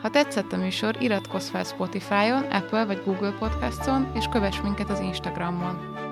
Ha 0.01 0.09
tetszett 0.09 0.51
a 0.51 0.57
műsor, 0.57 0.95
iratkozz 0.99 1.49
fel 1.49 1.63
Spotify-on, 1.63 2.43
Apple 2.43 2.85
vagy 2.85 3.01
Google 3.05 3.31
Podcaston, 3.39 4.11
és 4.15 4.25
kövess 4.25 4.61
minket 4.61 4.89
az 4.89 4.99
Instagramon. 4.99 6.06